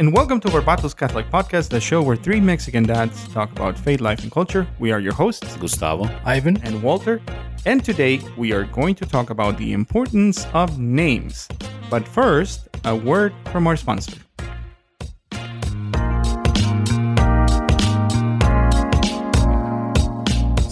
and 0.00 0.14
welcome 0.14 0.40
to 0.40 0.48
Barbatos 0.48 0.96
Catholic 0.96 1.28
Podcast, 1.28 1.68
the 1.68 1.78
show 1.78 2.00
where 2.00 2.16
three 2.16 2.40
Mexican 2.40 2.84
dads 2.84 3.28
talk 3.34 3.52
about 3.52 3.78
faith, 3.78 4.00
life, 4.00 4.22
and 4.22 4.32
culture. 4.32 4.66
We 4.78 4.92
are 4.92 4.98
your 4.98 5.12
hosts, 5.12 5.58
Gustavo. 5.58 6.08
Ivan. 6.24 6.56
and 6.62 6.82
Walter, 6.82 7.20
and 7.66 7.84
today 7.84 8.22
we 8.38 8.54
are 8.54 8.64
going 8.64 8.94
to 8.94 9.04
talk 9.04 9.28
about 9.28 9.58
the 9.58 9.74
importance 9.74 10.46
of 10.54 10.78
names. 10.78 11.48
But 11.90 12.08
first, 12.08 12.70
a 12.86 12.96
word 12.96 13.34
from 13.52 13.66
our 13.66 13.76
sponsor. 13.76 14.16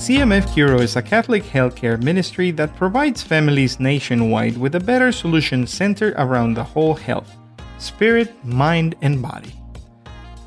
CMF 0.08 0.46
Curo 0.54 0.80
is 0.80 0.96
a 0.96 1.02
Catholic 1.02 1.42
healthcare 1.42 2.02
ministry 2.02 2.50
that 2.52 2.74
provides 2.76 3.22
families 3.22 3.78
nationwide 3.78 4.56
with 4.56 4.74
a 4.74 4.80
better 4.80 5.12
solution 5.12 5.66
centered 5.66 6.14
around 6.16 6.54
the 6.54 6.64
whole 6.64 6.94
health 6.94 7.36
spirit, 7.78 8.32
mind, 8.44 8.94
and 9.02 9.22
body. 9.22 9.54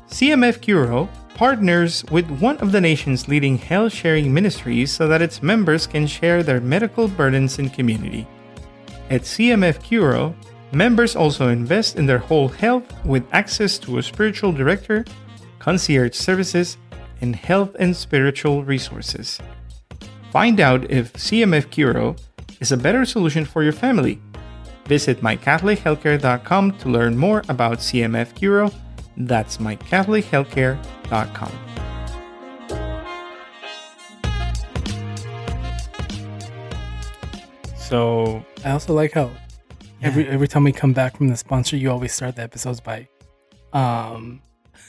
CMF 0.08 0.60
Curo 0.60 1.08
partners 1.34 2.04
with 2.10 2.30
one 2.40 2.58
of 2.58 2.72
the 2.72 2.80
nation's 2.80 3.28
leading 3.28 3.58
health 3.58 3.92
sharing 3.92 4.32
ministries 4.32 4.92
so 4.92 5.08
that 5.08 5.22
its 5.22 5.42
members 5.42 5.86
can 5.86 6.06
share 6.06 6.42
their 6.42 6.60
medical 6.60 7.08
burdens 7.08 7.58
in 7.58 7.70
community. 7.70 8.26
At 9.10 9.22
CMF 9.22 9.80
Curo, 9.80 10.34
members 10.72 11.16
also 11.16 11.48
invest 11.48 11.96
in 11.96 12.06
their 12.06 12.18
whole 12.18 12.48
health 12.48 12.84
with 13.04 13.24
access 13.32 13.78
to 13.78 13.98
a 13.98 14.02
spiritual 14.02 14.52
director, 14.52 15.04
concierge 15.58 16.14
services, 16.14 16.76
and 17.20 17.34
health 17.34 17.74
and 17.78 17.96
spiritual 17.96 18.64
resources. 18.64 19.40
Find 20.30 20.60
out 20.60 20.90
if 20.90 21.12
CMF 21.14 21.66
Curo 21.66 22.18
is 22.60 22.72
a 22.72 22.76
better 22.76 23.04
solution 23.04 23.44
for 23.44 23.62
your 23.62 23.72
family. 23.72 24.20
Visit 24.86 25.20
mycatholichealthcare.com 25.20 26.78
to 26.78 26.88
learn 26.88 27.16
more 27.16 27.42
about 27.48 27.78
CMF 27.78 28.34
Curo. 28.34 28.72
That's 29.16 29.58
mycatholichealthcare.com. 29.58 31.52
So, 37.76 38.44
I 38.64 38.70
also 38.70 38.94
like 38.94 39.12
how 39.12 39.30
every 40.00 40.26
every 40.28 40.48
time 40.48 40.64
we 40.64 40.72
come 40.72 40.92
back 40.92 41.16
from 41.16 41.28
the 41.28 41.36
sponsor, 41.36 41.76
you 41.76 41.90
always 41.90 42.12
start 42.12 42.36
the 42.36 42.42
episodes 42.42 42.80
by, 42.80 43.08
um. 43.72 44.40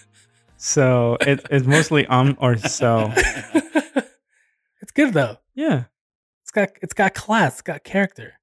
so 0.58 1.18
it, 1.22 1.46
it's 1.50 1.66
mostly 1.66 2.06
um 2.08 2.38
or 2.40 2.56
so. 2.58 3.12
it's 3.16 4.92
good 4.94 5.14
though. 5.14 5.38
Yeah, 5.54 5.86
It's 6.44 6.52
got 6.52 6.70
it's 6.82 6.94
got 6.94 7.14
class. 7.14 7.54
It's 7.54 7.62
got 7.62 7.84
character. 7.84 8.34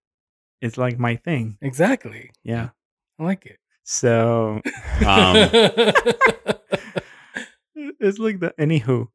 It's 0.61 0.78
like 0.78 0.98
my 0.98 1.16
thing. 1.16 1.58
Exactly. 1.61 2.30
Yeah. 2.42 2.70
I 3.19 3.25
like 3.25 3.47
it. 3.47 3.58
So 3.84 4.61
Um, 5.06 5.36
it's 7.75 8.19
like 8.19 8.41
the 8.41 8.55
anywho. 8.58 9.08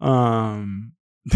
Um, 0.00 0.92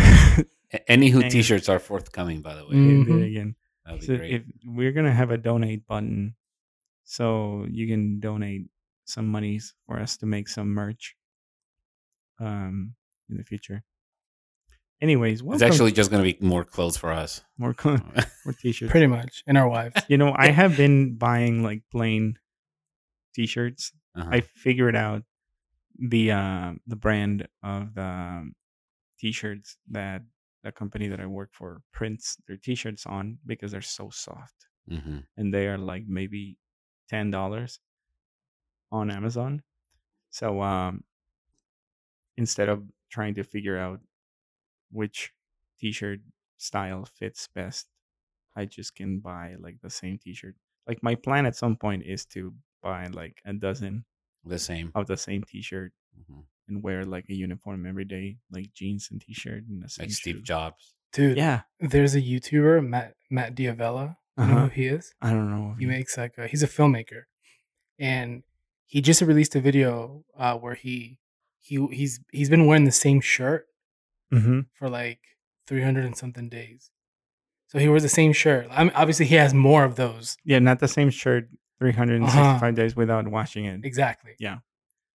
Anywho 0.88 1.30
t-shirts 1.30 1.69
are 1.69 1.78
forthcoming, 1.78 2.42
by 2.42 2.55
the 2.55 2.64
way. 2.66 2.75
Mm-hmm. 2.75 3.22
again. 3.22 3.55
That'd 3.84 4.00
be 4.00 4.06
So 4.06 4.16
great. 4.16 4.32
if 4.32 4.42
we're 4.64 4.92
gonna 4.92 5.12
have 5.12 5.30
a 5.30 5.38
donate 5.38 5.86
button, 5.86 6.34
so 7.05 7.66
you 7.70 7.86
can 7.86 8.19
donate 8.19 8.62
some 9.05 9.28
monies 9.28 9.75
for 9.86 10.00
us 10.00 10.16
to 10.19 10.27
make 10.27 10.48
some 10.48 10.69
merch, 10.70 11.14
um, 12.41 12.94
in 13.30 13.36
the 13.36 13.44
future. 13.44 13.84
Anyways, 15.05 15.42
it's 15.47 15.62
actually 15.62 15.92
just 15.92 16.10
going 16.10 16.24
to 16.24 16.33
be 16.33 16.38
more 16.44 16.64
clothes 16.64 16.97
for 16.97 17.12
us. 17.12 17.42
more 17.58 17.74
co- 17.74 17.98
more 18.47 18.55
t-shirts. 18.58 18.91
Pretty 18.91 19.06
much. 19.06 19.42
And 19.47 19.58
our 19.58 19.69
wives. 19.69 20.00
You 20.08 20.16
know, 20.16 20.33
I 20.34 20.48
have 20.48 20.77
been 20.78 21.16
buying 21.16 21.62
like 21.62 21.83
plain 21.92 22.38
t-shirts. 23.34 23.92
Uh-huh. 24.16 24.31
I 24.32 24.41
figured 24.41 24.97
out 24.97 25.22
the 25.98 26.32
uh, 26.32 26.72
the 26.87 26.97
brand 26.97 27.47
of 27.62 27.94
the 27.94 28.03
um, 28.03 28.54
t-shirts 29.20 29.76
that 29.91 30.22
the 30.62 30.72
company 30.72 31.09
that 31.09 31.21
I 31.21 31.26
work 31.26 31.50
for 31.53 31.82
prints 31.92 32.36
their 32.48 32.56
t-shirts 32.56 33.04
on 33.04 33.38
because 33.44 33.71
they're 33.72 33.82
so 34.00 34.09
soft 34.10 34.59
Mhm. 34.91 35.25
and 35.36 35.53
they 35.53 35.66
are 35.69 35.76
like 35.78 36.04
maybe 36.09 36.56
ten 37.10 37.31
dollars 37.31 37.78
on 38.91 39.10
Amazon. 39.10 39.62
So 40.31 40.62
um, 40.62 41.04
instead 42.36 42.69
of 42.71 42.82
trying 43.10 43.34
to 43.34 43.44
figure 43.44 43.78
out 43.78 44.00
which 44.94 45.32
t-shirt 45.81 46.21
style 46.56 47.05
fits 47.05 47.49
best, 47.55 47.88
I 48.56 48.65
just 48.66 48.94
can 48.94 49.19
buy 49.21 49.56
like 49.59 49.78
the 49.82 49.91
same 49.91 50.19
t-shirt. 50.19 50.55
Like 50.87 51.03
my 51.03 51.15
plan 51.16 51.47
at 51.47 51.56
some 51.56 51.77
point 51.77 52.05
is 52.06 52.25
to 52.37 52.55
buy 52.82 53.09
like 53.09 53.43
a 53.44 53.53
dozen 53.53 54.04
The 54.44 54.59
same. 54.59 54.93
of 54.94 55.06
the 55.09 55.16
same 55.16 55.43
t-shirt 55.44 55.93
Mhm. 56.16 56.47
and 56.69 56.83
wear 56.83 57.04
like 57.04 57.27
a 57.28 57.34
uniform 57.34 57.87
every 57.87 58.04
day, 58.06 58.38
like 58.50 58.72
jeans 58.72 59.10
and 59.10 59.21
t-shirt 59.21 59.65
and 59.69 59.83
the 59.83 59.88
same 59.88 60.04
Like 60.06 60.12
Steve 60.15 60.37
shoe. 60.37 60.43
Jobs. 60.43 60.94
Dude, 61.12 61.37
Yeah, 61.37 61.62
there's 61.81 62.15
a 62.15 62.21
YouTuber, 62.22 62.87
Matt 62.87 63.16
Matt 63.31 63.54
D'Avella. 63.56 64.16
You 64.38 64.44
know 64.47 64.53
Uh-huh. 64.53 64.66
who 64.66 64.75
he 64.83 64.87
is? 64.88 65.15
I 65.22 65.31
don't 65.31 65.50
know. 65.50 65.72
if 65.72 65.78
He 65.78 65.87
makes 65.87 66.16
like 66.19 66.38
a, 66.38 66.47
he's 66.49 66.62
a 66.65 66.69
filmmaker, 66.69 67.25
and 67.99 68.43
he 68.87 69.00
just 69.00 69.22
released 69.22 69.54
a 69.54 69.60
video 69.60 70.25
uh, 70.37 70.56
where 70.59 70.75
he 70.75 71.19
he 71.60 71.87
he's 71.93 72.21
he's 72.33 72.50
been 72.50 72.66
wearing 72.66 72.84
the 72.84 72.93
same 72.93 73.21
shirt 73.21 73.66
Mhm. 74.34 74.67
for 74.75 74.89
like 74.89 75.21
300 75.67 76.05
and 76.05 76.17
something 76.17 76.49
days. 76.49 76.91
So 77.69 77.78
he 77.78 77.89
wears 77.89 78.03
the 78.03 78.09
same 78.09 78.33
shirt. 78.33 78.67
I 78.71 78.84
mean, 78.84 78.93
obviously, 78.95 79.27
he 79.27 79.34
has 79.37 79.53
more 79.55 79.84
of 79.84 79.97
those. 79.97 80.37
Yeah, 80.45 80.59
not 80.61 80.78
the 80.81 80.89
same 80.89 81.11
shirt 81.11 81.49
365 81.78 82.56
Uh-huh. 82.62 82.71
days 82.71 82.95
without 82.97 83.27
washing 83.28 83.65
it. 83.65 83.84
Exactly. 83.84 84.33
Yeah. 84.39 84.59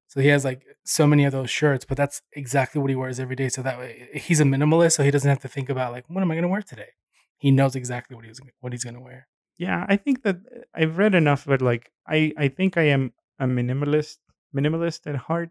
So 0.08 0.22
he 0.22 0.30
has 0.30 0.44
like 0.46 0.64
so 0.86 1.06
many 1.06 1.26
of 1.26 1.32
those 1.34 1.50
shirts, 1.50 1.84
but 1.86 1.98
that's 1.98 2.22
exactly 2.34 2.80
what 2.82 2.90
he 2.90 2.96
wears 2.96 3.20
every 3.20 3.36
day. 3.36 3.50
So 3.50 3.62
that 3.62 3.78
way, 3.78 4.10
he's 4.14 4.40
a 4.40 4.44
minimalist, 4.46 4.94
so 4.94 5.04
he 5.04 5.12
doesn't 5.12 5.30
have 5.30 5.42
to 5.42 5.48
think 5.50 5.70
about 5.70 5.92
like, 5.92 6.10
what 6.10 6.22
am 6.22 6.32
I 6.32 6.36
going 6.36 6.44
to 6.44 6.48
wear 6.48 6.62
today? 6.62 6.92
He 7.38 7.52
knows 7.52 7.76
exactly 7.76 8.16
what 8.16 8.26
he's 8.26 8.40
what 8.62 8.72
he's 8.74 8.84
going 8.84 8.96
to 8.96 9.02
wear. 9.02 9.28
Yeah, 9.58 9.86
I 9.90 9.98
think 9.98 10.24
that 10.24 10.38
uh, 10.38 10.62
I've 10.74 10.98
read 10.98 11.14
enough, 11.14 11.46
but 11.46 11.62
like 11.62 11.92
I, 12.08 12.32
I 12.38 12.48
think 12.48 12.78
I 12.78 12.84
am 12.84 13.14
a 13.38 13.46
minimalist, 13.46 14.18
minimalist 14.56 15.06
at 15.06 15.16
heart, 15.28 15.50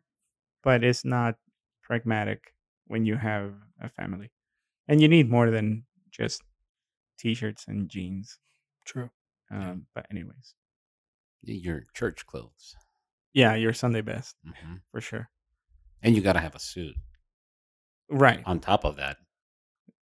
but 0.65 0.83
it's 0.83 1.05
not 1.05 1.37
pragmatic 1.83 2.53
when 2.87 3.05
you 3.05 3.17
have 3.17 3.55
a 3.81 3.89
family, 3.89 4.31
and 4.89 5.01
you 5.01 5.09
need 5.09 5.31
more 5.31 5.51
than 5.51 5.85
just 6.11 6.43
t-shirts 7.19 7.65
and 7.69 7.89
jeans. 7.89 8.39
True. 8.85 9.11
Um, 9.51 9.87
but 9.95 10.07
anyways, 10.11 10.55
Your 11.43 11.85
church 11.95 12.27
clothes. 12.27 12.75
yeah, 13.33 13.55
your 13.55 13.73
Sunday 13.73 14.01
best 14.01 14.37
Mhm. 14.45 14.83
for 14.91 15.01
sure. 15.01 15.31
And 16.03 16.15
you 16.17 16.23
got 16.23 16.35
to 16.35 16.41
have 16.41 16.55
a 16.55 16.59
suit 16.61 16.97
Right. 18.09 18.43
on 18.47 18.61
top 18.61 18.85
of 18.85 18.97
that, 18.97 19.19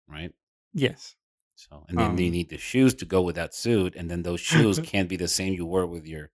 right? 0.07 0.33
Yes. 0.73 1.15
So, 1.55 1.85
and 1.89 1.97
then 1.99 2.17
you 2.17 2.25
Um, 2.27 2.31
need 2.31 2.49
the 2.49 2.57
shoes 2.57 2.93
to 2.95 3.05
go 3.05 3.21
with 3.21 3.35
that 3.35 3.53
suit, 3.53 3.95
and 3.95 4.09
then 4.09 4.23
those 4.23 4.41
shoes 4.41 4.79
can't 4.83 5.09
be 5.09 5.15
the 5.17 5.27
same 5.27 5.53
you 5.53 5.65
wore 5.65 5.85
with 5.85 6.07
your 6.07 6.31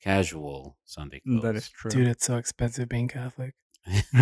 casual 0.00 0.78
Sunday 0.84 1.20
clothes. 1.20 1.42
That 1.42 1.56
is 1.56 1.68
true. 1.68 1.90
Dude, 1.90 2.06
it's 2.08 2.24
so 2.26 2.36
expensive 2.36 2.88
being 2.88 3.08
Catholic. 3.08 3.54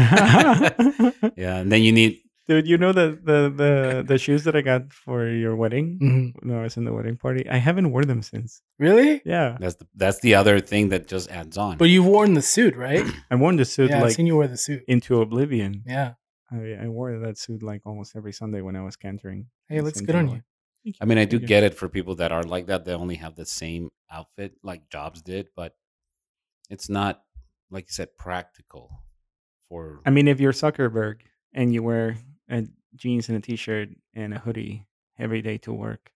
yeah, 1.36 1.56
and 1.56 1.70
then 1.70 1.82
you 1.82 1.92
need 1.92 2.18
Dude, 2.48 2.66
you 2.66 2.76
know 2.76 2.90
the, 2.92 3.16
the 3.22 3.52
the 3.54 4.04
the 4.06 4.18
shoes 4.18 4.42
that 4.44 4.56
I 4.56 4.62
got 4.62 4.92
for 4.92 5.28
your 5.28 5.54
wedding? 5.54 5.98
Mhm. 6.02 6.44
No, 6.44 6.58
I 6.58 6.62
was 6.64 6.76
in 6.76 6.84
the 6.84 6.92
wedding 6.92 7.16
party. 7.16 7.48
I 7.48 7.58
haven't 7.58 7.92
worn 7.92 8.08
them 8.08 8.20
since. 8.20 8.62
Really? 8.80 9.22
Yeah, 9.24 9.56
that's 9.60 9.76
the 9.76 9.86
that's 9.94 10.18
the 10.20 10.34
other 10.34 10.58
thing 10.58 10.88
that 10.88 11.06
just 11.06 11.30
adds 11.30 11.56
on. 11.56 11.78
But 11.78 11.88
you've 11.88 12.04
worn 12.04 12.34
the 12.34 12.42
suit, 12.42 12.74
right? 12.76 13.06
I 13.30 13.36
worn 13.36 13.56
the 13.56 13.64
suit 13.64 13.90
yeah, 13.90 14.02
I've 14.02 14.12
seen 14.12 14.26
you 14.26 14.36
wear 14.36 14.48
the 14.48 14.56
suit. 14.56 14.82
into 14.88 15.20
oblivion. 15.22 15.84
Yeah. 15.86 16.14
I, 16.50 16.84
I 16.84 16.88
wore 16.88 17.16
that 17.20 17.38
suit 17.38 17.62
like 17.62 17.82
almost 17.86 18.16
every 18.16 18.32
Sunday 18.32 18.60
when 18.60 18.74
I 18.76 18.82
was 18.82 18.96
cantoring. 18.96 19.46
Hey, 19.68 19.76
it 19.76 19.78
in 19.78 19.84
looks 19.84 20.00
good 20.00 20.16
on 20.16 20.26
Eloi. 20.26 20.34
you. 20.34 20.42
Thank 20.84 20.96
I 21.00 21.04
mean, 21.04 21.18
I 21.18 21.24
do 21.24 21.36
Thank 21.38 21.42
you. 21.42 21.48
get 21.48 21.62
it 21.62 21.74
for 21.74 21.88
people 21.88 22.16
that 22.16 22.32
are 22.32 22.42
like 22.42 22.66
that. 22.66 22.84
They 22.84 22.92
only 22.92 23.14
have 23.14 23.36
the 23.36 23.46
same 23.46 23.88
outfit 24.10 24.56
like 24.64 24.90
Jobs 24.90 25.22
did, 25.22 25.48
but 25.54 25.76
it's 26.68 26.88
not 26.90 27.22
like 27.70 27.84
you 27.84 27.92
said 27.92 28.16
practical 28.18 29.04
for. 29.72 30.00
I 30.04 30.10
mean, 30.10 30.28
if 30.28 30.38
you're 30.38 30.52
Zuckerberg 30.52 31.20
and 31.54 31.72
you 31.72 31.82
wear 31.82 32.16
a 32.50 32.64
jeans 32.94 33.28
and 33.28 33.38
a 33.38 33.40
t-shirt 33.40 33.88
and 34.14 34.34
a 34.34 34.38
hoodie 34.38 34.86
every 35.18 35.40
day 35.40 35.56
to 35.58 35.72
work, 35.72 36.12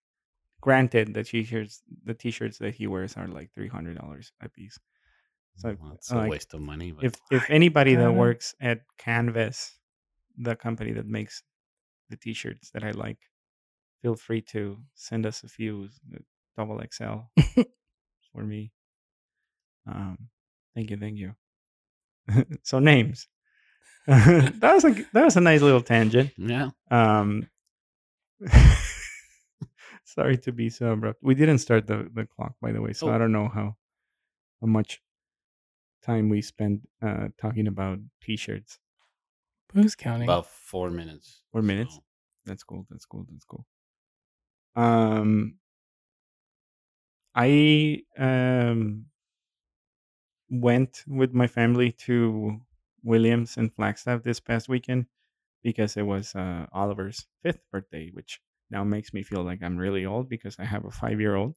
granted, 0.61 1.13
the 1.13 1.23
t-shirts 1.23 1.81
the 2.03 2.13
t-shirts 2.13 2.59
that 2.59 2.75
he 2.75 2.85
wears 2.87 3.17
are 3.17 3.27
like 3.27 3.49
three 3.53 3.67
hundred 3.67 3.97
dollars 3.97 4.31
a 4.41 4.49
piece. 4.49 4.77
So 5.55 5.75
well, 5.81 5.93
it's 5.93 6.11
a 6.11 6.27
waste 6.27 6.53
of 6.53 6.61
money. 6.61 6.91
But 6.91 7.05
if 7.05 7.13
if 7.31 7.49
anybody 7.49 7.95
that 7.95 8.13
works 8.13 8.53
at 8.61 8.81
Canvas, 8.97 9.73
the 10.37 10.55
company 10.55 10.93
that 10.93 11.07
makes 11.07 11.41
the 12.09 12.17
t-shirts 12.17 12.69
that 12.71 12.83
I 12.83 12.91
like, 12.91 13.17
feel 14.03 14.15
free 14.15 14.41
to 14.53 14.77
send 14.93 15.25
us 15.25 15.43
a 15.43 15.47
few 15.47 15.89
uh, 16.13 16.19
double 16.55 16.79
XL 16.93 17.25
for 18.31 18.43
me. 18.43 18.71
Um, 19.87 20.29
thank 20.75 20.91
you, 20.91 20.97
thank 20.97 21.17
you. 21.17 21.33
so 22.63 22.79
names. 22.79 23.27
that 24.61 24.71
was 24.73 24.85
a 24.85 24.91
that 25.13 25.25
was 25.25 25.35
a 25.35 25.41
nice 25.41 25.61
little 25.61 25.81
tangent. 25.81 26.31
yeah, 26.37 26.69
Um, 26.89 27.49
sorry 30.05 30.37
to 30.37 30.51
be 30.51 30.69
so 30.69 30.91
abrupt. 30.91 31.19
We 31.21 31.35
didn't 31.35 31.57
start 31.59 31.87
the, 31.87 32.09
the 32.13 32.25
clock, 32.25 32.53
by 32.61 32.71
the 32.71 32.81
way, 32.81 32.93
so 32.93 33.09
I 33.09 33.15
Oh. 33.15 33.17
don't 33.19 33.31
know 33.33 33.47
how 33.49 33.75
how 34.61 34.67
much 34.67 35.01
time 36.01 36.29
we 36.29 36.41
spent 36.41 36.87
uh, 37.01 37.27
talking 37.37 37.67
about 37.67 37.99
t-shirts. 38.21 38.79
Who's 39.73 39.95
counting? 39.95 40.29
About 40.29 40.45
four 40.47 40.89
minutes. 40.89 41.41
Four 41.51 41.61
minutes? 41.61 41.95
So, 41.95 42.03
That's 42.45 42.63
cool. 42.63 42.85
That's 42.89 43.05
cool. 43.05 43.25
That's 43.29 43.43
cool. 43.45 43.65
Um, 44.75 45.55
I 47.35 48.03
um 48.17 49.07
went 50.49 51.03
with 51.07 51.33
my 51.33 51.47
family 51.47 51.91
to 51.91 52.61
Williams 53.07 53.57
and 53.57 53.73
Flagstaff 53.73 54.21
this 54.23 54.39
past 54.39 54.67
weekend 54.69 55.05
because 55.63 55.95
it 55.97 56.03
was 56.03 56.35
uh, 56.35 56.65
Oliver's 56.73 57.25
fifth 57.41 57.61
birthday, 57.71 58.09
which 58.13 58.41
now 58.69 58.83
makes 58.83 59.13
me 59.13 59.23
feel 59.23 59.43
like 59.43 59.63
I'm 59.63 59.77
really 59.77 60.05
old 60.05 60.27
because 60.29 60.57
I 60.59 60.65
have 60.65 60.85
a 60.85 60.91
five 60.91 61.19
year 61.19 61.35
old. 61.35 61.55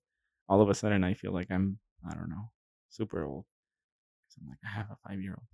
All 0.49 0.61
of 0.62 0.69
a 0.70 0.75
sudden, 0.75 1.02
I 1.05 1.14
feel 1.14 1.32
like 1.32 1.50
I'm 1.50 1.79
I 2.08 2.14
don't 2.14 2.31
know 2.31 2.50
super 2.88 3.25
old. 3.25 3.44
'Cause 4.26 4.37
I'm 4.41 4.49
like 4.49 4.58
I 4.64 4.69
have 4.79 4.91
a 4.91 4.97
five 5.06 5.20
year 5.20 5.35
old. 5.38 5.47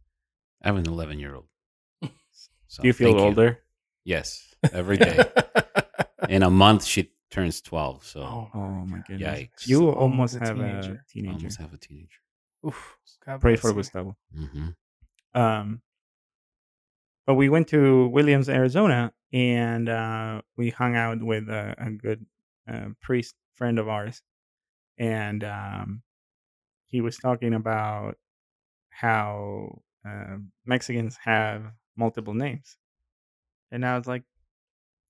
I 0.63 0.69
have 0.69 0.77
an 0.77 0.87
11 0.87 1.19
year 1.19 1.35
old. 1.35 1.49
So 2.69 2.83
Do 2.83 2.89
you 2.89 2.93
feel 2.93 3.13
thank 3.13 3.21
older? 3.21 3.63
Yes, 4.05 4.55
every 4.73 4.97
day. 5.09 5.19
In 6.29 6.43
a 6.43 6.51
month, 6.51 6.85
she 6.85 7.11
turns 7.31 7.61
12. 7.61 8.05
So 8.05 8.21
oh, 8.21 8.51
Oh 8.55 8.85
my 8.87 9.01
goodness! 9.07 9.41
Yikes. 9.41 9.67
You 9.69 9.89
Almost 9.89 9.99
almost 9.99 10.35
a 10.37 10.41
have 10.41 10.57
a 10.61 10.61
teenager. 10.61 11.01
I 11.01 11.13
teenager. 11.13 11.37
almost 11.37 11.59
have 11.61 11.73
a 11.73 11.79
teenager. 11.79 12.21
Oof. 12.67 12.97
God 13.25 13.41
Pray 13.41 13.57
for 13.57 13.71
you. 13.71 13.77
Gustavo. 13.77 14.17
hmm 14.35 14.69
Um, 15.35 15.81
but 17.27 17.35
we 17.35 17.49
went 17.49 17.69
to 17.69 18.09
Williams, 18.09 18.49
Arizona, 18.49 19.13
and 19.33 19.89
uh, 19.89 20.41
we 20.57 20.71
hung 20.71 20.97
out 20.97 21.23
with 21.23 21.49
a, 21.49 21.75
a 21.79 21.91
good 21.91 22.25
uh, 22.71 22.89
priest 23.03 23.35
friend 23.55 23.79
of 23.79 23.89
ours, 23.89 24.23
and 24.99 25.43
um, 25.45 26.03
he 26.87 27.01
was 27.01 27.17
talking 27.17 27.55
about 27.55 28.17
how 28.91 29.83
uh, 30.07 30.37
Mexicans 30.65 31.19
have 31.25 31.65
multiple 31.97 32.35
names, 32.35 32.77
and 33.71 33.85
I 33.85 33.99
was 33.99 34.07
like, 34.07 34.23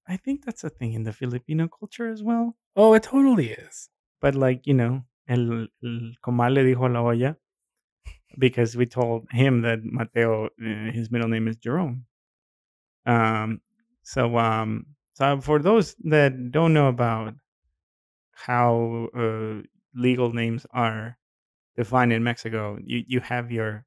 I 0.08 0.16
think 0.16 0.44
that's 0.44 0.64
a 0.64 0.70
thing 0.70 0.94
in 0.94 1.04
the 1.04 1.12
Filipino 1.12 1.68
culture 1.68 2.08
as 2.08 2.22
well. 2.22 2.56
Oh, 2.76 2.94
it 2.94 3.02
totally 3.02 3.50
is. 3.50 3.88
But 4.20 4.34
like 4.34 4.66
you 4.66 4.74
know, 4.74 5.04
el, 5.28 5.66
el 5.84 6.12
comal 6.24 6.54
le 6.54 6.62
dijo 6.64 6.86
a 6.86 6.92
la 6.92 7.02
olla 7.02 7.36
because 8.38 8.76
we 8.76 8.86
told 8.86 9.26
him 9.30 9.62
that 9.62 9.80
Mateo, 9.84 10.46
uh, 10.46 10.90
his 10.92 11.10
middle 11.10 11.28
name 11.28 11.48
is 11.48 11.56
Jerome. 11.56 12.06
Um, 13.06 13.60
so 14.02 14.38
um, 14.38 14.86
so 15.14 15.40
for 15.40 15.58
those 15.58 15.94
that 16.04 16.50
don't 16.50 16.72
know 16.74 16.88
about 16.88 17.34
how 18.32 19.08
uh, 19.16 19.62
legal 19.94 20.32
names 20.32 20.66
are 20.72 21.18
defined 21.76 22.12
in 22.12 22.22
Mexico, 22.24 22.78
you 22.82 23.04
you 23.06 23.20
have 23.20 23.50
your 23.52 23.84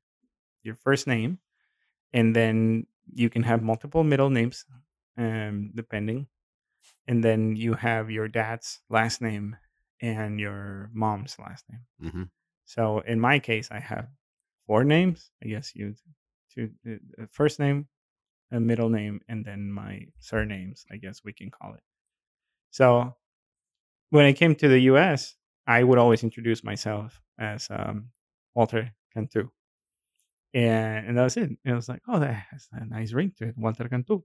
your 0.63 0.75
first 0.75 1.07
name, 1.07 1.39
and 2.13 2.35
then 2.35 2.85
you 3.13 3.29
can 3.29 3.43
have 3.43 3.63
multiple 3.63 4.03
middle 4.03 4.29
names, 4.29 4.65
um, 5.17 5.71
depending, 5.75 6.27
and 7.07 7.23
then 7.23 7.55
you 7.55 7.73
have 7.73 8.11
your 8.11 8.27
dad's 8.27 8.79
last 8.89 9.21
name 9.21 9.55
and 10.01 10.39
your 10.39 10.89
mom's 10.93 11.37
last 11.39 11.65
name. 11.69 12.11
hmm 12.11 12.23
So 12.65 12.99
in 12.99 13.19
my 13.19 13.39
case, 13.39 13.69
I 13.71 13.79
have 13.79 14.07
four 14.69 14.83
names. 14.83 15.31
I 15.43 15.47
guess 15.47 15.75
you 15.75 15.95
two 16.53 16.69
uh, 16.87 17.25
first 17.31 17.59
name, 17.59 17.87
a 18.51 18.59
middle 18.59 18.89
name, 18.89 19.19
and 19.27 19.43
then 19.43 19.71
my 19.71 20.05
surnames. 20.19 20.85
I 20.91 20.97
guess 20.97 21.21
we 21.25 21.33
can 21.33 21.49
call 21.49 21.73
it. 21.73 21.81
So 22.69 23.15
when 24.11 24.25
I 24.25 24.33
came 24.33 24.53
to 24.55 24.67
the 24.67 24.81
U.S., 24.91 25.35
I 25.65 25.83
would 25.83 25.97
always 25.97 26.23
introduce 26.23 26.63
myself 26.63 27.19
as 27.39 27.67
um, 27.71 28.09
Walter 28.53 28.91
Cantu, 29.11 29.49
and 30.53 31.07
and 31.07 31.17
that 31.17 31.23
was 31.23 31.37
it. 31.37 31.49
And 31.49 31.73
I 31.73 31.73
was 31.73 31.89
like, 31.89 32.03
oh, 32.07 32.19
that 32.19 32.45
has 32.51 32.67
a 32.71 32.85
nice 32.85 33.11
ring 33.11 33.33
to 33.39 33.45
it, 33.47 33.57
Walter 33.57 33.89
Cantu. 33.89 34.21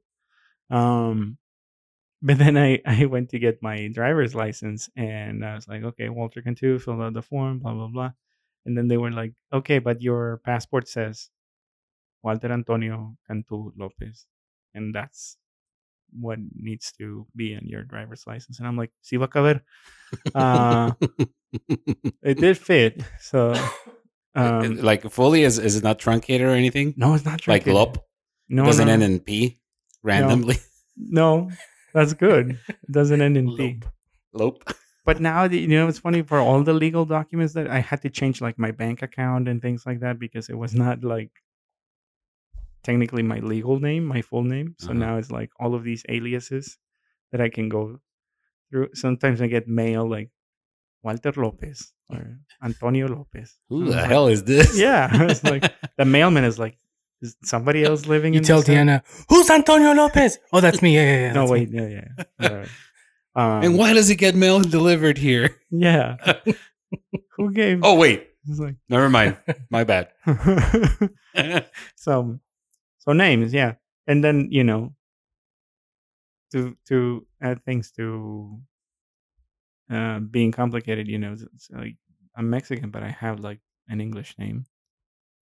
Um, 0.70 1.38
but 2.22 2.36
then 2.36 2.58
I, 2.58 2.80
I 2.84 3.06
went 3.06 3.30
to 3.30 3.38
get 3.38 3.62
my 3.62 3.88
driver's 3.88 4.34
license 4.34 4.90
and 4.96 5.44
I 5.44 5.54
was 5.54 5.68
like, 5.68 5.84
okay, 5.84 6.08
Walter 6.08 6.42
Cantu, 6.42 6.78
fill 6.78 7.02
out 7.02 7.12
the 7.14 7.22
form, 7.22 7.60
blah, 7.60 7.74
blah, 7.74 7.88
blah. 7.88 8.12
And 8.66 8.76
then 8.76 8.88
they 8.88 8.96
were 8.96 9.10
like, 9.10 9.32
okay, 9.52 9.78
but 9.78 10.00
your 10.02 10.40
passport 10.44 10.88
says 10.88 11.28
Walter 12.22 12.50
Antonio 12.52 13.16
Cantu 13.26 13.72
Lopez. 13.76 14.26
And 14.74 14.94
that's 14.94 15.36
what 16.18 16.38
needs 16.56 16.92
to 16.98 17.26
be 17.36 17.54
on 17.56 17.66
your 17.66 17.82
driver's 17.82 18.24
license. 18.26 18.58
And 18.58 18.66
I'm 18.68 18.76
like, 18.76 18.90
sí 19.04 19.18
va 19.18 19.24
a 19.24 19.28
caber. 19.28 19.60
Uh, 20.34 20.92
it 22.22 22.38
did 22.38 22.56
fit. 22.58 23.02
So, 23.20 23.54
um, 24.34 24.76
like 24.80 25.10
fully 25.10 25.42
is 25.42 25.58
is 25.58 25.76
it 25.76 25.84
not 25.84 25.98
truncated 25.98 26.46
or 26.46 26.50
anything? 26.50 26.94
no, 26.96 27.14
it's 27.14 27.24
not 27.24 27.46
Like 27.46 27.64
truncated. 27.64 27.74
lop 27.74 27.98
No, 28.48 28.64
doesn't 28.64 28.86
no, 28.86 28.92
end 28.92 29.02
in 29.02 29.20
p 29.20 29.60
randomly. 30.02 30.56
no, 30.96 31.50
that's 31.92 32.14
good. 32.14 32.58
It 32.68 32.76
doesn't 32.90 33.20
end 33.20 33.36
in 33.36 33.54
P. 33.56 33.80
Lope. 34.32 34.64
But 35.04 35.20
now, 35.20 35.46
the- 35.48 35.58
you 35.58 35.68
know, 35.68 35.86
it's 35.88 35.98
funny 35.98 36.22
for 36.22 36.38
all 36.38 36.62
the 36.62 36.72
legal 36.72 37.04
documents 37.04 37.52
that 37.54 37.68
I 37.68 37.80
had 37.80 38.00
to 38.02 38.10
change, 38.10 38.40
like 38.40 38.58
my 38.58 38.70
bank 38.70 39.02
account 39.02 39.48
and 39.48 39.60
things 39.60 39.84
like 39.86 40.00
that, 40.00 40.18
because 40.18 40.48
it 40.48 40.56
was 40.56 40.74
not 40.74 41.04
like 41.04 41.30
technically 42.82 43.22
my 43.22 43.38
legal 43.40 43.80
name, 43.80 44.04
my 44.04 44.22
full 44.22 44.42
name. 44.44 44.74
So 44.78 44.90
Uh-huh. 44.90 44.98
now 45.04 45.16
it's 45.18 45.30
like 45.30 45.50
all 45.60 45.74
of 45.74 45.84
these 45.84 46.04
aliases 46.08 46.78
that 47.32 47.40
I 47.40 47.48
can 47.48 47.68
go 47.68 48.00
through. 48.70 48.88
Sometimes 48.94 49.40
I 49.40 49.46
get 49.46 49.68
mail 49.68 50.08
like 50.08 50.30
Walter 51.02 51.32
Lopez 51.36 51.92
or 52.08 52.38
Antonio 52.62 53.06
Lopez. 53.08 53.58
Who 53.68 53.84
the 53.84 53.96
like, 53.96 54.06
hell 54.06 54.26
is 54.28 54.44
this? 54.44 54.78
Yeah, 54.78 55.08
it's 55.30 55.44
like 55.44 55.64
the 55.98 56.04
mailman 56.04 56.44
is 56.44 56.58
like, 56.58 56.78
is 57.22 57.36
somebody 57.42 57.84
else 57.84 58.06
living 58.06 58.34
You 58.34 58.38
in 58.38 58.44
tell? 58.44 58.62
Diana, 58.62 59.02
who's 59.28 59.48
Antonio 59.50 59.92
Lopez? 59.92 60.38
Oh, 60.52 60.60
that's 60.60 60.82
me. 60.82 60.94
Yeah, 60.96 61.02
yeah, 61.04 61.20
yeah. 61.26 61.32
No, 61.32 61.46
wait, 61.46 61.70
me. 61.70 61.80
yeah, 61.80 62.08
yeah. 62.40 62.66
Um, 63.36 63.62
and 63.64 63.78
why 63.78 63.92
does 63.94 64.10
it 64.10 64.16
get 64.16 64.34
mail 64.34 64.60
delivered 64.60 65.18
here? 65.18 65.56
Yeah. 65.70 66.16
Who 67.36 67.50
gave? 67.52 67.80
Oh 67.82 67.96
wait, 67.96 68.28
It's 68.48 68.60
like 68.60 68.76
never 68.88 69.08
mind. 69.10 69.36
My 69.70 69.82
bad. 69.84 70.08
so 71.96 72.38
so 72.98 73.12
names 73.12 73.52
yeah 73.52 73.74
and 74.06 74.22
then 74.22 74.48
you 74.50 74.62
know 74.64 74.94
to 76.52 76.76
to 76.88 77.26
add 77.42 77.62
things 77.64 77.90
to 77.92 78.58
uh 79.90 80.18
being 80.20 80.52
complicated 80.52 81.08
you 81.08 81.18
know 81.18 81.32
it's, 81.32 81.42
it's 81.54 81.68
like 81.70 81.96
i'm 82.36 82.48
mexican 82.48 82.90
but 82.90 83.02
i 83.02 83.08
have 83.10 83.40
like 83.40 83.60
an 83.88 84.00
english 84.00 84.34
name 84.38 84.64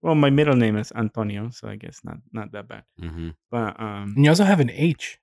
well 0.03 0.15
my 0.15 0.31
middle 0.31 0.57
name 0.57 0.77
is 0.77 0.91
antonio 0.97 1.51
so 1.51 1.69
i 1.69 1.77
guess 1.77 2.01
not 2.03 2.17
not 2.33 2.51
that 2.53 2.67
bad 2.69 2.83
hmm 2.99 3.31
but 3.51 3.79
um 3.79 4.15
And 4.17 4.25
you 4.25 4.31
also 4.31 4.45
have 4.45 4.61
an 4.61 4.71
H. 4.71 5.19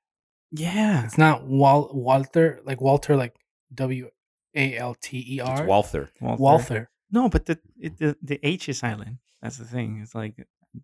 yeah 0.52 1.06
It's 1.06 1.18
not 1.18 1.46
Wal- 1.46 1.92
Walter, 1.94 2.60
like 2.64 2.82
Walter, 2.82 3.16
like 3.16 3.36
W 3.74 4.10
A 4.56 4.78
L 4.78 4.96
T 4.96 5.24
E 5.36 5.40
R. 5.40 5.52
It's 5.52 5.62
R. 5.62 5.68
Walther. 5.68 6.10
Walter. 6.22 6.42
Walther. 6.42 6.90
no 7.12 7.30
but 7.30 7.46
the, 7.46 7.60
it, 7.80 7.98
the 7.98 8.16
the 8.22 8.40
h 8.44 8.70
is 8.70 8.80
silent 8.80 9.18
that's 9.42 9.58
the 9.58 9.66
thing 9.66 10.00
it's 10.04 10.16
like 10.16 10.36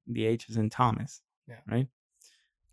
the 0.08 0.26
h 0.26 0.50
is 0.50 0.58
in 0.58 0.70
thomas 0.70 1.22
Yeah. 1.48 1.62
right 1.68 1.88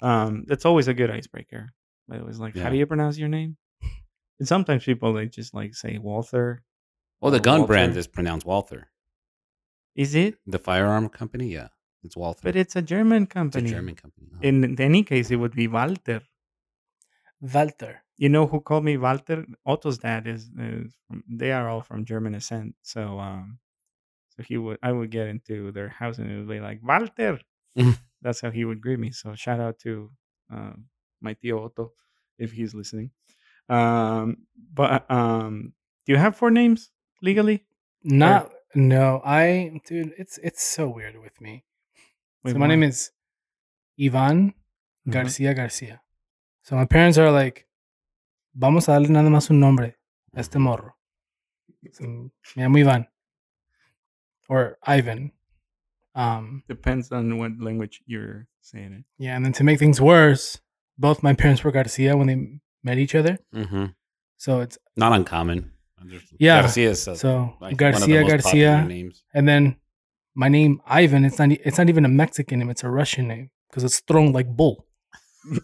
um 0.00 0.44
that's 0.48 0.64
always 0.64 0.88
a 0.88 0.94
good 0.94 1.10
icebreaker 1.10 1.70
but 2.08 2.18
it 2.18 2.24
was 2.24 2.38
like 2.40 2.56
how 2.56 2.68
do 2.70 2.76
you 2.76 2.86
pronounce 2.86 3.16
your 3.18 3.28
name 3.28 3.56
and 4.38 4.48
sometimes 4.48 4.84
people 4.84 5.12
they 5.12 5.26
just 5.26 5.52
like 5.54 5.74
say 5.74 5.98
walther 5.98 6.62
Well, 7.20 7.30
the 7.30 7.38
or 7.38 7.48
gun 7.50 7.66
brand 7.66 7.96
is 7.96 8.06
pronounced 8.06 8.46
Walther. 8.46 8.88
is 9.94 10.14
it 10.14 10.32
The 10.46 10.58
firearm 10.58 11.08
company, 11.20 11.48
yeah, 11.58 11.68
it's 12.02 12.16
Walther. 12.16 12.40
but 12.46 12.56
it's 12.56 12.74
a 12.76 12.82
german 12.82 13.26
company. 13.26 13.64
It's 13.64 13.72
a 13.72 13.76
German 13.76 13.94
company. 13.94 14.26
huh? 14.32 14.40
in 14.48 14.80
any 14.90 15.02
case 15.12 15.30
it 15.30 15.36
would 15.42 15.54
be 15.62 15.68
walter 15.68 16.20
Walter. 17.42 18.02
you 18.16 18.28
know 18.28 18.46
who 18.46 18.60
called 18.60 18.84
me 18.84 18.96
walter 18.96 19.44
otto's 19.66 19.98
dad 19.98 20.26
is, 20.26 20.42
is 20.58 20.94
from, 21.08 21.24
they 21.28 21.50
are 21.52 21.68
all 21.68 21.82
from 21.82 22.04
german 22.04 22.32
descent. 22.32 22.74
so 22.82 23.18
um 23.18 23.58
so 24.32 24.42
he 24.42 24.56
would 24.56 24.78
i 24.82 24.90
would 24.92 25.10
get 25.10 25.26
into 25.26 25.72
their 25.72 25.88
house 25.88 26.18
and 26.18 26.30
it 26.30 26.36
would 26.38 26.48
be 26.48 26.60
like 26.60 26.78
walter 26.82 27.38
that's 28.22 28.40
how 28.40 28.50
he 28.50 28.64
would 28.64 28.80
greet 28.80 28.98
me 28.98 29.10
so 29.10 29.34
shout 29.34 29.60
out 29.60 29.76
to 29.78 30.10
um 30.50 30.84
my 31.20 31.34
tio 31.34 31.64
otto 31.64 31.92
if 32.38 32.52
he's 32.52 32.74
listening 32.74 33.10
um 33.68 34.36
but 34.72 35.10
um 35.10 35.72
do 36.06 36.12
you 36.12 36.18
have 36.18 36.36
four 36.36 36.50
names 36.50 36.90
legally 37.22 37.64
Not 38.04 38.52
no, 38.74 39.20
I 39.22 39.80
dude, 39.86 40.14
it's 40.16 40.38
it's 40.38 40.62
so 40.62 40.88
weird 40.88 41.16
with 41.20 41.36
me. 41.42 41.64
Wait, 42.42 42.52
so 42.52 42.58
my 42.58 42.66
name 42.66 42.82
is 42.82 43.10
Ivan. 44.00 44.54
Garcia 45.08 45.52
Garcia. 45.54 46.00
So 46.62 46.76
my 46.76 46.84
parents 46.84 47.18
are 47.18 47.30
like, 47.30 47.66
vamos 48.54 48.88
a 48.88 48.92
darle 48.92 49.08
nada 49.10 49.28
más 49.30 49.50
un 49.50 49.60
nombre 49.60 49.96
a 50.34 50.40
este 50.40 50.56
morro. 50.58 50.94
So, 51.92 52.04
me 52.04 52.30
llamo 52.56 52.78
Ivan 52.78 53.06
or 54.48 54.78
Ivan. 54.86 55.32
Um, 56.14 56.62
depends 56.68 57.10
on 57.10 57.38
what 57.38 57.52
language 57.58 58.02
you're 58.06 58.46
saying 58.60 58.92
it 58.92 59.04
yeah, 59.18 59.34
and 59.34 59.44
then 59.44 59.52
to 59.54 59.64
make 59.64 59.78
things 59.78 59.98
worse, 60.00 60.60
both 60.98 61.22
my 61.22 61.32
parents 61.32 61.64
were 61.64 61.72
Garcia 61.72 62.16
when 62.16 62.26
they 62.26 62.60
met 62.84 62.98
each 62.98 63.14
other. 63.14 63.38
Mhm. 63.54 63.94
So 64.36 64.60
it's 64.60 64.78
Not 64.96 65.12
uncommon. 65.12 65.72
Yeah, 66.38 66.60
Garcia 66.62 66.90
is 66.90 67.02
so 67.02 67.56
like 67.60 67.80
one 67.80 67.94
of 67.94 68.00
the 68.02 68.22
Garcia 68.22 68.24
Garcia, 68.24 68.84
names. 68.84 69.24
and 69.32 69.48
then 69.48 69.76
my 70.34 70.48
name 70.48 70.80
Ivan. 70.86 71.24
It's 71.24 71.38
not. 71.38 71.50
It's 71.50 71.78
not 71.78 71.88
even 71.88 72.04
a 72.04 72.08
Mexican 72.08 72.58
name. 72.58 72.70
It's 72.70 72.82
a 72.84 72.90
Russian 72.90 73.26
name 73.28 73.50
because 73.70 73.84
it's 73.84 74.00
thrown 74.00 74.32
like 74.32 74.48
bull. 74.48 74.86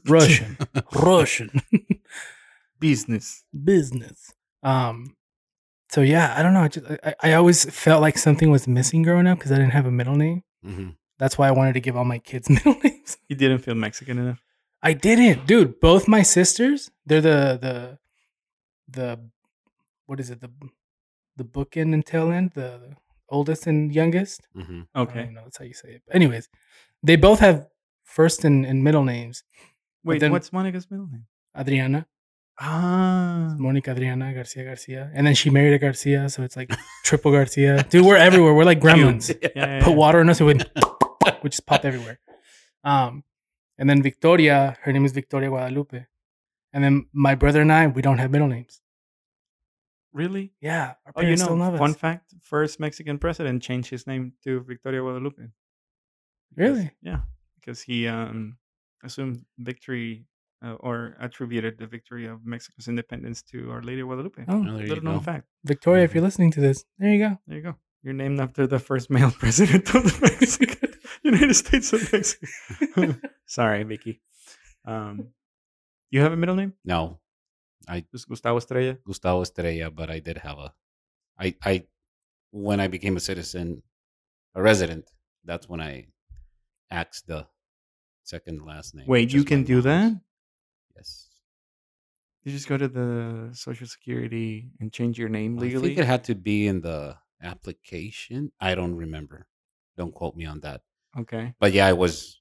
Russian, 0.07 0.57
Russian 0.93 1.51
Business. 2.81 3.45
business. 3.65 4.33
Um. 4.63 5.15
So 5.91 6.03
yeah, 6.03 6.35
I 6.37 6.43
don't 6.43 6.53
know. 6.53 6.63
I, 6.63 6.69
just, 6.69 6.87
I, 7.03 7.15
I 7.23 7.33
always 7.33 7.65
felt 7.65 8.03
like 8.03 8.19
something 8.19 8.51
was 8.51 8.69
missing 8.69 9.03
growing 9.03 9.27
up 9.27 9.39
because 9.39 9.53
I 9.53 9.57
didn't 9.57 9.73
have 9.73 9.87
a 9.87 9.91
middle 9.91 10.17
name. 10.17 10.43
Mhm. 10.65 10.97
That's 11.19 11.39
why 11.39 11.49
I 11.49 11.51
wanted 11.51 11.73
to 11.75 11.81
give 11.81 11.97
all 11.97 12.05
my 12.05 12.19
kids 12.19 12.49
middle 12.57 12.77
names. 12.85 13.17
You 13.29 13.37
didn't 13.37 13.61
feel 13.61 13.75
Mexican 13.75 14.19
enough. 14.19 14.43
I 14.83 14.93
didn't, 14.93 15.47
dude. 15.47 15.81
Both 15.81 16.07
my 16.07 16.23
sisters, 16.23 16.91
they're 17.07 17.21
the 17.23 17.59
the 17.61 17.99
the 18.89 19.21
what 20.07 20.21
is 20.21 20.31
it 20.31 20.41
the 20.41 20.51
the 21.37 21.45
bookend 21.45 21.95
and 21.95 22.05
tail 22.05 22.31
end, 22.31 22.53
the, 22.55 22.95
oldest 23.31 23.67
and 23.67 23.93
youngest. 23.95 24.47
Mhm. 24.57 24.87
I 24.95 24.99
don't 25.01 25.09
Okay. 25.11 25.23
even 25.23 25.35
know 25.35 25.43
that's 25.45 25.59
how 25.59 25.65
you 25.65 25.75
say 25.75 25.91
it. 25.97 26.03
But 26.07 26.17
anyways, 26.17 26.49
they 27.03 27.17
both 27.17 27.41
have 27.41 27.67
first 28.19 28.45
and, 28.49 28.67
and 28.71 28.83
middle 28.89 29.05
names. 29.15 29.37
Wait, 30.05 30.19
then- 30.21 30.33
what's 30.35 30.51
Monica's 30.53 30.87
middle 30.91 31.07
name? 31.15 31.25
Adriana, 31.61 32.01
Ah. 32.61 33.55
Monica 33.67 33.91
Adriana 33.93 34.27
Garcia 34.35 34.65
Garcia, 34.65 35.03
and 35.15 35.23
then 35.27 35.35
she 35.41 35.49
married 35.57 35.75
a 35.79 35.79
Garcia, 35.87 36.29
so 36.29 36.43
it's 36.47 36.57
like 36.61 36.69
triple 37.09 37.31
Garcia. 37.39 37.73
Dude, 37.91 38.05
we're 38.05 38.17
everywhere. 38.29 38.53
We're 38.59 38.65
like 38.73 38.81
gremlins. 38.87 39.27
Yeah, 39.43 39.49
yeah, 39.55 39.85
Put 39.85 39.95
water 40.05 40.21
in 40.23 40.29
us, 40.33 40.41
and 40.41 40.49
we 40.49 40.55
we 41.43 41.49
just 41.55 41.67
pop 41.71 41.85
everywhere. 41.91 42.19
Um, 42.93 43.23
and 43.79 43.87
then 43.89 44.03
Victoria, 44.03 44.77
her 44.83 44.93
name 44.93 45.05
is 45.09 45.13
Victoria 45.13 45.49
Guadalupe, 45.55 46.01
and 46.73 46.81
then 46.85 46.95
my 47.13 47.35
brother 47.43 47.61
and 47.67 47.73
I, 47.73 47.87
we 47.87 48.03
don't 48.03 48.19
have 48.19 48.31
middle 48.37 48.49
names. 48.57 48.81
Really? 50.13 50.53
Yeah, 50.61 50.95
Oh, 51.15 51.21
you 51.23 51.37
know, 51.37 51.79
fun 51.85 51.95
fact: 51.95 52.35
first 52.43 52.81
Mexican 52.81 53.19
president 53.19 53.63
changed 53.63 53.91
his 53.91 54.07
name 54.07 54.33
to 54.45 54.61
Victoria 54.73 55.01
Guadalupe. 55.01 55.37
Because- 55.37 55.53
Really? 56.57 56.91
Yeah, 57.03 57.21
because 57.69 57.83
he 57.83 58.09
um 58.09 58.57
assumed 59.05 59.45
victory 59.59 60.25
uh, 60.65 60.75
or 60.81 61.15
attributed 61.21 61.79
the 61.79 61.87
victory 61.87 62.27
of 62.27 62.45
Mexico's 62.45 62.89
independence 62.89 63.43
to 63.43 63.71
Our 63.71 63.83
Lady 63.83 64.01
of 64.01 64.09
Guadalupe. 64.09 64.43
Oh, 64.49 64.57
Oh, 64.57 64.61
Little 64.61 65.05
known 65.05 65.21
fact. 65.21 65.47
Victoria, 65.65 66.03
if 66.05 66.15
you're 66.15 66.25
listening 66.25 66.51
to 66.53 66.61
this, 66.61 66.85
there 66.99 67.13
you 67.13 67.19
go. 67.29 67.39
There 67.47 67.57
you 67.59 67.63
go. 67.63 67.75
You're 68.03 68.15
named 68.15 68.41
after 68.41 68.67
the 68.67 68.79
first 68.81 69.11
male 69.11 69.31
president 69.43 69.95
of 69.95 70.03
the 70.05 70.19
Mexican 70.21 70.91
United 71.23 71.55
States 71.55 71.93
of 71.93 72.13
Mexico. 72.13 73.15
Sorry, 73.47 73.85
Vicky. 73.85 74.21
Um, 74.85 75.29
you 76.11 76.21
have 76.23 76.33
a 76.33 76.37
middle 76.37 76.57
name? 76.57 76.73
No, 76.85 77.21
I 77.87 78.05
Just 78.11 78.29
Gustavo 78.29 78.57
Estrella. 78.59 78.97
Gustavo 79.05 79.43
Estrella, 79.43 79.91
but 79.91 80.11
I 80.11 80.19
did 80.21 80.39
have 80.39 80.59
a. 80.59 80.73
I 81.39 81.55
I 81.63 81.85
when 82.51 82.81
I 82.81 82.89
became 82.89 83.17
a 83.17 83.21
citizen, 83.21 83.83
a 84.55 84.63
resident. 84.63 85.05
That's 85.45 85.69
when 85.69 85.81
I 85.81 86.07
asked 86.91 87.27
the 87.29 87.47
second 88.29 88.65
last 88.65 88.95
name. 88.95 89.07
Wait, 89.07 89.33
you 89.33 89.45
can 89.45 89.65
do 89.65 89.75
mom's. 89.75 89.85
that? 89.85 90.21
Yes. 90.97 91.27
You 92.45 92.53
just 92.53 92.69
go 92.69 92.77
to 92.77 92.89
the 92.89 93.51
Social 93.53 93.87
Security 93.87 94.71
and 94.81 94.93
change 94.93 95.19
your 95.19 95.29
name 95.29 95.59
I 95.59 95.63
legally. 95.63 95.89
think 95.89 95.99
it 95.99 96.07
had 96.07 96.25
to 96.25 96.35
be 96.35 96.67
in 96.67 96.81
the 96.81 97.17
application. 97.43 98.53
I 98.61 98.75
don't 98.75 98.95
remember. 98.97 99.47
Don't 99.97 100.15
quote 100.15 100.37
me 100.37 100.45
on 100.47 100.61
that. 100.61 100.81
okay. 101.19 101.55
But 101.61 101.73
yeah, 101.73 101.87
I 101.87 101.93
was 101.95 102.41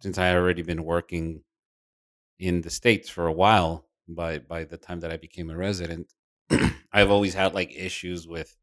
since 0.00 0.18
I 0.18 0.26
had 0.26 0.36
already 0.36 0.62
been 0.62 0.84
working 0.84 1.42
in 2.38 2.60
the 2.62 2.70
states 2.70 3.08
for 3.08 3.26
a 3.26 3.32
while. 3.32 3.86
By 4.08 4.38
by 4.38 4.64
the 4.64 4.76
time 4.76 5.00
that 5.00 5.12
I 5.12 5.16
became 5.16 5.50
a 5.50 5.56
resident, 5.56 6.12
I've 6.92 7.10
always 7.12 7.34
had 7.34 7.54
like 7.54 7.72
issues 7.76 8.26
with 8.26 8.56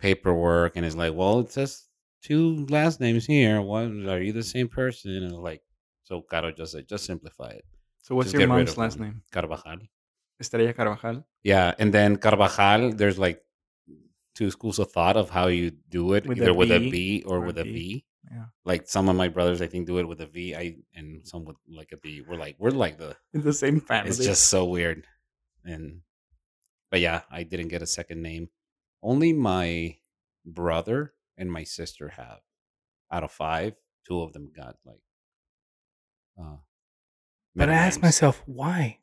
paperwork, 0.00 0.76
and 0.76 0.84
it's 0.84 0.96
like, 0.96 1.14
well, 1.14 1.38
it 1.40 1.52
says 1.52 1.86
two 2.22 2.66
last 2.66 3.00
names 3.00 3.24
here. 3.26 3.60
What 3.60 3.84
are 3.84 4.20
you 4.20 4.32
the 4.32 4.42
same 4.42 4.68
person? 4.68 5.12
And 5.12 5.32
like, 5.32 5.62
so 6.02 6.20
Caro 6.22 6.52
just 6.52 6.72
said, 6.72 6.88
just 6.88 7.04
simplify 7.04 7.50
it. 7.50 7.64
So 8.02 8.14
what's 8.16 8.32
Just 8.32 8.40
your 8.40 8.48
mom's 8.48 8.76
last 8.76 8.98
one. 8.98 9.08
name? 9.08 9.22
Carvajal. 9.30 9.78
Estrella 10.40 10.72
Carvajal. 10.72 11.24
Yeah, 11.44 11.72
and 11.78 11.94
then 11.94 12.16
Carvajal, 12.16 12.92
there's 12.94 13.18
like 13.18 13.42
two 14.34 14.50
schools 14.50 14.78
of 14.78 14.90
thought 14.90 15.16
of 15.16 15.30
how 15.30 15.46
you 15.46 15.70
do 15.70 16.14
it, 16.14 16.26
With 16.26 16.38
a 16.38 16.42
either 16.42 16.54
with 16.54 16.72
a 16.72 16.78
B 16.78 17.22
or, 17.26 17.36
or 17.36 17.40
with 17.40 17.58
a 17.58 17.64
V. 17.64 17.72
V. 17.72 18.04
Yeah. 18.30 18.44
Like 18.64 18.88
some 18.88 19.08
of 19.08 19.16
my 19.16 19.28
brothers, 19.28 19.60
I 19.62 19.66
think, 19.66 19.86
do 19.86 19.98
it 19.98 20.08
with 20.08 20.20
a 20.20 20.26
V. 20.26 20.54
I 20.54 20.76
and 20.94 21.26
some 21.26 21.44
with 21.44 21.56
like 21.68 21.92
a 21.92 21.96
B. 21.96 22.22
We're 22.26 22.36
like 22.36 22.56
we're 22.58 22.70
like 22.70 22.98
the. 22.98 23.16
In 23.34 23.42
the 23.50 23.52
same 23.52 23.80
family. 23.80 24.10
It's 24.10 24.18
just 24.18 24.48
so 24.48 24.64
weird, 24.64 25.06
and 25.64 26.00
but 26.90 27.00
yeah, 27.00 27.22
I 27.30 27.42
didn't 27.42 27.68
get 27.68 27.82
a 27.82 27.86
second 27.86 28.22
name. 28.22 28.48
Only 29.02 29.32
my 29.32 29.96
brother 30.44 31.14
and 31.36 31.50
my 31.52 31.64
sister 31.64 32.08
have. 32.08 32.40
Out 33.10 33.24
of 33.24 33.30
five, 33.32 33.74
two 34.06 34.22
of 34.22 34.32
them 34.32 34.50
got 34.54 34.76
like. 34.84 35.00
Uh, 36.38 36.56
But 37.54 37.68
I 37.68 37.74
ask 37.74 38.02
myself, 38.02 38.42
why? 38.46 38.98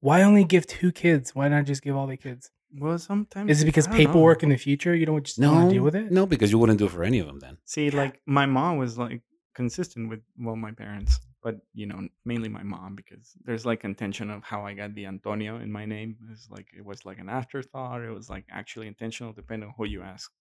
Why 0.00 0.22
only 0.22 0.44
give 0.44 0.66
two 0.66 0.92
kids? 0.92 1.34
Why 1.34 1.48
not 1.48 1.64
just 1.64 1.82
give 1.82 1.96
all 1.96 2.06
the 2.06 2.16
kids? 2.16 2.50
well, 2.76 2.98
sometimes 2.98 3.50
Is 3.50 3.62
it 3.62 3.66
because 3.66 3.86
I 3.86 3.90
don't 3.92 3.98
know. 4.02 4.06
paperwork 4.06 4.42
in 4.42 4.48
the 4.48 4.56
future 4.56 4.94
you 4.94 5.06
don't 5.06 5.24
just 5.24 5.38
No, 5.38 5.52
want 5.52 5.68
to 5.70 5.74
deal 5.76 5.84
with 5.84 5.94
it? 5.94 6.10
no, 6.10 6.26
because 6.26 6.50
you 6.50 6.58
wouldn't 6.58 6.78
do 6.78 6.86
it 6.86 6.90
for 6.90 7.04
any 7.04 7.20
of 7.20 7.26
them 7.26 7.38
then. 7.38 7.58
See, 7.64 7.90
like 7.90 8.20
my 8.26 8.46
mom 8.46 8.78
was 8.78 8.98
like 8.98 9.22
consistent 9.54 10.08
with 10.08 10.20
well, 10.36 10.56
my 10.56 10.72
parents, 10.72 11.20
but 11.42 11.56
you 11.72 11.86
know, 11.86 12.08
mainly 12.24 12.48
my 12.48 12.64
mom 12.64 12.96
because 12.96 13.32
there's 13.44 13.64
like 13.64 13.84
intention 13.84 14.28
of 14.30 14.42
how 14.42 14.66
I 14.66 14.74
got 14.74 14.94
the 14.94 15.06
Antonio 15.06 15.60
in 15.60 15.70
my 15.70 15.84
name. 15.86 16.16
It's 16.32 16.50
like 16.50 16.66
it 16.76 16.84
was 16.84 17.06
like 17.06 17.18
an 17.20 17.28
afterthought. 17.28 18.02
It 18.02 18.10
was 18.10 18.28
like 18.28 18.44
actually 18.50 18.88
intentional, 18.88 19.32
depending 19.32 19.68
on 19.68 19.74
who 19.78 19.86
you 19.86 20.02
ask 20.02 20.32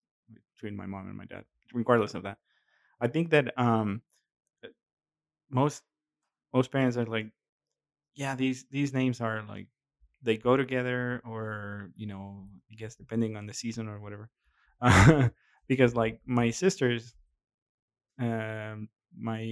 between 0.55 0.75
my 0.75 0.87
mom 0.87 1.07
and 1.07 1.17
my 1.17 1.25
dad. 1.25 1.45
Regardless 1.71 2.15
of 2.15 2.23
that, 2.23 2.39
I 2.99 3.07
think 3.07 3.29
that 3.29 3.57
um 3.59 4.01
most 5.49 5.83
most 6.53 6.71
parents 6.71 6.97
are 6.97 7.05
like, 7.05 7.31
yeah, 8.15 8.35
these 8.35 8.65
these 8.69 8.93
names 8.93 9.21
are 9.21 9.43
like 9.47 9.67
they 10.21 10.37
go 10.37 10.55
together, 10.57 11.21
or 11.25 11.91
you 11.95 12.07
know, 12.07 12.47
I 12.71 12.75
guess 12.75 12.95
depending 12.95 13.35
on 13.35 13.45
the 13.47 13.53
season 13.53 13.87
or 13.87 13.99
whatever. 13.99 14.29
because 15.67 15.95
like 15.95 16.19
my 16.25 16.49
sisters 16.49 17.15
um 18.19 18.89
my 19.17 19.43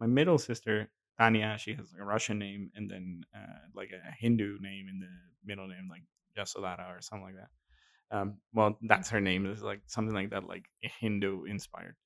my 0.00 0.06
middle 0.06 0.38
sister 0.38 0.88
Tanya 1.18 1.56
she 1.58 1.74
has 1.74 1.94
a 1.98 2.04
Russian 2.04 2.38
name 2.38 2.70
and 2.74 2.90
then 2.90 3.22
uh, 3.34 3.68
like 3.74 3.90
a 3.92 4.10
Hindu 4.18 4.58
name 4.60 4.86
in 4.88 5.00
the 5.00 5.08
middle 5.44 5.68
name 5.68 5.88
like 5.90 6.02
Yasodhara 6.36 6.96
or 6.96 7.00
something 7.00 7.26
like 7.26 7.36
that 7.36 8.16
um 8.16 8.38
well 8.52 8.78
that's 8.82 9.10
her 9.10 9.20
name 9.20 9.46
it's 9.46 9.62
like 9.62 9.80
something 9.86 10.14
like 10.14 10.30
that 10.30 10.44
like 10.44 10.64
Hindu 10.80 11.44
inspired 11.44 11.96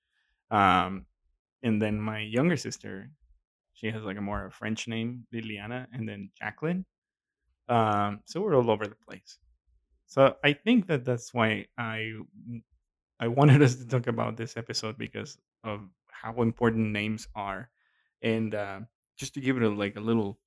um 0.51 1.07
and 1.63 1.81
then 1.81 2.01
my 2.01 2.21
younger 2.21 2.57
sister 2.57 3.11
she 3.75 3.91
has 3.91 4.03
like 4.03 4.19
a 4.19 4.21
more 4.21 4.51
French 4.51 4.89
name 4.89 5.27
Liliana 5.33 5.87
and 5.93 6.09
then 6.09 6.31
Jacqueline. 6.39 6.85
Um 7.69 8.21
so 8.25 8.41
we're 8.41 8.57
all 8.57 8.71
over 8.71 8.87
the 8.87 8.97
place. 9.09 9.39
So 10.07 10.37
I 10.45 10.53
think 10.53 10.87
that 10.89 11.05
that's 11.05 11.33
why 11.33 11.67
I 11.79 12.13
I 13.23 13.29
wanted 13.29 13.63
us 13.63 13.77
to 13.77 13.87
talk 13.87 14.09
about 14.09 14.37
this 14.37 14.57
episode 14.57 14.99
because 14.99 15.39
of 15.63 15.89
how 16.09 16.43
important 16.43 16.91
names 16.91 17.29
are, 17.37 17.71
and 18.21 18.53
uh, 18.53 18.81
just 19.17 19.35
to 19.35 19.41
give 19.41 19.57
it 19.57 19.63
a, 19.63 19.69
like 19.69 19.97
a 19.97 20.01
little 20.01 20.41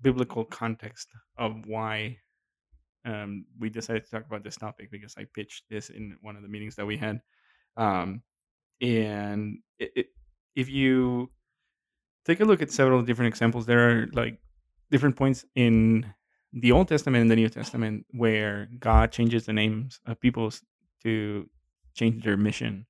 biblical 0.00 0.44
context 0.44 1.08
of 1.36 1.66
why 1.66 2.16
um, 3.04 3.44
we 3.58 3.68
decided 3.68 4.04
to 4.04 4.10
talk 4.10 4.24
about 4.24 4.44
this 4.44 4.56
topic 4.56 4.90
because 4.90 5.14
I 5.18 5.26
pitched 5.34 5.64
this 5.68 5.90
in 5.90 6.16
one 6.22 6.36
of 6.36 6.42
the 6.42 6.48
meetings 6.48 6.76
that 6.76 6.86
we 6.86 6.96
had, 6.96 7.20
um, 7.76 8.22
and 8.80 9.58
it, 9.80 9.92
it, 9.96 10.06
if 10.54 10.70
you 10.70 11.30
take 12.24 12.40
a 12.40 12.44
look 12.44 12.62
at 12.62 12.70
several 12.70 13.02
different 13.02 13.28
examples, 13.28 13.66
there 13.66 13.88
are 13.90 14.06
like 14.12 14.38
different 14.90 15.16
points 15.16 15.44
in 15.54 16.12
the 16.52 16.72
Old 16.72 16.88
Testament 16.88 17.22
and 17.22 17.30
the 17.30 17.36
New 17.36 17.48
Testament 17.48 18.06
where 18.10 18.68
God 18.78 19.12
changes 19.12 19.46
the 19.46 19.52
names 19.52 20.00
of 20.06 20.20
peoples 20.20 20.62
to 21.02 21.48
change 21.94 22.24
their 22.24 22.36
mission. 22.36 22.86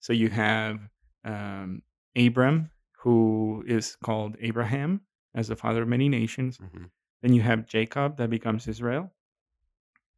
So 0.00 0.12
you 0.12 0.28
have 0.30 0.80
um, 1.24 1.82
Abram, 2.16 2.70
who 2.98 3.64
is 3.66 3.96
called 4.02 4.36
Abraham 4.40 5.02
as 5.34 5.48
the 5.48 5.56
father 5.56 5.82
of 5.82 5.88
many 5.88 6.08
nations. 6.08 6.58
Mhm. 6.58 6.90
Then 7.22 7.32
you 7.32 7.42
have 7.42 7.66
Jacob 7.66 8.16
that 8.18 8.30
becomes 8.30 8.68
Israel. 8.68 9.12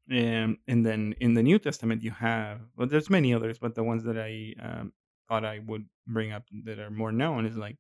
And, 0.09 0.59
and 0.69 0.87
then 0.87 1.15
in 1.21 1.35
the 1.35 1.43
New 1.43 1.59
Testament, 1.59 2.03
you 2.03 2.13
have, 2.13 2.61
well, 2.77 2.87
there's 2.87 3.11
many 3.11 3.35
others, 3.35 3.59
but 3.59 3.75
the 3.75 3.83
ones 3.83 4.05
that 4.05 4.19
I 4.19 4.55
um, 4.61 4.93
thought 5.29 5.45
I 5.45 5.61
would 5.67 5.87
bring 6.07 6.33
up 6.33 6.45
that 6.65 6.79
are 6.79 6.91
more 6.91 7.11
known 7.13 7.47
is 7.47 7.57
like 7.57 7.77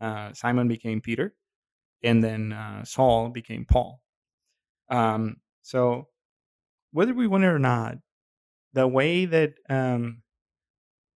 uh, 0.00 0.32
Simon 0.32 0.68
became 0.68 1.00
Peter, 1.00 1.34
and 2.02 2.22
then 2.22 2.52
uh, 2.52 2.84
Saul 2.84 3.28
became 3.28 3.64
Paul. 3.64 4.00
Um, 4.88 5.36
so 5.62 6.08
whether 6.92 7.14
we 7.14 7.26
want 7.26 7.44
it 7.44 7.48
or 7.48 7.58
not, 7.58 7.98
the 8.72 8.86
way 8.88 9.26
that 9.26 9.54
um, 9.68 10.22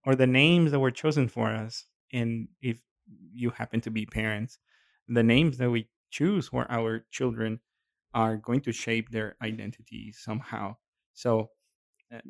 or 0.05 0.15
the 0.15 0.27
names 0.27 0.71
that 0.71 0.81
were 0.81 0.91
chosen 0.91 1.29
for 1.29 1.49
us, 1.49 1.87
and 2.13 2.49
if 2.61 2.81
you 3.33 3.51
happen 3.51 3.81
to 3.83 3.91
be 3.91 4.07
parents, 4.07 4.59
the 5.09 5.23
names 5.23 5.59
that 5.59 5.71
we 5.71 5.89
choose 6.11 6.49
for 6.49 6.71
our 6.71 7.05
children 7.11 7.61
are 8.13 8.37
going 8.37 8.61
to 8.61 8.73
shape 8.73 9.11
their 9.11 9.37
identity 9.43 10.13
somehow. 10.13 10.77
So 11.15 11.51
uh, 12.15 12.21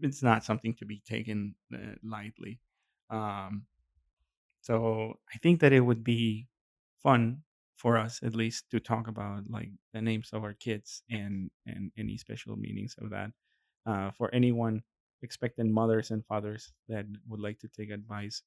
it's 0.00 0.22
not 0.22 0.44
something 0.44 0.74
to 0.74 0.84
be 0.84 1.02
taken 1.06 1.54
uh, 1.74 1.94
lightly. 2.02 2.60
Um, 3.08 3.66
so 4.60 5.14
I 5.34 5.38
think 5.38 5.60
that 5.60 5.72
it 5.72 5.80
would 5.80 6.04
be 6.04 6.46
fun 7.02 7.42
for 7.76 7.96
us 7.96 8.20
at 8.22 8.34
least 8.36 8.68
to 8.70 8.78
talk 8.78 9.08
about 9.08 9.44
like 9.48 9.70
the 9.94 10.02
names 10.02 10.30
of 10.32 10.44
our 10.44 10.52
kids 10.54 11.02
and 11.10 11.50
and 11.66 11.90
any 11.96 12.16
special 12.18 12.56
meanings 12.56 12.94
of 13.00 13.10
that. 13.10 13.30
Uh, 13.86 14.10
for 14.12 14.28
anyone 14.34 14.82
expectant 15.22 15.70
mothers 15.72 16.10
and 16.10 16.24
fathers 16.26 16.72
that 16.88 17.06
would 17.28 17.40
like 17.40 17.58
to 17.58 17.68
take 17.68 17.90
advice 17.90 18.42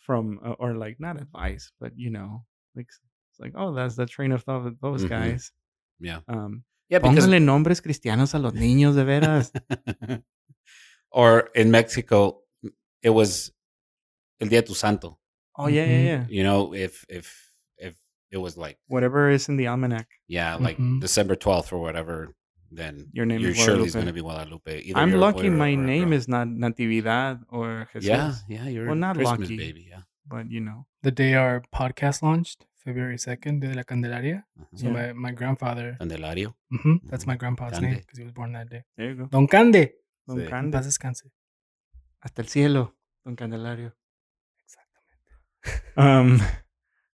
from 0.00 0.40
uh, 0.44 0.54
or 0.58 0.74
like 0.74 0.98
not 0.98 1.20
advice, 1.20 1.70
but 1.80 1.92
you 1.96 2.10
know, 2.10 2.44
like 2.74 2.88
it's 3.30 3.38
like 3.40 3.52
oh 3.56 3.72
that's 3.74 3.94
the 3.96 4.06
train 4.06 4.32
of 4.32 4.42
thought 4.42 4.66
of 4.66 4.80
those 4.80 5.04
Mhm. 5.04 5.08
guys. 5.08 5.52
Yeah. 6.00 6.20
Um, 6.28 6.64
Yeah, 6.90 7.00
because 7.00 7.28
nombres 7.40 7.80
cristianos 7.80 8.34
a 8.34 8.38
los 8.38 8.54
niños 8.54 8.94
de 8.94 9.04
veras. 9.04 9.52
or 11.10 11.50
in 11.54 11.70
Mexico, 11.70 12.42
it 13.02 13.10
was 13.10 13.52
El 14.40 14.48
Día 14.48 14.60
de 14.60 14.62
tu 14.62 14.74
Santo. 14.74 15.18
Oh 15.58 15.66
yeah, 15.66 15.84
yeah, 15.84 15.98
Mhm. 15.98 16.04
yeah. 16.06 16.24
You 16.36 16.42
know, 16.44 16.72
if 16.74 17.04
if 17.08 17.26
if 17.78 17.94
it 18.30 18.38
was 18.38 18.56
like 18.56 18.78
Whatever 18.86 19.28
is 19.30 19.48
in 19.48 19.56
the 19.56 19.66
almanac. 19.66 20.06
yeah, 20.28 20.54
like 20.54 20.78
Mhm. 20.78 21.00
December 21.00 21.34
twelfth 21.36 21.72
or 21.72 21.80
whatever, 21.80 22.34
then 22.70 23.08
Your 23.12 23.26
name 23.26 23.40
your 23.40 23.50
is 23.50 23.56
Shirley's 23.56 23.92
Guadalupe. 23.92 23.98
going 23.98 24.06
to 24.06 24.12
be 24.12 24.20
Guadalupe. 24.20 24.74
Either 24.88 25.00
I'm 25.00 25.12
lucky 25.12 25.48
my 25.50 25.74
name 25.74 26.10
girl. 26.10 26.18
is 26.18 26.28
not 26.28 26.46
Natividad 26.48 27.42
or 27.48 27.88
Jesus. 27.94 28.08
yeah, 28.08 28.34
yeah. 28.48 28.68
You're 28.68 28.86
Well, 28.86 28.94
not 29.06 29.16
Christmas 29.16 29.40
lucky. 29.50 29.56
baby. 29.56 29.86
Yeah. 29.90 30.02
But 30.26 30.50
you 30.50 30.60
know. 30.60 30.86
The 31.02 31.10
day 31.10 31.34
our 31.34 31.62
podcast 31.74 32.22
launched, 32.22 32.66
February 32.84 33.16
2nd, 33.18 33.60
Day 33.60 33.68
de 33.68 33.74
la 33.74 33.82
Candelaria. 33.84 34.44
Uh-huh. 34.60 34.76
So 34.76 34.86
Yeah. 34.86 34.92
my, 34.96 35.12
my 35.14 35.32
grandfather, 35.32 35.96
Candelario. 36.00 36.54
mhm, 36.72 37.00
that's 37.10 37.24
Mhm. 37.24 37.28
my 37.32 37.36
grandpa's 37.36 37.72
Cande. 37.72 37.82
name 37.86 37.98
because 38.00 38.18
he 38.18 38.24
was 38.24 38.32
born 38.32 38.52
that 38.52 38.68
day. 38.68 38.82
There 38.96 39.08
you 39.10 39.16
go. 39.16 39.26
Don 39.26 39.46
Cande. 39.48 39.94
Don 40.26 40.36
Sí. 40.38 40.46
Cande. 40.48 40.72
paz 40.72 40.86
descanse. 40.86 41.24
Hasta 42.20 42.42
el 42.42 42.48
cielo. 42.48 42.94
Don 43.24 43.34
Candelario. 43.36 43.92
Exactamente. 45.96 45.96
Um 45.96 46.40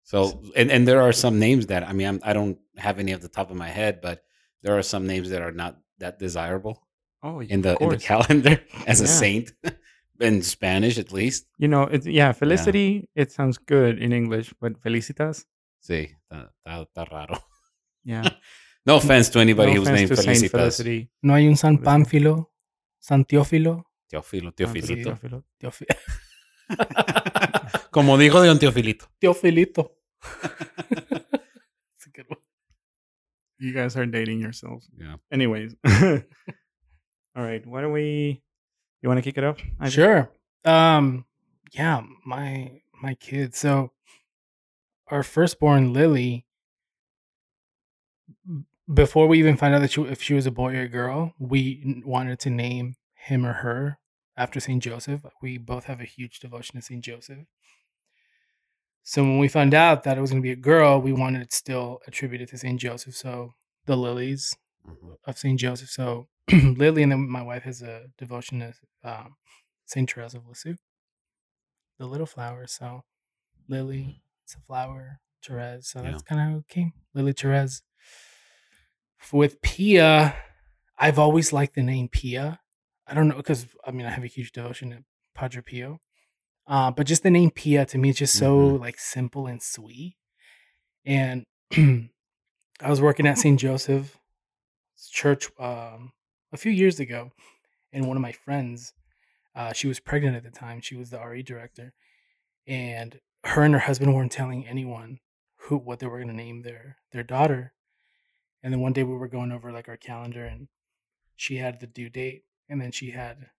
So 0.04 0.42
and 0.56 0.70
and 0.70 0.86
there 0.86 1.00
are 1.00 1.12
some 1.12 1.38
names 1.38 1.66
that 1.68 1.82
I 1.88 1.92
mean 1.92 2.06
I'm, 2.08 2.20
I 2.22 2.32
don't 2.34 2.58
have 2.76 2.98
any 2.98 3.14
off 3.14 3.20
the 3.20 3.28
top 3.28 3.50
of 3.50 3.56
my 3.56 3.68
head, 3.68 4.00
but 4.02 4.22
there 4.62 4.76
are 4.76 4.82
some 4.82 5.06
names 5.06 5.30
that 5.30 5.40
are 5.42 5.52
not 5.52 5.76
that 5.98 6.18
desirable 6.18 6.76
oh 7.22 7.40
in 7.40 7.62
the 7.62 7.76
in 7.80 7.88
the 7.88 7.98
calendar 7.98 8.60
as 8.86 9.00
a 9.00 9.06
saint 9.06 9.52
in 10.20 10.42
Spanish 10.42 10.98
at 10.98 11.12
least. 11.12 11.46
You 11.58 11.68
know, 11.68 11.84
it, 11.84 12.04
yeah, 12.06 12.32
Felicity, 12.32 13.08
it 13.14 13.32
sounds 13.32 13.58
good 13.58 13.98
in 13.98 14.12
English, 14.12 14.52
but 14.60 14.78
Felicitas, 14.82 15.46
Sí, 15.80 16.14
está, 16.30 16.50
está, 16.64 16.82
está 16.82 17.04
raro. 17.10 17.38
yeah. 18.04 18.28
No 18.86 18.96
offense 18.96 19.30
to 19.30 19.38
anybody 19.40 19.72
no 19.74 19.78
who's 19.80 19.88
offense 19.88 20.00
named 20.00 20.08
to 20.10 20.16
Saint 20.16 20.26
Felicitas. 20.50 20.50
Felicity. 20.76 21.10
No 21.22 21.34
hay 21.34 21.46
un 21.48 21.56
San 21.56 21.76
Pues 21.78 21.80
sí. 21.80 21.84
Pánfilo, 21.84 22.52
San 22.98 23.24
Teófilo. 23.24 23.84
Teofilo, 24.10 24.48
Ah, 24.50 24.54
Teofilito. 24.56 25.10
Teófilo. 25.10 25.44
Teofi- 25.60 25.86
Como 27.92 28.16
dijo 28.16 28.42
Don 28.44 28.58
Teofilito. 28.58 29.06
Teofilito. 29.20 29.92
It's 30.90 32.06
a 32.06 32.10
good 32.10 32.26
one. 32.26 32.40
You 33.58 33.74
guys 33.74 33.96
are 33.96 34.06
dating 34.06 34.40
yourselves. 34.40 34.88
Yeah. 34.98 35.16
Anyways. 35.30 35.76
All 35.84 36.22
right. 37.36 37.64
Why 37.66 37.82
don't 37.82 37.92
we 37.92 38.42
you 39.02 39.08
want 39.08 39.18
to 39.18 39.22
kick 39.22 39.36
it 39.36 39.44
off? 39.44 39.58
Ivan? 39.78 39.90
Sure. 39.90 40.30
Um, 40.64 41.26
yeah, 41.72 42.02
my 42.24 42.80
my 43.02 43.14
kids. 43.14 43.58
So 43.58 43.92
our 45.08 45.22
firstborn 45.22 45.92
Lily, 45.92 46.46
before 48.92 49.26
we 49.26 49.38
even 49.38 49.58
found 49.58 49.74
out 49.74 49.80
that 49.80 49.90
she, 49.92 50.02
if 50.02 50.22
she 50.22 50.32
was 50.32 50.46
a 50.46 50.50
boy 50.50 50.74
or 50.76 50.82
a 50.82 50.88
girl, 50.88 51.34
we 51.38 52.02
wanted 52.06 52.38
to 52.40 52.50
name 52.50 52.96
him 53.14 53.44
or 53.44 53.52
her 53.52 53.98
after 54.36 54.60
Saint 54.60 54.82
Joseph. 54.82 55.26
We 55.42 55.58
both 55.58 55.84
have 55.84 56.00
a 56.00 56.04
huge 56.04 56.40
devotion 56.40 56.76
to 56.76 56.82
Saint 56.82 57.04
Joseph. 57.04 57.46
So 59.04 59.22
when 59.22 59.38
we 59.38 59.48
found 59.48 59.74
out 59.74 60.04
that 60.04 60.16
it 60.16 60.20
was 60.20 60.30
going 60.30 60.42
to 60.42 60.46
be 60.46 60.52
a 60.52 60.56
girl, 60.56 61.00
we 61.00 61.12
wanted 61.12 61.42
it 61.42 61.52
still 61.52 62.00
attributed 62.06 62.48
to 62.50 62.58
Saint 62.58 62.80
Joseph. 62.80 63.16
So 63.16 63.54
the 63.86 63.96
lilies 63.96 64.56
Mhm. 64.86 65.16
of 65.26 65.38
Saint 65.38 65.58
Joseph. 65.60 65.90
So 65.90 66.28
Lily 66.52 67.02
and 67.04 67.12
then 67.12 67.28
my 67.28 67.42
wife 67.42 67.62
has 67.64 67.82
a 67.82 68.06
devotion 68.18 68.58
to 68.60 68.74
um, 69.04 69.36
Saint 69.86 70.10
Therese 70.10 70.34
of 70.34 70.46
Lisieux, 70.46 70.76
the 71.98 72.06
little 72.06 72.26
flower. 72.26 72.66
So 72.66 73.02
Lily, 73.68 74.22
it's 74.44 74.54
a 74.54 74.60
flower. 74.60 75.20
Therese. 75.44 75.88
So 75.88 76.02
Yeah. 76.02 76.10
that's 76.12 76.22
kind 76.22 76.40
of 76.40 76.46
how 76.48 76.58
it 76.58 76.68
came. 76.68 76.92
Lily 77.14 77.32
Therese. 77.32 77.82
With 79.32 79.60
Pia, 79.62 80.36
I've 80.98 81.18
always 81.18 81.52
liked 81.52 81.74
the 81.74 81.82
name 81.82 82.08
Pia. 82.08 82.60
I 83.06 83.14
don't 83.14 83.28
know 83.28 83.36
because 83.36 83.66
I 83.86 83.90
mean 83.92 84.06
I 84.06 84.10
have 84.10 84.24
a 84.24 84.28
huge 84.28 84.52
devotion 84.52 84.90
to 84.90 85.04
Padre 85.34 85.62
Pio, 85.62 86.00
uh, 86.66 86.90
but 86.90 87.06
just 87.06 87.22
the 87.22 87.30
name 87.30 87.50
Pia 87.50 87.84
to 87.86 87.98
me 87.98 88.10
is 88.10 88.16
just 88.16 88.34
so 88.38 88.56
Mhm. 88.56 88.80
like 88.80 88.98
simple 88.98 89.46
and 89.46 89.62
sweet. 89.62 90.16
And 91.04 91.44
I 91.72 92.08
was 92.88 93.00
working 93.00 93.26
at 93.26 93.38
St. 93.38 93.58
Joseph's 93.58 94.18
Church 95.10 95.50
um, 95.58 96.12
a 96.52 96.56
few 96.56 96.72
years 96.72 97.00
ago, 97.00 97.32
and 97.92 98.06
one 98.06 98.16
of 98.16 98.20
my 98.22 98.32
friends, 98.32 98.92
uh, 99.54 99.72
she 99.72 99.88
was 99.88 100.00
pregnant 100.00 100.36
at 100.36 100.44
the 100.44 100.50
time. 100.50 100.80
She 100.80 100.96
was 100.96 101.10
the 101.10 101.18
RE 101.20 101.42
director, 101.42 101.92
and 102.66 103.20
her 103.44 103.62
and 103.62 103.74
her 103.74 103.80
husband 103.80 104.14
weren't 104.14 104.32
telling 104.32 104.66
anyone 104.66 105.18
who 105.56 105.76
what 105.76 105.98
they 105.98 106.06
were 106.06 106.18
going 106.18 106.28
to 106.28 106.34
name 106.34 106.62
their 106.62 106.98
their 107.12 107.22
daughter. 107.24 107.74
And 108.62 108.72
then 108.72 108.80
one 108.80 108.92
day 108.92 109.02
we 109.02 109.14
were 109.16 109.28
going 109.28 109.50
over 109.52 109.72
like 109.72 109.88
our 109.88 109.96
calendar, 109.96 110.44
and 110.44 110.68
she 111.36 111.56
had 111.56 111.80
the 111.80 111.86
due 111.86 112.08
date, 112.08 112.44
and 112.68 112.80
then 112.80 112.92
she 112.92 113.10
had 113.10 113.50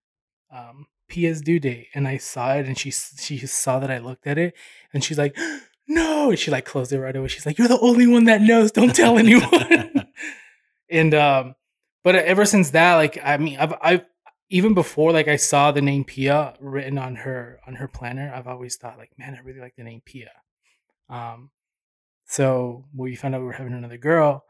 um, 0.50 0.88
Pia's 1.08 1.42
due 1.42 1.60
date, 1.60 1.88
and 1.94 2.08
I 2.08 2.18
saw 2.18 2.54
it, 2.56 2.66
and 2.66 2.78
she 2.78 2.92
she 2.92 3.38
saw 3.46 3.80
that 3.80 3.92
I 3.92 4.00
looked 4.00 4.28
at 4.28 4.38
it, 4.38 4.54
and 4.94 5.04
she's 5.04 5.18
like, 5.18 5.38
"No!" 5.88 6.30
And 6.30 6.40
she 6.40 6.52
like 6.52 6.66
closed 6.66 6.92
it 6.92 7.00
right 7.00 7.16
away. 7.16 7.28
She's 7.28 7.46
like, 7.46 7.58
"You're 7.58 7.68
the 7.68 7.80
only 7.80 8.08
one 8.08 8.26
that 8.26 8.42
knows. 8.42 8.72
Don't 8.72 8.96
tell 8.96 9.18
anyone." 9.18 10.08
and 10.90 11.14
um, 11.14 11.56
but 12.04 12.16
ever 12.16 12.46
since 12.46 12.72
that, 12.72 12.96
like, 12.96 13.18
I 13.24 13.38
mean, 13.38 13.58
I've 13.60 13.74
I've 13.82 14.06
even 14.50 14.74
before 14.74 15.12
like 15.12 15.28
I 15.28 15.38
saw 15.38 15.72
the 15.72 15.82
name 15.82 16.04
Pia 16.04 16.54
written 16.60 16.98
on 16.98 17.16
her 17.16 17.60
on 17.68 17.76
her 17.76 17.88
planner, 17.88 18.32
I've 18.34 18.48
always 18.48 18.76
thought 18.76 18.98
like, 18.98 19.12
man, 19.18 19.36
I 19.36 19.44
really 19.44 19.60
like 19.60 19.76
the 19.76 19.84
name 19.84 20.02
Pia. 20.06 20.32
Um, 21.10 21.52
so 22.26 22.86
when 22.94 23.10
we 23.10 23.16
found 23.16 23.36
out 23.36 23.42
we 23.42 23.48
were 23.48 23.54
having 23.54 23.74
another 23.74 23.98
girl, 23.98 24.46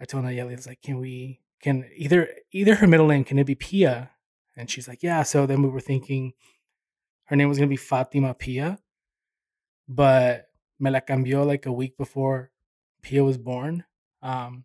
I 0.00 0.04
told 0.04 0.24
Nayeli, 0.24 0.52
I 0.52 0.56
was 0.56 0.66
like, 0.66 0.82
can 0.82 0.98
we 0.98 1.40
can 1.60 1.88
either 1.96 2.28
either 2.52 2.76
her 2.76 2.86
middle 2.86 3.08
name 3.08 3.24
can 3.24 3.38
it 3.38 3.46
be 3.46 3.54
Pia? 3.54 4.10
And 4.58 4.68
she's 4.68 4.88
like, 4.88 5.02
yeah. 5.02 5.22
So 5.22 5.46
then 5.46 5.62
we 5.62 5.68
were 5.68 5.80
thinking 5.80 6.32
her 7.24 7.36
name 7.36 7.48
was 7.48 7.58
gonna 7.58 7.68
be 7.68 7.76
Fatima 7.76 8.34
Pia, 8.34 8.78
but 9.88 10.48
me 10.80 10.90
la 10.90 11.00
cambió 11.00 11.46
like 11.46 11.66
a 11.66 11.72
week 11.72 11.96
before 11.96 12.50
Pia 13.02 13.24
was 13.24 13.38
born. 13.38 13.84
Um, 14.22 14.64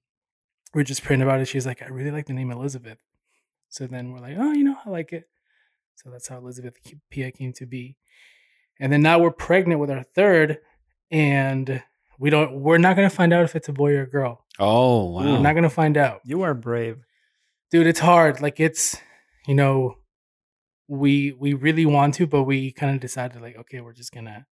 we 0.74 0.82
are 0.82 0.86
just 0.86 1.04
praying 1.04 1.22
about 1.22 1.40
it. 1.40 1.46
She's 1.48 1.66
like, 1.66 1.82
I 1.82 1.88
really 1.88 2.12
like 2.12 2.26
the 2.26 2.34
name 2.34 2.52
Elizabeth. 2.52 2.98
So 3.70 3.88
then 3.88 4.12
we're 4.12 4.20
like, 4.20 4.36
oh, 4.38 4.52
you 4.52 4.64
know, 4.64 4.78
I 4.86 4.90
like 4.90 5.14
it. 5.14 5.30
So 5.96 6.10
that's 6.10 6.28
how 6.28 6.38
Elizabeth 6.38 6.76
Pia 7.10 7.32
came 7.32 7.54
to 7.54 7.66
be. 7.66 7.96
And 8.80 8.92
then 8.92 9.02
now 9.04 9.20
we're 9.20 9.32
pregnant 9.32 9.80
with 9.80 9.92
our 9.92 10.04
third, 10.04 10.58
and 11.12 11.84
we 12.18 12.32
don't. 12.32 12.60
We're 12.62 12.80
not 12.80 12.96
gonna 12.96 13.10
find 13.12 13.32
out 13.32 13.44
if 13.44 13.56
it's 13.56 13.70
a 13.70 13.74
boy 13.74 13.94
or 13.94 14.02
a 14.02 14.10
girl. 14.10 14.46
Oh 14.58 15.12
wow! 15.12 15.24
We're 15.24 15.40
not 15.40 15.54
gonna 15.54 15.70
find 15.70 15.96
out, 15.96 16.22
You 16.26 16.42
are 16.42 16.56
brave. 16.56 16.98
dude. 17.70 17.86
It's 17.88 18.00
hard. 18.00 18.42
Like 18.42 18.60
it's, 18.60 18.98
you 19.48 19.56
know, 19.56 19.98
we 20.88 21.34
we 21.34 21.54
really 21.54 21.86
want 21.86 22.16
to, 22.16 22.28
but 22.28 22.44
we 22.44 22.72
kind 22.72 22.94
of 22.94 23.02
decided 23.02 23.42
like, 23.42 23.58
okay, 23.58 23.82
we're 23.82 23.94
just 23.94 24.12
gonna 24.12 24.46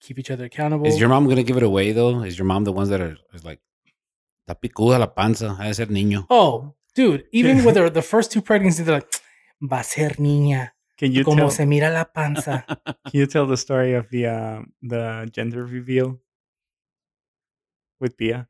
keep 0.00 0.18
each 0.18 0.30
other 0.30 0.44
accountable. 0.44 0.86
Is 0.86 0.98
your 0.98 1.08
mom 1.08 1.28
gonna 1.28 1.42
give 1.42 1.56
it 1.56 1.62
away 1.62 1.92
though? 1.92 2.22
Is 2.22 2.38
your 2.38 2.46
mom 2.46 2.64
the 2.64 2.72
ones 2.72 2.88
that 2.88 3.00
are 3.00 3.16
is 3.32 3.44
like 3.44 3.60
está 4.48 4.56
picuda 4.60 4.98
la 4.98 5.06
panza? 5.06 5.54
Ha 5.54 5.64
de 5.64 5.74
ser 5.74 5.86
niño. 5.86 6.26
Oh, 6.30 6.74
dude, 6.94 7.24
even 7.32 7.64
with 7.64 7.76
her, 7.80 7.90
the 7.90 8.02
first 8.02 8.32
two 8.32 8.42
pregnancies, 8.42 8.86
they're 8.86 8.96
like, 8.96 9.20
va 9.60 9.80
a 9.80 9.84
ser 9.84 10.10
niña. 10.18 10.70
Can 10.98 11.12
you 11.12 11.24
como 11.24 11.36
tell 11.38 11.50
se 11.50 11.64
mira 11.64 11.90
la 11.90 12.04
panza. 12.04 12.64
can 12.84 12.94
you 13.12 13.26
tell 13.26 13.46
the 13.46 13.56
story 13.56 13.94
of 13.94 14.10
the 14.10 14.26
uh, 14.26 14.62
the 14.82 15.30
gender 15.32 15.64
reveal 15.64 16.20
with 17.98 18.18
Pia? 18.18 18.48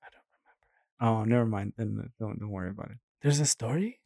I 0.00 0.08
don't 0.12 0.22
remember. 0.30 0.66
Oh, 1.02 1.24
never 1.24 1.44
mind. 1.46 1.72
Then 1.76 1.98
uh, 2.02 2.08
don't 2.20 2.38
don't 2.38 2.50
worry 2.50 2.70
about 2.70 2.90
it. 2.92 2.96
There's 3.22 3.40
a 3.40 3.46
story? 3.46 4.00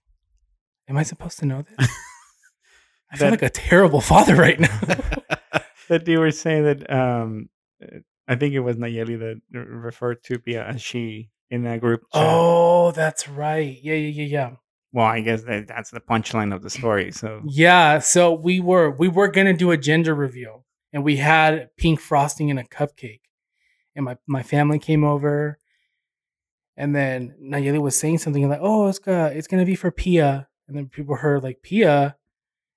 Am 0.88 0.96
I 0.96 1.02
supposed 1.02 1.38
to 1.40 1.46
know 1.46 1.62
this? 1.62 1.88
I 3.12 3.16
feel 3.16 3.26
That- 3.26 3.30
like 3.32 3.42
a 3.42 3.50
terrible 3.50 4.00
father 4.00 4.34
right 4.34 4.58
now. 4.58 4.80
that 5.88 6.08
you 6.08 6.18
were 6.18 6.30
saying 6.32 6.64
that 6.64 6.90
um 6.90 7.48
I 8.28 8.34
think 8.34 8.54
it 8.54 8.60
was 8.60 8.76
Nayeli 8.76 9.18
that 9.20 9.40
referred 9.52 10.22
to 10.24 10.38
Pia 10.38 10.64
as 10.64 10.82
she 10.82 11.30
in 11.50 11.62
that 11.62 11.80
group 11.80 12.00
chat. 12.12 12.22
oh, 12.26 12.90
that's 12.90 13.28
right. 13.28 13.78
Yeah, 13.82 13.94
yeah, 13.94 14.22
yeah, 14.22 14.24
yeah. 14.24 14.50
Well, 14.92 15.06
I 15.06 15.20
guess 15.20 15.42
that 15.44 15.68
that's 15.68 15.90
the 15.90 16.00
punchline 16.00 16.54
of 16.54 16.62
the 16.62 16.70
story. 16.70 17.12
So 17.12 17.42
Yeah, 17.44 17.98
so 18.00 18.32
we 18.32 18.58
were 18.60 18.90
we 18.90 19.08
were 19.08 19.28
gonna 19.28 19.52
do 19.52 19.70
a 19.70 19.76
gender 19.76 20.14
reveal, 20.14 20.64
and 20.92 21.04
we 21.04 21.16
had 21.16 21.68
pink 21.76 22.00
frosting 22.00 22.48
in 22.48 22.58
a 22.58 22.64
cupcake, 22.64 23.20
and 23.94 24.04
my 24.06 24.16
my 24.26 24.42
family 24.42 24.78
came 24.80 25.04
over, 25.04 25.58
And 26.76 26.94
then 26.94 27.34
Nayeli 27.42 27.80
was 27.80 27.98
saying 27.98 28.18
something 28.18 28.48
like, 28.48 28.58
"Oh, 28.62 28.88
it's 28.88 28.98
gonna 28.98 29.28
it's 29.28 29.46
gonna 29.46 29.64
be 29.64 29.74
for 29.76 29.90
Pia," 29.90 30.46
and 30.68 30.76
then 30.76 30.86
people 30.88 31.16
heard 31.16 31.42
like 31.42 31.62
Pia, 31.62 32.16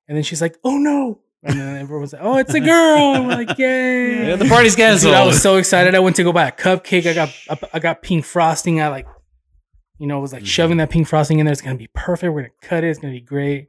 and 0.08 0.16
then 0.16 0.24
she's 0.24 0.42
like, 0.42 0.58
"Oh 0.64 0.78
no!" 0.78 1.20
And 1.44 1.60
then 1.60 1.76
everyone 1.78 2.02
was 2.02 2.14
like, 2.14 2.22
"Oh, 2.24 2.38
it's 2.38 2.54
a 2.54 2.60
girl!" 2.62 3.16
And 3.16 3.28
we're 3.28 3.36
like, 3.36 3.58
"Yay!" 3.58 4.30
Yeah, 4.30 4.36
the 4.38 4.46
party's 4.46 4.74
Dude, 4.76 4.84
canceled. 4.86 5.16
I 5.16 5.26
was 5.26 5.42
so 5.42 5.58
excited. 5.58 5.96
I 5.96 6.00
went 6.00 6.16
to 6.18 6.24
go 6.24 6.32
buy 6.32 6.48
a 6.48 6.52
cupcake. 6.52 7.06
I 7.10 7.14
got 7.14 7.30
I- 7.50 7.70
I 7.74 7.80
got 7.80 8.02
pink 8.02 8.24
frosting. 8.26 8.80
I 8.82 8.88
like, 8.88 9.08
you 9.98 10.08
know, 10.08 10.20
was 10.22 10.32
like 10.34 10.44
Mhm. 10.44 10.48
shoving 10.48 10.78
that 10.78 10.90
pink 10.90 11.08
frosting 11.08 11.40
in 11.40 11.46
there. 11.46 11.52
It's 11.52 11.62
gonna 11.62 11.76
be 11.78 11.90
perfect. 11.94 12.32
We're 12.34 12.42
gonna 12.44 12.54
cut 12.62 12.84
it. 12.86 12.90
It's 12.90 13.00
gonna 13.00 13.14
be 13.14 13.20
great. 13.22 13.66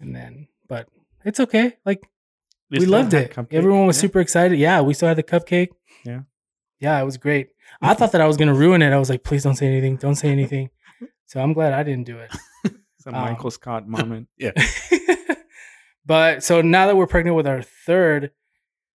And 0.00 0.16
then, 0.16 0.48
but 0.68 0.88
it's 1.24 1.38
okay. 1.38 1.76
Like 1.86 2.02
You 2.70 2.80
we 2.80 2.86
loved 2.86 3.14
it. 3.14 3.36
Everyone 3.52 3.86
was 3.86 3.96
Yeah. 3.98 4.00
super 4.00 4.18
excited. 4.20 4.58
Yeah, 4.58 4.80
we 4.80 4.94
still 4.94 5.06
had 5.08 5.16
the 5.16 5.22
cupcake. 5.22 5.68
Yeah. 6.04 6.22
yeah, 6.80 7.00
it 7.00 7.04
was 7.04 7.18
great. 7.18 7.50
I 7.82 7.94
thought 7.94 8.12
that 8.12 8.20
I 8.20 8.26
was 8.26 8.36
gonna 8.36 8.54
ruin 8.54 8.80
it. 8.82 8.92
I 8.92 8.98
was 8.98 9.10
like, 9.10 9.24
please 9.24 9.42
don't 9.42 9.56
say 9.56 9.66
anything. 9.66 9.96
Don't 9.96 10.14
say 10.14 10.30
anything. 10.30 10.70
So 11.26 11.40
I'm 11.40 11.52
glad 11.52 11.72
I 11.72 11.82
didn't 11.82 12.04
do 12.06 12.18
it. 12.18 12.30
It's 12.98 13.06
a 13.06 13.08
Um, 13.08 13.14
Michael 13.32 13.50
Scott 13.50 13.88
moment. 13.96 14.28
Yeah. 14.38 14.52
but 16.06 16.44
so 16.44 16.60
now 16.62 16.86
that 16.86 16.96
we're 16.96 17.06
pregnant 17.08 17.36
with 17.36 17.46
our 17.46 17.62
third, 17.62 18.30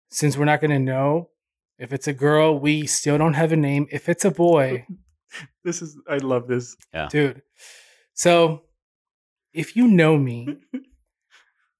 since 0.10 0.38
we're 0.38 0.45
not 0.45 0.62
going 0.62 0.71
to 0.71 0.80
know 0.80 1.30
if 1.78 1.91
it's 1.91 2.08
a 2.08 2.13
girl, 2.13 2.58
we 2.58 2.86
still 2.88 3.17
don't 3.17 3.34
have 3.34 3.52
a 3.52 3.58
name. 3.58 3.86
If 3.91 4.08
it's 4.08 4.23
a 4.23 4.32
boy, 4.32 4.86
this 5.65 5.82
is 5.82 5.97
I 6.10 6.17
love 6.17 6.47
this. 6.47 6.76
dude. 7.10 7.41
So 8.13 8.62
if 9.54 9.76
you 9.76 9.88
know 9.88 10.17
me, 10.17 10.58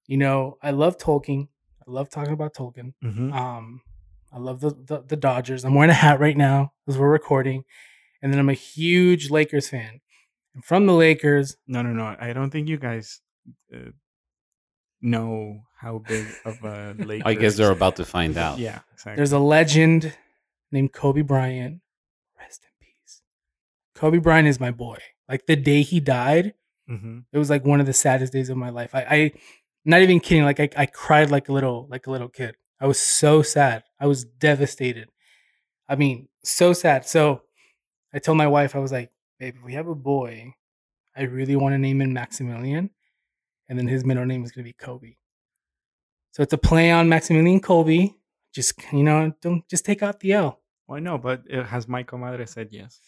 you 0.06 0.18
know 0.18 0.58
I 0.62 0.72
love 0.72 0.98
Tolkien. 0.98 1.48
I 1.80 1.90
love 1.90 2.10
talking 2.10 2.34
about 2.34 2.52
Tolkien. 2.54 2.92
Mm-hmm. 3.02 3.32
Um, 3.32 3.80
I 4.32 4.38
love 4.38 4.60
the, 4.60 4.70
the 4.70 5.02
the 5.06 5.16
Dodgers. 5.16 5.64
I'm 5.64 5.74
wearing 5.74 5.90
a 5.90 5.94
hat 5.94 6.20
right 6.20 6.36
now 6.36 6.72
as 6.86 6.98
we're 6.98 7.10
recording, 7.10 7.64
and 8.22 8.32
then 8.32 8.38
I'm 8.38 8.48
a 8.48 8.54
huge 8.54 9.30
Lakers 9.30 9.68
fan. 9.68 10.00
And 10.54 10.64
from 10.64 10.86
the 10.86 10.92
Lakers, 10.94 11.56
No, 11.66 11.82
no, 11.82 11.92
no. 11.92 12.16
I 12.18 12.32
don't 12.32 12.50
think 12.50 12.68
you 12.68 12.76
guys 12.78 13.20
uh, 13.74 13.90
know 15.00 15.62
how 15.80 15.98
big 15.98 16.26
of 16.44 16.62
a 16.64 16.94
lake. 16.98 17.22
I 17.24 17.34
guess 17.34 17.56
they're 17.56 17.70
about 17.70 17.96
to 17.96 18.04
find 18.04 18.36
out. 18.36 18.58
Yeah, 18.58 18.80
exactly. 18.92 19.16
There's 19.16 19.32
a 19.32 19.38
legend 19.38 20.16
named 20.72 20.92
Kobe 20.92 21.22
Bryant. 21.22 21.80
Rest 22.38 22.62
in 22.64 22.86
peace. 22.86 23.22
Kobe 23.94 24.18
Bryant 24.18 24.48
is 24.48 24.60
my 24.60 24.70
boy. 24.70 24.98
Like 25.28 25.46
the 25.46 25.56
day 25.56 25.82
he 25.82 26.00
died, 26.00 26.54
hmm 26.86 27.20
it 27.32 27.38
was 27.38 27.50
like 27.50 27.64
one 27.64 27.80
of 27.80 27.86
the 27.86 27.92
saddest 27.92 28.32
days 28.32 28.48
of 28.48 28.56
my 28.56 28.70
life. 28.70 28.94
I, 28.94 29.00
I 29.02 29.32
not 29.84 30.00
even 30.02 30.20
kidding. 30.20 30.44
Like 30.44 30.60
I, 30.60 30.68
I 30.76 30.86
cried 30.86 31.30
like 31.30 31.48
a 31.48 31.52
little, 31.52 31.86
like 31.90 32.06
a 32.06 32.10
little 32.10 32.28
kid. 32.28 32.56
I 32.80 32.86
was 32.86 32.98
so 32.98 33.42
sad. 33.42 33.84
I 33.98 34.06
was 34.06 34.24
devastated. 34.24 35.08
I 35.88 35.96
mean, 35.96 36.28
so 36.44 36.72
sad. 36.72 37.06
So 37.06 37.42
I 38.12 38.18
told 38.18 38.38
my 38.38 38.46
wife, 38.46 38.76
I 38.76 38.78
was 38.78 38.92
like, 38.92 39.10
babe, 39.38 39.56
if 39.56 39.64
we 39.64 39.74
have 39.74 39.88
a 39.88 39.94
boy, 39.94 40.54
I 41.16 41.22
really 41.22 41.56
want 41.56 41.74
to 41.74 41.78
name 41.78 42.00
him 42.00 42.12
Maximilian. 42.12 42.90
And 43.68 43.78
then 43.78 43.88
his 43.88 44.04
middle 44.04 44.24
name 44.24 44.44
is 44.44 44.52
gonna 44.52 44.64
be 44.64 44.72
Kobe. 44.72 45.16
So 46.30 46.42
it's 46.42 46.52
a 46.52 46.58
play 46.58 46.90
on 46.90 47.08
Maximilian 47.08 47.60
Kobe. 47.60 48.10
Just 48.54 48.80
you 48.92 49.02
know, 49.02 49.32
don't 49.42 49.68
just 49.68 49.84
take 49.84 50.02
out 50.02 50.20
the 50.20 50.32
L. 50.32 50.60
Well, 50.86 50.96
I 50.96 51.00
know, 51.00 51.18
but 51.18 51.42
it 51.46 51.66
has 51.66 51.86
my 51.86 52.02
comadre 52.02 52.48
said 52.48 52.68
yes? 52.70 53.00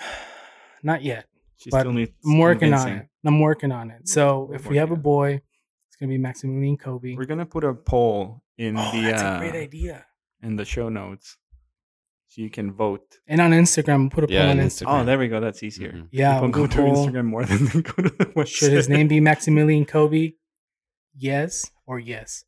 Not 0.82 1.02
yet. 1.02 1.26
She 1.58 1.70
still 1.70 1.92
needs. 1.92 2.12
I'm 2.24 2.38
working 2.38 2.72
on 2.72 2.88
it. 2.88 3.08
I'm 3.24 3.40
working 3.40 3.72
on 3.72 3.90
it. 3.90 4.08
So 4.08 4.50
if 4.54 4.66
we 4.66 4.78
have 4.78 4.90
a 4.90 4.94
working 4.94 4.96
on 4.96 5.00
it. 5.00 5.02
boy, 5.02 5.42
it's 5.88 5.96
gonna 5.96 6.08
be 6.08 6.18
Maximilian 6.18 6.78
Kobe. 6.78 7.14
We're 7.14 7.26
gonna 7.26 7.44
put 7.44 7.64
a 7.64 7.74
poll 7.74 8.42
in 8.66 8.76
oh, 8.76 8.90
the 8.92 9.00
that's 9.08 9.22
uh, 9.22 9.34
a 9.36 9.38
great 9.42 9.56
idea. 9.68 9.96
in 10.42 10.52
the 10.60 10.64
show 10.74 10.88
notes, 11.00 11.26
so 12.28 12.36
you 12.44 12.50
can 12.58 12.68
vote. 12.84 13.06
And 13.26 13.40
on 13.40 13.50
Instagram, 13.64 14.10
put 14.14 14.22
a 14.24 14.26
Yeah, 14.32 14.42
poll 14.42 14.50
on 14.50 14.60
on 14.60 14.66
Instagram. 14.66 14.86
Instagram. 14.86 15.00
Oh, 15.00 15.04
there 15.08 15.18
we 15.18 15.28
go. 15.34 15.38
That's 15.46 15.62
easier. 15.68 15.92
Mhm. 15.92 16.08
Yeah, 16.10 16.34
People 16.34 16.42
we'll 16.60 16.68
go 16.68 16.74
to. 16.76 16.80
Instagram 16.94 17.26
more 17.34 17.44
than 17.50 17.60
they 17.70 17.82
go 17.82 17.96
to 18.06 18.10
the 18.20 18.26
website. 18.38 18.46
Should 18.58 18.72
his 18.80 18.88
name 18.94 19.08
be 19.08 19.18
Maximilian 19.20 19.84
Kobe? 19.94 20.24
Yes 21.16 21.70
or 21.86 21.98
yes. 21.98 22.44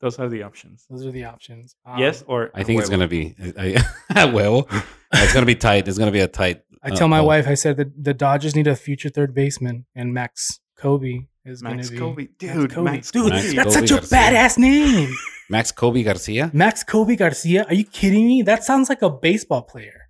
Those 0.00 0.18
are 0.18 0.28
the 0.28 0.42
options. 0.42 0.84
Those 0.90 1.06
are 1.06 1.12
the 1.12 1.24
options. 1.24 1.76
Um, 1.86 1.98
yes 1.98 2.22
or 2.26 2.50
I 2.54 2.62
think 2.64 2.80
it's 2.80 2.90
gonna 2.90 3.08
be 3.08 3.34
I, 3.58 4.24
well, 4.38 4.56
it's 5.22 5.32
gonna 5.32 5.46
be 5.54 5.54
tight. 5.54 5.88
It's 5.88 5.98
gonna 5.98 6.10
be 6.20 6.20
a 6.20 6.28
tight. 6.42 6.58
I 6.82 6.90
uh, 6.90 6.96
tell 6.96 7.08
my 7.08 7.18
poll. 7.20 7.28
wife, 7.28 7.46
I 7.48 7.54
said 7.54 7.76
that 7.78 7.90
the 8.04 8.12
Dodgers 8.12 8.54
need 8.54 8.66
a 8.66 8.76
future 8.76 9.08
third 9.08 9.34
baseman, 9.34 9.86
and 9.94 10.12
Max 10.12 10.60
Kobe 10.76 11.14
is 11.46 11.62
Max 11.62 11.72
going 11.72 11.82
to 11.82 11.90
be 11.90 11.98
Kobe, 11.98 12.22
Max 12.22 12.36
dude. 12.38 12.70
Kobe. 12.74 12.90
Max 12.90 13.10
dude, 13.10 13.22
Kobe. 13.32 13.34
Max 13.34 13.54
that's 13.54 13.74
Kobe 13.76 13.86
such 13.86 13.90
a 13.90 14.00
Garcia. 14.00 14.18
badass 14.18 14.58
name. 14.58 15.14
Max 15.50 15.70
Kobe 15.72 16.02
Garcia. 16.02 16.50
Max 16.52 16.82
Kobe 16.82 17.16
Garcia. 17.16 17.64
Are 17.64 17.74
you 17.74 17.84
kidding 17.84 18.26
me? 18.26 18.42
That 18.42 18.64
sounds 18.64 18.88
like 18.88 19.02
a 19.02 19.10
baseball 19.10 19.62
player. 19.62 20.08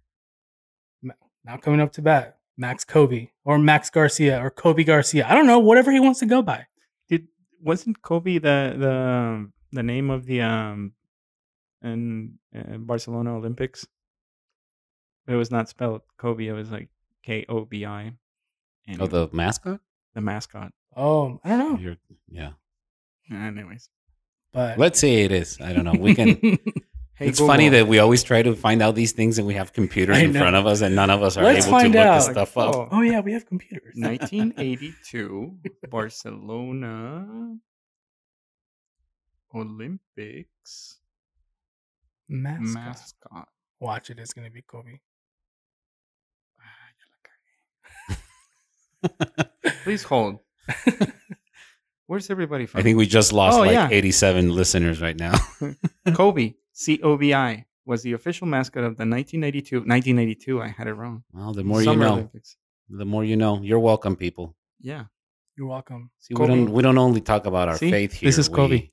Not 1.45 1.61
coming 1.61 1.81
up 1.81 1.93
to 1.93 2.03
bat, 2.03 2.39
Max 2.57 2.85
Kobe 2.85 3.29
or 3.45 3.59
Max 3.59 3.91
Garcia 3.91 4.43
or 4.43 4.51
Kobe 4.51 4.85
Garcia. 4.85 5.27
I 5.29 5.35
don't 5.35 5.47
know, 5.47 5.59
whatever 5.59 5.93
he 5.93 6.01
wants 6.01 6.21
to 6.21 6.27
go 6.27 6.41
by. 6.41 6.67
Did 7.09 7.29
wasn't 7.61 8.01
Kobe 8.01 8.39
the 8.39 8.75
the 8.79 9.51
the 9.73 9.83
name 9.83 10.09
of 10.09 10.25
the 10.25 10.41
um 10.41 10.93
in 11.83 12.39
uh, 12.57 12.79
Barcelona 12.79 13.37
Olympics? 13.37 13.87
It 15.29 15.35
was 15.35 15.51
not 15.51 15.69
spelled 15.69 16.03
Kobe. 16.17 16.47
It 16.47 16.53
was 16.53 16.71
like 16.71 16.89
K 17.23 17.45
O 17.49 17.67
B 17.67 17.85
I. 17.85 18.15
Oh, 18.99 19.07
the 19.07 19.29
mascot. 19.33 19.81
the 20.15 20.21
mascot. 20.21 20.73
Oh, 20.97 21.41
I 21.45 21.49
don't 21.51 21.59
know, 21.59 21.79
You're, 21.79 21.97
yeah. 22.31 22.53
Anyways, 23.31 23.89
but 24.55 24.79
Let's 24.79 24.99
say 24.99 25.25
it 25.25 25.33
is. 25.33 25.61
I 25.61 25.73
don't 25.73 25.85
know. 25.85 25.93
We 25.99 26.15
can. 26.15 26.29
hey, 27.17 27.27
it's 27.29 27.39
funny 27.41 27.69
that 27.71 27.87
we 27.89 27.99
always 27.99 28.23
try 28.23 28.43
to 28.43 28.55
find 28.55 28.81
out 28.81 28.95
these 28.95 29.13
things 29.13 29.37
and 29.39 29.47
we 29.47 29.55
have 29.55 29.73
computers 29.73 30.17
in 30.19 30.33
front 30.33 30.57
of 30.57 30.67
us 30.67 30.81
and 30.81 30.95
none 30.97 31.11
of 31.11 31.23
us 31.23 31.37
are 31.37 31.45
Let's 31.45 31.67
able 31.67 31.81
to 31.81 31.89
look 31.89 31.97
out. 31.97 32.15
this 32.15 32.25
stuff 32.27 32.57
up. 32.57 32.75
Oh, 32.75 32.89
oh 32.91 33.01
yeah, 33.03 33.21
we 33.21 33.33
have 33.33 33.47
computers. 33.47 33.95
1982 33.97 35.57
Barcelona 35.91 37.57
Olympics 39.55 40.99
Mascot. 42.29 42.75
mascot. 42.75 43.49
Watch 43.81 44.11
it. 44.11 44.19
It's 44.19 44.33
gonna 44.33 44.51
be 44.51 44.63
Kobe. 44.63 44.99
Ah, 46.59 48.17
Please 49.85 50.03
hold. 50.05 50.39
Where's 52.07 52.31
everybody 52.31 52.67
from? 52.67 52.81
I 52.81 52.83
think 52.83 52.99
we 52.99 53.07
just 53.07 53.33
lost 53.33 53.57
Oh, 53.57 53.61
like 53.61 53.73
yeah. 53.73 53.89
87 53.91 54.51
listeners 54.51 55.01
right 55.01 55.19
now. 55.19 55.35
Cobi, 56.15 56.57
C 56.73 57.01
O 57.03 57.17
B 57.17 57.33
I, 57.35 57.65
was 57.87 58.03
the 58.03 58.13
official 58.13 58.47
mascot 58.47 58.85
of 58.85 58.97
the 58.97 59.07
1982. 59.07 59.77
1982, 59.79 60.61
I 60.63 60.69
had 60.69 60.87
it 60.87 60.95
wrong. 60.95 61.25
well, 61.33 61.53
the 61.53 61.65
more 61.65 61.83
Summer 61.83 61.93
you 62.05 62.09
know, 62.09 62.13
Olympics. 62.15 62.57
the 62.91 63.05
more 63.07 63.25
you 63.25 63.37
know. 63.37 63.61
You're 63.63 63.79
welcome, 63.81 64.17
people. 64.17 64.55
Yeah. 64.81 65.05
You're 65.57 65.69
welcome. 65.69 66.11
See, 66.19 66.35
we 66.35 66.47
don't 66.47 66.71
we 66.73 66.83
don't 66.83 66.99
only 66.99 67.21
talk 67.21 67.47
about 67.47 67.69
our 67.69 67.77
See? 67.79 67.91
faith 67.91 68.13
here. 68.13 68.27
This 68.29 68.39
is 68.39 68.51
We 68.51 68.57
Kobe. 68.57 68.91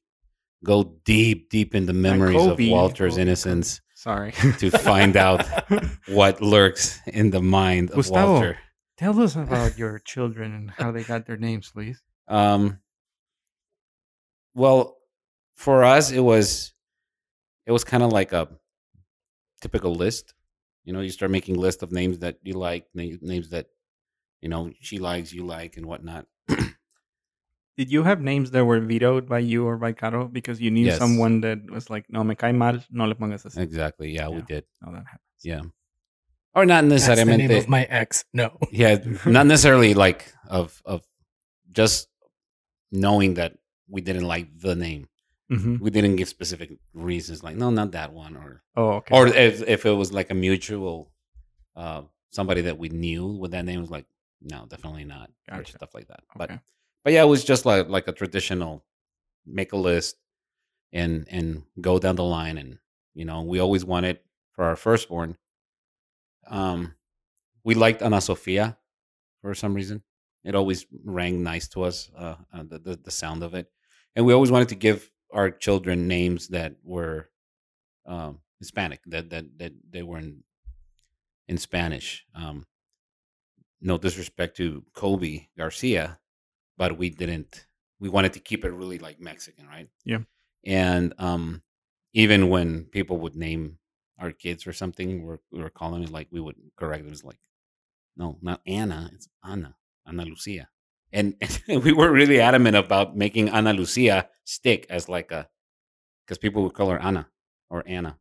Go 0.63 0.93
deep, 1.05 1.49
deep 1.49 1.73
in 1.73 1.87
the 1.87 1.93
memories 1.93 2.37
Kobe. 2.37 2.65
of 2.67 2.71
Walter's 2.71 3.13
Kobe. 3.13 3.21
innocence 3.23 3.81
Sorry. 3.95 4.31
to 4.59 4.69
find 4.69 5.17
out 5.17 5.43
what 6.07 6.39
lurks 6.41 6.99
in 7.07 7.31
the 7.31 7.41
mind 7.41 7.89
of 7.89 7.95
Gustavo. 7.95 8.33
Walter. 8.33 8.57
Tell 8.97 9.19
us 9.21 9.35
about 9.35 9.77
your 9.79 9.97
children 9.99 10.53
and 10.53 10.69
how 10.71 10.91
they 10.91 11.01
got 11.03 11.25
their 11.25 11.37
names, 11.37 11.71
please. 11.73 11.99
Um, 12.27 12.77
well, 14.53 14.97
for 15.55 15.83
us, 15.83 16.11
it 16.11 16.19
was 16.21 16.73
it 17.65 17.71
was 17.71 17.83
kind 17.83 18.03
of 18.03 18.11
like 18.11 18.31
a 18.33 18.47
typical 19.61 19.93
list. 19.95 20.33
You 20.83 20.93
know, 20.93 21.01
you 21.01 21.09
start 21.11 21.31
making 21.31 21.57
list 21.57 21.83
of 21.83 21.91
names 21.91 22.19
that 22.19 22.37
you 22.43 22.53
like, 22.53 22.87
na- 22.93 23.17
names 23.21 23.49
that 23.49 23.67
you 24.41 24.49
know 24.49 24.71
she 24.81 24.97
likes, 24.99 25.31
you 25.31 25.45
like, 25.45 25.77
and 25.77 25.85
whatnot. 25.85 26.25
Did 27.77 27.91
you 27.91 28.03
have 28.03 28.21
names 28.21 28.51
that 28.51 28.65
were 28.65 28.79
vetoed 28.79 29.27
by 29.29 29.39
you 29.39 29.65
or 29.65 29.77
by 29.77 29.93
Caro 29.93 30.27
because 30.27 30.59
you 30.59 30.69
knew 30.71 30.87
Yes. 30.87 30.97
someone 30.97 31.41
that 31.41 31.69
was 31.71 31.89
like, 31.89 32.05
no, 32.09 32.23
me 32.23 32.35
cae 32.35 32.51
mal, 32.51 32.79
no 32.91 33.05
le 33.05 33.15
pongas 33.15 33.45
así? 33.45 33.57
exactly. 33.61 34.11
Yeah, 34.11 34.27
we 34.29 34.37
Yeah. 34.37 34.45
did. 34.47 34.63
No, 34.81 34.91
that 34.91 35.05
happens. 35.05 35.41
Yeah, 35.43 35.61
or 36.53 36.65
not 36.65 36.83
That's 36.89 37.05
the 37.07 37.15
necessarily. 37.15 37.47
name 37.47 37.57
of 37.57 37.69
my 37.69 37.83
ex. 37.85 38.25
No. 38.33 38.57
yeah, 38.71 38.97
not 39.25 39.45
necessarily 39.53 39.93
like 39.93 40.33
of 40.47 40.81
of 40.85 41.01
just 41.71 42.09
knowing 42.91 43.35
that 43.35 43.53
we 43.91 44.01
didn't 44.01 44.27
like 44.35 44.47
the 44.59 44.75
name. 44.75 45.03
hmm 45.49 45.75
We 45.83 45.89
didn't 45.91 46.15
give 46.15 46.29
specific 46.29 46.69
reasons, 46.93 47.43
like 47.43 47.55
no, 47.57 47.69
not 47.69 47.91
that 47.91 48.13
one, 48.13 48.35
or 48.37 48.63
Oh, 48.75 48.89
okay. 48.99 49.13
or 49.15 49.27
if 49.27 49.61
if 49.67 49.85
it 49.85 49.91
was 50.01 50.11
like 50.13 50.29
a 50.31 50.33
mutual 50.47 51.11
uh 51.75 52.01
somebody 52.29 52.61
that 52.67 52.77
we 52.77 52.87
knew 52.89 53.25
with 53.41 53.51
that 53.51 53.65
name 53.65 53.81
was 53.81 53.91
like 53.91 54.05
no 54.41 54.65
definitely 54.73 55.03
not 55.05 55.29
or 55.51 55.63
stuff 55.65 55.93
like 55.93 56.07
that 56.07 56.21
but 56.35 56.49
Okay. 56.51 56.59
but 57.03 57.13
yeah 57.13 57.23
it 57.23 57.27
was 57.27 57.43
just 57.43 57.65
like 57.65 57.87
like 57.95 58.07
a 58.07 58.13
traditional 58.21 58.83
make 59.45 59.71
a 59.73 59.77
list 59.77 60.15
and 60.93 61.27
and 61.29 61.63
go 61.79 61.99
down 61.99 62.15
the 62.15 62.23
line 62.23 62.57
and 62.57 62.79
you 63.13 63.25
know 63.25 63.39
we 63.51 63.59
always 63.59 63.83
wanted 63.85 64.19
for 64.55 64.63
our 64.65 64.75
firstborn 64.75 65.37
um 66.47 66.93
we 67.63 67.73
liked 67.75 68.01
ana 68.01 68.19
sofia 68.21 68.77
for 69.41 69.53
some 69.55 69.73
reason 69.73 70.01
it 70.43 70.55
always 70.55 70.85
rang 71.05 71.43
nice 71.43 71.67
to 71.67 71.83
us 71.83 72.09
uh, 72.17 72.35
uh 72.53 72.63
the, 72.63 72.79
the 72.79 72.95
the 73.03 73.11
sound 73.11 73.43
of 73.43 73.53
it 73.53 73.67
and 74.15 74.25
we 74.25 74.33
always 74.33 74.51
wanted 74.51 74.69
to 74.69 74.75
give 74.75 75.09
our 75.31 75.49
children 75.49 76.07
names 76.07 76.49
that 76.49 76.75
were 76.83 77.29
um, 78.05 78.39
Hispanic 78.59 79.01
that 79.07 79.29
that 79.29 79.45
that 79.57 79.73
they 79.89 80.03
weren't 80.03 80.43
in 81.47 81.57
Spanish. 81.57 82.25
Um, 82.35 82.65
no 83.81 83.97
disrespect 83.97 84.57
to 84.57 84.83
Kobe 84.93 85.47
Garcia, 85.57 86.19
but 86.77 86.97
we 86.97 87.09
didn't. 87.09 87.65
We 87.99 88.09
wanted 88.09 88.33
to 88.33 88.39
keep 88.39 88.65
it 88.65 88.71
really 88.71 88.99
like 88.99 89.19
Mexican, 89.19 89.67
right? 89.67 89.89
Yeah. 90.05 90.19
And 90.65 91.13
um, 91.17 91.61
even 92.13 92.49
when 92.49 92.85
people 92.85 93.17
would 93.19 93.35
name 93.35 93.77
our 94.19 94.31
kids 94.31 94.67
or 94.67 94.73
something, 94.73 95.23
we're, 95.23 95.39
we 95.51 95.61
were 95.61 95.69
calling 95.69 96.03
it 96.03 96.11
like 96.11 96.27
we 96.31 96.39
would 96.39 96.55
correct 96.75 97.03
them 97.03 97.13
as 97.13 97.23
like, 97.23 97.39
no, 98.17 98.37
not 98.41 98.61
Anna, 98.67 99.09
it's 99.13 99.27
Anna, 99.43 99.75
Ana 100.05 100.25
Lucia. 100.25 100.67
And, 101.13 101.35
and 101.67 101.83
we 101.83 101.91
were 101.93 102.11
really 102.11 102.39
adamant 102.39 102.75
about 102.75 103.15
making 103.15 103.49
Ana 103.49 103.73
Lucia 103.73 104.29
stick 104.43 104.85
as 104.89 105.09
like 105.09 105.31
a, 105.31 105.47
because 106.25 106.37
people 106.37 106.63
would 106.63 106.73
call 106.73 106.89
her 106.89 106.99
Ana 106.99 107.27
or 107.69 107.83
Anna, 107.85 108.17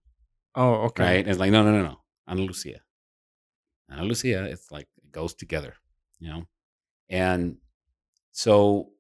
Oh, 0.55 0.73
okay. 0.87 1.03
right? 1.05 1.29
It's 1.29 1.39
like, 1.39 1.51
no, 1.53 1.63
no, 1.63 1.73
no, 1.73 1.83
no, 1.83 2.01
Ana 2.27 2.43
Lucia. 2.43 2.81
Ana 3.91 4.05
Lucia, 4.05 4.45
it's 4.45 4.71
like, 4.71 4.89
it 5.05 5.11
goes 5.13 5.35
together, 5.35 5.75
you 6.19 6.29
know? 6.31 6.45
And 7.09 7.57
so 8.33 8.91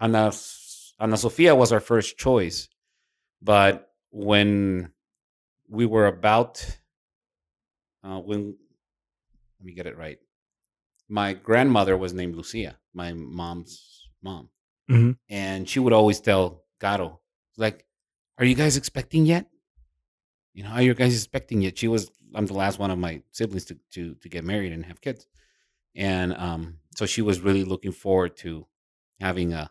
Ana, 0.00 0.32
Ana 1.00 1.16
Sofia 1.16 1.54
was 1.54 1.72
our 1.72 1.80
first 1.80 2.16
choice. 2.16 2.68
But 3.42 3.88
when 4.10 4.92
we 5.68 5.86
were 5.86 6.06
about, 6.06 6.64
uh, 8.04 8.18
when, 8.18 8.56
let 9.58 9.66
me 9.66 9.72
get 9.74 9.86
it 9.86 9.98
right. 9.98 10.18
My 11.08 11.34
grandmother 11.34 11.96
was 11.96 12.12
named 12.12 12.34
Lucia, 12.36 12.78
my 12.92 13.12
mom's 13.12 14.08
mom. 14.22 14.50
Mhm. 14.90 15.18
And 15.28 15.68
she 15.68 15.78
would 15.80 15.92
always 15.92 16.20
tell 16.20 16.64
Caro, 16.80 17.20
like, 17.56 17.84
are 18.38 18.44
you 18.44 18.54
guys 18.54 18.76
expecting 18.76 19.26
yet? 19.26 19.46
You 20.54 20.64
know, 20.64 20.70
are 20.70 20.82
you 20.82 20.94
guys 20.94 21.14
expecting 21.14 21.62
yet? 21.62 21.78
She 21.78 21.88
was, 21.88 22.10
I'm 22.34 22.46
the 22.46 22.54
last 22.54 22.78
one 22.78 22.90
of 22.90 22.98
my 22.98 23.22
siblings 23.30 23.64
to, 23.66 23.78
to, 23.92 24.14
to 24.14 24.28
get 24.28 24.44
married 24.44 24.72
and 24.72 24.84
have 24.86 25.00
kids. 25.00 25.26
And 25.94 26.34
um, 26.36 26.78
so 26.96 27.06
she 27.06 27.22
was 27.22 27.40
really 27.40 27.64
looking 27.64 27.92
forward 27.92 28.36
to 28.38 28.66
having 29.20 29.52
a, 29.52 29.70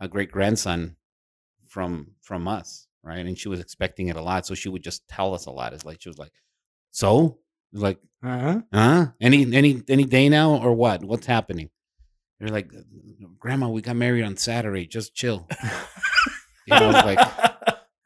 a 0.00 0.08
great 0.08 0.30
grandson 0.30 0.96
from 1.68 2.12
from 2.22 2.48
us, 2.48 2.86
right? 3.02 3.24
And 3.24 3.38
she 3.38 3.48
was 3.48 3.60
expecting 3.60 4.08
it 4.08 4.16
a 4.16 4.22
lot, 4.22 4.46
so 4.46 4.54
she 4.54 4.68
would 4.68 4.82
just 4.82 5.06
tell 5.08 5.34
us 5.34 5.46
a 5.46 5.50
lot. 5.50 5.72
It's 5.72 5.84
like 5.84 6.00
she 6.00 6.08
was 6.08 6.18
like, 6.18 6.32
"So, 6.90 7.38
like, 7.72 7.98
Uh-huh. 8.22 8.60
huh? 8.72 9.06
Any 9.20 9.52
any 9.54 9.82
any 9.88 10.04
day 10.04 10.28
now 10.28 10.56
or 10.62 10.74
what? 10.74 11.02
What's 11.04 11.26
happening?" 11.26 11.70
They're 12.38 12.48
like, 12.54 12.70
"Grandma, 13.38 13.68
we 13.68 13.82
got 13.82 13.96
married 13.96 14.24
on 14.24 14.36
Saturday. 14.36 14.86
Just 14.86 15.14
chill." 15.14 15.48
You 16.66 16.78
know, 16.78 16.90
it's 16.90 17.04
like 17.04 17.18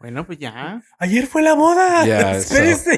Bueno, 0.01 0.25
pues 0.25 0.39
ya. 0.41 0.81
Ayer 1.01 1.27
fue 1.27 1.43
la 1.43 1.55
boda. 1.55 2.07
Yeah, 2.07 2.41
so- 2.41 2.97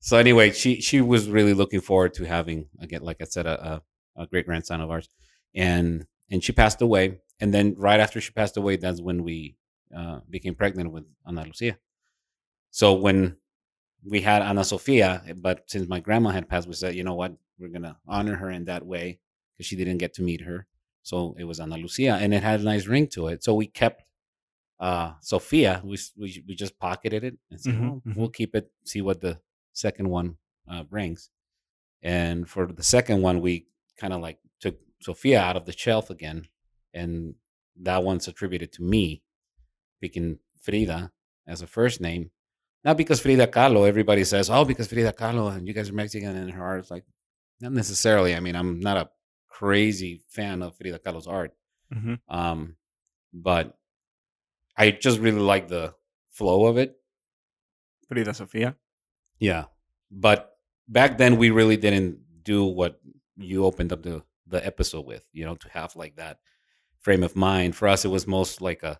so. 0.00 0.16
Anyway, 0.16 0.52
she 0.52 0.80
she 0.80 1.00
was 1.00 1.28
really 1.28 1.52
looking 1.52 1.80
forward 1.80 2.14
to 2.14 2.24
having 2.24 2.68
again, 2.80 3.02
like 3.02 3.20
I 3.20 3.24
said, 3.24 3.46
a 3.46 3.82
a, 4.16 4.22
a 4.22 4.26
great 4.28 4.46
grandson 4.46 4.80
of 4.80 4.88
ours, 4.90 5.08
and 5.54 6.06
and 6.30 6.42
she 6.44 6.52
passed 6.52 6.80
away. 6.80 7.18
And 7.40 7.52
then 7.52 7.74
right 7.76 7.98
after 7.98 8.20
she 8.20 8.30
passed 8.32 8.56
away, 8.56 8.76
that's 8.76 9.00
when 9.00 9.24
we 9.24 9.56
uh, 9.96 10.20
became 10.30 10.54
pregnant 10.54 10.92
with 10.92 11.04
Ana 11.26 11.44
Lucia. 11.44 11.76
So 12.70 12.94
when 12.94 13.36
we 14.04 14.20
had 14.20 14.42
Ana 14.42 14.64
Sofia, 14.64 15.22
but 15.36 15.64
since 15.70 15.88
my 15.88 16.00
grandma 16.00 16.30
had 16.30 16.48
passed, 16.48 16.66
we 16.68 16.74
said, 16.74 16.94
you 16.94 17.04
know 17.04 17.14
what, 17.14 17.32
we're 17.58 17.68
gonna 17.68 17.98
honor 18.06 18.36
her 18.36 18.50
in 18.50 18.64
that 18.66 18.84
way 18.86 19.18
because 19.56 19.66
she 19.66 19.76
didn't 19.76 19.98
get 19.98 20.14
to 20.14 20.22
meet 20.22 20.40
her. 20.42 20.66
So 21.02 21.34
it 21.38 21.44
was 21.44 21.60
Ana 21.60 21.76
Lucia, 21.76 22.14
and 22.20 22.32
it 22.34 22.42
had 22.42 22.60
a 22.60 22.64
nice 22.64 22.86
ring 22.86 23.06
to 23.08 23.28
it. 23.28 23.42
So 23.44 23.54
we 23.54 23.66
kept 23.66 24.04
uh, 24.78 25.12
Sophia. 25.20 25.80
We 25.84 25.98
we 26.16 26.44
we 26.46 26.54
just 26.54 26.78
pocketed 26.78 27.24
it 27.24 27.36
and 27.50 27.60
said, 27.60 27.74
Mhm, 27.74 27.80
well, 27.80 28.02
we'll 28.16 28.28
keep 28.28 28.54
it. 28.54 28.70
See 28.84 29.02
what 29.02 29.20
the 29.20 29.38
second 29.72 30.08
one 30.08 30.36
uh, 30.68 30.82
brings. 30.84 31.30
And 32.02 32.48
for 32.48 32.66
the 32.66 32.82
second 32.82 33.20
one, 33.22 33.40
we 33.40 33.66
kind 33.98 34.12
of 34.12 34.20
like 34.20 34.38
took 34.60 34.78
Sophia 35.02 35.40
out 35.40 35.56
of 35.56 35.66
the 35.66 35.72
shelf 35.72 36.08
again, 36.10 36.48
and 36.94 37.34
that 37.82 38.02
one's 38.02 38.28
attributed 38.28 38.72
to 38.72 38.82
me 38.82 39.22
picking 40.00 40.38
Frida 40.62 41.12
as 41.46 41.60
a 41.62 41.66
first 41.66 42.00
name. 42.00 42.30
Not 42.84 42.96
because 42.96 43.20
Frida 43.20 43.48
Kahlo, 43.48 43.86
everybody 43.86 44.24
says, 44.24 44.48
oh, 44.50 44.64
because 44.64 44.88
Frida 44.88 45.12
Kahlo, 45.12 45.54
and 45.54 45.66
you 45.68 45.74
guys 45.74 45.90
are 45.90 45.94
Mexican, 45.94 46.34
and 46.36 46.50
her 46.50 46.64
art 46.64 46.84
is 46.84 46.90
like, 46.90 47.04
not 47.60 47.72
necessarily. 47.72 48.34
I 48.34 48.40
mean, 48.40 48.56
I'm 48.56 48.80
not 48.80 48.96
a 48.96 49.10
crazy 49.48 50.22
fan 50.28 50.62
of 50.62 50.76
Frida 50.76 50.98
Kahlo's 51.00 51.26
art, 51.26 51.52
Mhm. 51.94 52.20
um, 52.28 52.76
but 53.34 53.76
I 54.76 54.92
just 54.92 55.18
really 55.18 55.40
like 55.40 55.68
the 55.68 55.94
flow 56.30 56.66
of 56.66 56.78
it. 56.78 56.96
Frida 58.08 58.32
Sofia. 58.34 58.76
Yeah. 59.38 59.66
But 60.10 60.56
back 60.88 61.18
then 61.18 61.36
we 61.36 61.50
really 61.50 61.76
didn't 61.76 62.42
do 62.42 62.64
what 62.64 63.00
you 63.36 63.64
opened 63.64 63.92
up 63.92 64.02
the 64.02 64.22
the 64.46 64.64
episode 64.66 65.06
with, 65.06 65.28
you 65.32 65.44
know, 65.44 65.54
to 65.54 65.68
have 65.68 65.94
like 65.94 66.16
that 66.16 66.40
frame 66.98 67.22
of 67.22 67.36
mind. 67.36 67.76
For 67.76 67.86
us 67.86 68.04
it 68.04 68.08
was 68.08 68.26
most 68.26 68.60
like 68.60 68.82
a 68.82 68.98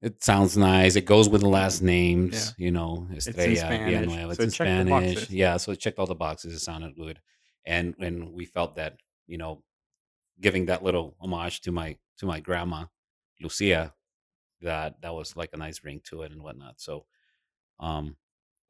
it 0.00 0.22
sounds 0.22 0.56
nice. 0.56 0.96
It 0.96 1.04
goes 1.04 1.28
with 1.28 1.40
the 1.40 1.48
last 1.48 1.82
names, 1.82 2.54
you 2.56 2.70
know, 2.70 3.06
Estrella, 3.14 3.56
Spanish, 3.56 3.90
Villanueva. 3.90 4.28
It's 4.30 4.38
so 4.38 4.44
in 4.44 4.50
Spanish. 4.86 5.30
Yeah, 5.30 5.56
so 5.56 5.72
it 5.72 5.80
checked 5.80 5.98
all 5.98 6.06
the 6.06 6.14
boxes. 6.14 6.54
It 6.54 6.60
sounded 6.60 6.94
good. 6.96 7.20
And 7.66 7.94
and 7.98 8.32
we 8.32 8.44
felt 8.44 8.76
that, 8.76 8.98
you 9.26 9.38
know, 9.38 9.62
giving 10.40 10.66
that 10.66 10.84
little 10.84 11.16
homage 11.20 11.60
to 11.62 11.72
my 11.72 11.96
to 12.18 12.26
my 12.26 12.40
grandma, 12.40 12.86
Lucia, 13.40 13.94
that 14.60 15.00
that 15.02 15.14
was 15.14 15.36
like 15.36 15.50
a 15.52 15.56
nice 15.56 15.82
ring 15.84 16.00
to 16.04 16.22
it 16.22 16.32
and 16.32 16.42
whatnot. 16.42 16.80
So 16.80 17.06
um 17.80 18.16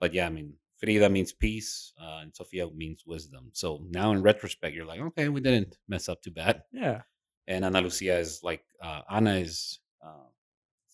but 0.00 0.14
yeah, 0.14 0.26
I 0.26 0.30
mean, 0.30 0.54
Frida 0.78 1.08
means 1.10 1.32
peace, 1.32 1.92
uh, 2.00 2.20
and 2.22 2.34
Sofia 2.34 2.68
means 2.70 3.02
wisdom. 3.04 3.50
So 3.52 3.84
now 3.90 4.12
in 4.12 4.22
retrospect, 4.22 4.74
you're 4.74 4.86
like, 4.86 5.00
okay, 5.00 5.28
we 5.28 5.40
didn't 5.40 5.76
mess 5.88 6.08
up 6.08 6.22
too 6.22 6.30
bad. 6.30 6.62
Yeah. 6.72 7.02
And 7.48 7.64
Ana 7.64 7.80
Lucia 7.80 8.16
is 8.16 8.40
like, 8.44 8.62
uh, 8.80 9.00
Ana 9.10 9.36
is 9.36 9.80
uh, 10.04 10.28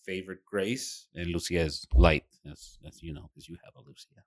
favorite 0.05 0.43
grace, 0.45 1.07
and 1.15 1.27
Lucia 1.27 1.61
is 1.69 1.85
light, 1.93 2.25
as, 2.51 2.77
as 2.87 3.01
you 3.03 3.13
know, 3.13 3.29
because 3.29 3.47
you 3.49 3.57
have 3.65 3.73
a 3.75 3.81
Lucia. 3.87 4.21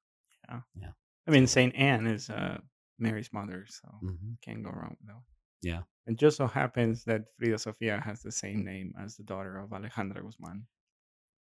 Yeah, 0.49 0.61
yeah. 0.83 0.93
I 1.27 1.31
mean, 1.31 1.47
Saint 1.47 1.75
Anne 1.77 2.07
is 2.07 2.31
uh, 2.31 2.59
Mary's 2.99 3.31
mother, 3.33 3.67
so 3.69 3.89
Mm-hmm. 4.05 4.33
can't 4.45 4.63
go 4.63 4.71
wrong 4.71 4.97
with 4.99 5.09
that. 5.09 5.23
Yeah. 5.63 5.83
It 6.07 6.17
just 6.17 6.37
so 6.39 6.47
happens 6.47 7.05
that 7.05 7.23
Frida 7.37 7.59
Sofia 7.59 8.01
has 8.05 8.23
the 8.23 8.33
same 8.33 8.65
name 8.65 8.95
as 9.03 9.17
the 9.17 9.25
daughter 9.25 9.59
of 9.59 9.71
Alejandra 9.71 10.23
Guzman. 10.23 10.65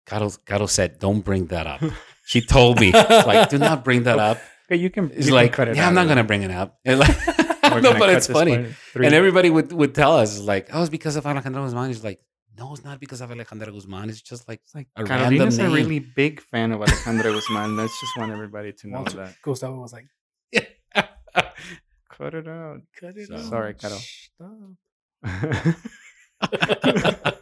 Caro, 0.07 0.31
Caro 0.47 0.67
said, 0.67 0.99
don't 0.99 1.21
bring 1.21 1.47
that 1.49 1.67
up. 1.67 1.83
She 2.25 2.41
told 2.41 2.81
me, 2.81 2.91
like, 2.93 3.51
do 3.51 3.59
not 3.59 3.85
bring 3.85 4.03
that 4.05 4.19
up. 4.19 4.39
Okay, 4.69 4.81
you 4.83 4.91
can. 4.91 5.13
It's 5.13 5.27
can 5.27 5.35
like, 5.41 5.57
it 5.61 5.77
yeah, 5.77 5.87
I'm 5.87 5.95
not 5.95 6.07
going 6.11 6.17
to 6.17 6.23
it. 6.25 6.27
bring 6.27 6.43
it 6.43 6.51
up. 6.51 6.81
Like, 6.87 7.83
no, 7.83 7.93
but 7.99 8.11
it's 8.11 8.27
funny. 8.27 8.55
And 8.55 9.15
everybody 9.15 9.49
would, 9.51 9.71
would 9.73 9.95
tell 9.95 10.17
us, 10.19 10.41
like, 10.41 10.71
oh, 10.73 10.81
it's 10.83 10.91
because 10.91 11.15
of 11.17 11.23
Alejandra 11.25 11.63
Guzman. 11.65 11.87
He's 11.89 12.03
like, 12.03 12.21
no, 12.59 12.73
it's 12.73 12.85
not 12.85 13.01
because 13.01 13.21
of 13.21 13.31
Alejandra 13.31 13.73
Guzman. 13.73 14.09
It's 14.11 14.23
just 14.23 14.49
like, 14.49 14.61
It's 14.65 14.75
like 14.75 14.89
a 14.97 15.05
Carolina's 15.05 15.59
a 15.59 15.63
random 15.63 15.77
name. 15.79 15.87
really 15.89 15.99
big 15.99 16.41
fan 16.41 16.73
of 16.73 16.81
Alejandra 16.81 17.33
Guzman. 17.35 17.77
Let's 17.77 17.99
just 18.01 18.17
want 18.17 18.33
everybody 18.33 18.73
to 18.73 18.89
know 18.89 18.99
Walter 18.99 19.17
that. 19.19 19.35
Gustavo 19.43 19.81
was 19.81 19.93
like, 19.93 20.07
Cut 22.11 22.35
it 22.35 22.49
out. 22.49 22.81
cut 22.99 23.17
it 23.17 23.29
So- 23.29 23.35
out. 23.37 23.41
Sorry, 23.43 23.75
Caro. 23.75 23.97
Stop. 23.99 25.23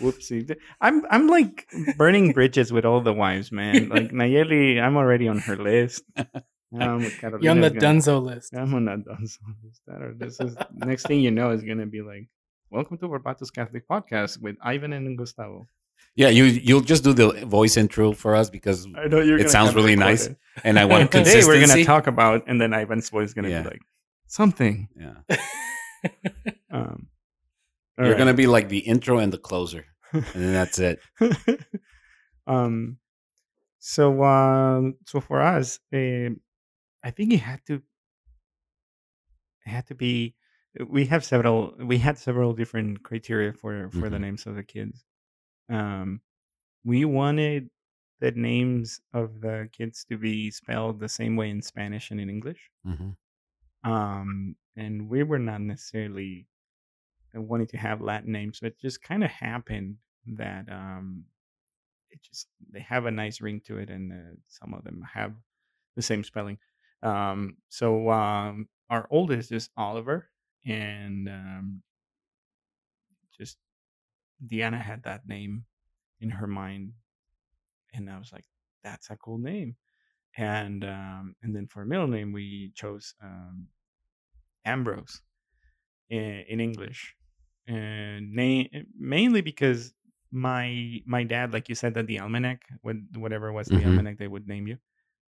Whoopsie. 0.00 0.56
I'm 0.80 1.04
I'm 1.10 1.26
like 1.26 1.66
burning 1.96 2.32
bridges 2.32 2.72
with 2.72 2.84
all 2.84 3.00
the 3.00 3.12
wives, 3.12 3.50
man. 3.50 3.88
Like 3.88 4.12
Nayeli, 4.12 4.80
I'm 4.80 4.96
already 4.96 5.26
on 5.28 5.38
her 5.38 5.56
list. 5.56 6.04
Um, 6.16 6.98
with 6.98 7.22
You're 7.22 7.50
on 7.52 7.60
the 7.60 7.70
Carolina's 7.70 7.72
gonna- 7.72 8.00
Dunzo 8.00 8.22
list. 8.22 8.54
I'm 8.54 8.74
on 8.74 8.84
that 8.84 8.98
Dunzo 9.04 9.38
list. 9.64 9.82
That 9.86 10.02
or 10.02 10.14
This 10.14 10.38
is 10.40 10.56
next 10.74 11.06
thing 11.06 11.20
you 11.20 11.30
know 11.32 11.50
is 11.50 11.62
gonna 11.62 11.86
be 11.86 12.02
like, 12.02 12.28
welcome 12.70 12.98
to 12.98 13.08
Barbatos 13.08 13.52
Catholic 13.52 13.86
Podcast 13.88 14.40
with 14.40 14.56
Ivan 14.62 14.92
and 14.92 15.16
Gustavo. 15.16 15.68
yeah, 16.14 16.28
you, 16.28 16.44
you'll 16.44 16.80
just 16.80 17.04
do 17.04 17.12
the 17.12 17.44
voice 17.46 17.76
intro 17.76 18.12
for 18.12 18.34
us 18.36 18.50
because, 18.50 18.86
I 18.96 19.06
know 19.08 19.20
you're. 19.20 19.38
It 19.38 19.50
sounds 19.50 19.74
really 19.74 19.96
nice. 19.96 20.26
it. 20.26 20.36
and 20.64 20.78
I 20.78 20.84
want 20.84 21.10
today 21.18 21.42
we're 21.44 21.64
gonna 21.66 21.84
talk 21.84 22.06
about, 22.06 22.44
and 22.46 22.60
then 22.60 22.72
Ivan's 22.72 23.10
voice 23.10 23.28
is 23.30 23.34
gonna 23.34 23.48
Yeah. 23.50 23.62
be 23.62 23.68
like 23.70 23.82
something. 24.26 24.88
Yeah. 24.96 25.36
Um, 26.70 27.08
You're 27.98 28.14
going 28.14 28.28
to 28.28 28.34
be 28.34 28.46
like 28.46 28.68
the 28.68 28.78
intro 28.78 29.18
and 29.18 29.32
the 29.32 29.38
closer. 29.38 29.84
And 30.12 30.24
then 30.34 30.52
that's 30.52 30.78
it. 30.78 31.00
um 32.46 32.98
so 33.80 34.22
um 34.22 34.94
so 35.06 35.20
for 35.20 35.40
us 35.42 35.80
uh, 35.92 36.30
i 37.04 37.10
think 37.10 37.32
it 37.32 37.38
had 37.40 37.60
to 37.66 37.74
it 39.66 39.68
had 39.70 39.86
to 39.88 39.94
be 39.96 40.34
we 40.88 41.06
have 41.06 41.24
several 41.24 41.74
we 41.78 41.98
had 41.98 42.18
several 42.18 42.52
different 42.54 43.02
criteria 43.02 43.52
for 43.52 43.90
for 43.90 44.08
the 44.10 44.18
Mhm. 44.18 44.20
names 44.20 44.46
of 44.46 44.54
the 44.54 44.64
kids. 44.64 45.04
Um 45.68 46.22
we 46.84 47.04
wanted 47.04 47.70
the 48.20 48.32
names 48.32 49.00
of 49.14 49.40
the 49.42 49.68
kids 49.72 50.04
to 50.06 50.18
be 50.18 50.50
spelled 50.52 51.00
the 51.00 51.08
same 51.10 51.36
way 51.36 51.50
in 51.50 51.62
spanish 51.62 52.10
and 52.12 52.20
in 52.20 52.30
english. 52.30 52.70
Hmm 52.84 53.10
um 53.84 54.56
and 54.76 55.08
we 55.08 55.22
were 55.22 55.38
not 55.38 55.60
necessarily 55.60 56.46
wanting 57.34 57.66
to 57.68 57.76
have 57.78 58.00
latin 58.00 58.32
names 58.32 58.60
but 58.60 58.72
it 58.72 58.78
just 58.80 59.02
kind 59.02 59.24
of 59.24 59.30
happened 59.30 59.98
that 60.26 60.70
um 60.70 61.26
it 62.10 62.22
just 62.22 62.48
they 62.70 62.80
have 62.80 63.06
a 63.06 63.10
nice 63.10 63.40
ring 63.40 63.60
to 63.62 63.78
it 63.78 63.90
and 63.90 64.12
uh, 64.12 64.36
some 64.48 64.74
of 64.74 64.84
them 64.84 65.02
have 65.02 65.34
the 65.96 66.02
same 66.02 66.24
spelling. 66.24 66.58
Um, 67.02 67.58
so 67.68 68.10
um, 68.10 68.68
our 68.90 69.06
oldest 69.10 69.52
is 69.52 69.70
Oliver, 69.76 70.30
and 70.64 71.28
um, 71.28 71.82
just 73.36 73.58
Diana 74.44 74.78
had 74.78 75.04
that 75.04 75.28
name 75.28 75.66
in 76.20 76.30
her 76.30 76.46
mind, 76.46 76.94
and 77.92 78.10
I 78.10 78.18
was 78.18 78.32
like, 78.32 78.44
"That's 78.82 79.10
a 79.10 79.16
cool 79.16 79.38
name." 79.38 79.76
And 80.36 80.84
um, 80.84 81.36
and 81.42 81.56
then 81.56 81.66
for 81.68 81.82
a 81.82 81.86
middle 81.86 82.08
name, 82.08 82.32
we 82.32 82.72
chose 82.74 83.14
um, 83.22 83.68
Ambrose 84.64 85.22
in, 86.10 86.22
in 86.48 86.60
English, 86.60 87.16
and 87.66 88.32
na- 88.34 88.82
mainly 88.98 89.40
because 89.42 89.94
my 90.30 91.00
my 91.06 91.24
dad, 91.24 91.52
like 91.52 91.68
you 91.68 91.74
said, 91.74 91.94
that 91.94 92.06
the 92.08 92.20
almanac, 92.20 92.64
whatever 92.82 93.52
was 93.52 93.70
the 93.70 93.84
Mhm. 93.84 93.86
almanac, 93.86 94.18
they 94.18 94.28
would 94.28 94.48
name 94.48 94.66
you. 94.68 94.78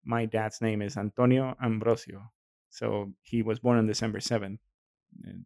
My 0.04 0.26
dad's 0.26 0.60
name 0.62 0.82
is 0.82 0.96
Antonio 0.96 1.56
Ambrosio, 1.62 2.32
so 2.70 3.14
he 3.22 3.42
was 3.42 3.60
born 3.60 3.78
on 3.78 3.86
December 3.86 4.20
seventh, 4.20 4.60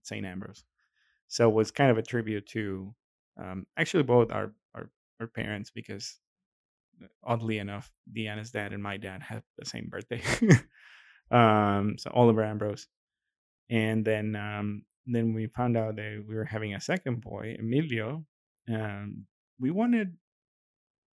Saint 0.03 0.27
Ambrose. 0.27 0.65
So 1.29 1.49
it 1.49 1.55
was 1.55 1.71
kind 1.71 1.91
of 1.91 1.99
a 1.99 2.03
tribute 2.03 2.47
to 2.49 2.95
um, 3.41 3.67
actually 3.77 4.05
both 4.05 4.31
our, 4.31 4.53
our 4.75 4.91
our 5.21 5.27
parents 5.27 5.71
because 5.71 6.19
uh, 7.03 7.07
oddly 7.23 7.59
enough, 7.59 7.91
Deanna's 8.13 8.51
dad 8.51 8.73
and 8.73 8.83
my 8.83 8.97
dad 8.97 9.23
had 9.23 9.43
the 9.59 9.65
same 9.65 9.89
birthday. 9.89 10.23
um, 11.31 11.97
so 11.99 12.11
Oliver 12.13 12.45
Ambrose, 12.45 12.87
and 13.71 14.05
then 14.05 14.37
um, 14.37 14.83
then 15.07 15.35
we 15.35 15.47
found 15.47 15.77
out 15.77 15.97
that 15.97 16.25
we 16.27 16.35
were 16.35 16.45
having 16.45 16.75
a 16.75 16.81
second 16.81 17.21
boy, 17.21 17.57
Emilio. 17.59 18.25
Um, 18.69 19.27
we 19.59 19.71
wanted 19.71 20.17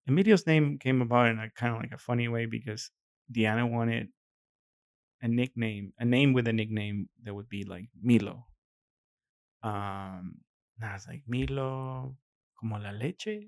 Emilio's 0.09 0.47
name 0.47 0.79
came 0.79 1.03
about 1.03 1.29
in 1.29 1.39
a 1.39 1.51
kind 1.51 1.75
of 1.75 1.81
like 1.81 1.93
a 1.93 1.99
funny 1.99 2.29
way 2.29 2.47
because 2.47 2.91
Diana 3.31 3.67
wanted 3.67 4.09
a 5.23 5.29
nickname, 5.29 5.93
a 5.99 6.05
name 6.05 6.33
with 6.33 6.47
a 6.49 6.53
nickname 6.53 7.09
that 7.25 7.35
would 7.35 7.49
be 7.49 7.65
like 7.65 7.89
Milo. 8.03 8.47
Um, 9.63 10.37
and 10.81 10.91
I 10.91 10.93
was 10.95 11.07
like 11.09 11.23
Milo, 11.27 12.15
como 12.59 12.79
la 12.79 12.91
leche. 12.91 13.27
I 13.29 13.47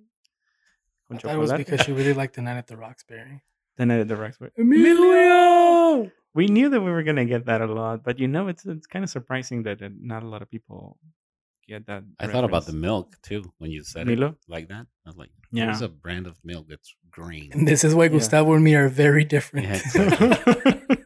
Con 1.08 1.18
thought 1.18 1.34
it 1.34 1.38
was 1.38 1.52
because 1.52 1.80
she 1.82 1.92
really 1.92 2.12
liked 2.14 2.34
the 2.36 2.42
night 2.42 2.56
at 2.56 2.66
the 2.66 2.76
Roxbury. 2.76 3.42
Then 3.76 3.90
I 3.90 3.96
did 3.98 4.08
the 4.08 4.16
Roxbury. 4.16 4.50
Emilio! 4.58 6.10
We 6.34 6.46
knew 6.46 6.68
that 6.68 6.80
we 6.80 6.90
were 6.90 7.02
gonna 7.02 7.24
get 7.24 7.46
that 7.46 7.60
a 7.60 7.66
lot, 7.66 8.04
but 8.04 8.18
you 8.18 8.28
know, 8.28 8.48
it's 8.48 8.64
it's 8.64 8.86
kind 8.86 9.02
of 9.04 9.10
surprising 9.10 9.64
that 9.64 9.82
uh, 9.82 9.88
not 10.00 10.22
a 10.22 10.28
lot 10.28 10.42
of 10.42 10.50
people 10.50 10.98
get 11.66 11.86
that. 11.86 12.04
I 12.20 12.26
thought 12.28 12.44
about 12.44 12.66
the 12.66 12.72
milk 12.72 13.16
too 13.22 13.42
when 13.58 13.70
you 13.70 13.82
said 13.82 14.06
Milo. 14.06 14.28
it 14.28 14.36
like 14.48 14.68
that. 14.68 14.86
I 15.06 15.08
was 15.08 15.16
like, 15.16 15.30
Yeah. 15.50 15.66
"There's 15.66 15.82
a 15.82 15.88
brand 15.88 16.26
of 16.28 16.36
milk 16.44 16.66
that's 16.68 16.94
green." 17.10 17.50
And 17.52 17.66
this 17.72 17.82
is 17.82 17.94
why 17.94 18.04
Yeah. 18.04 18.10
Gustavo 18.10 18.52
and 18.54 18.62
me 18.64 18.74
are 18.76 18.88
very 18.88 19.24
different. 19.24 19.66
Yeah, 19.66 19.74
exactly. 19.74 20.96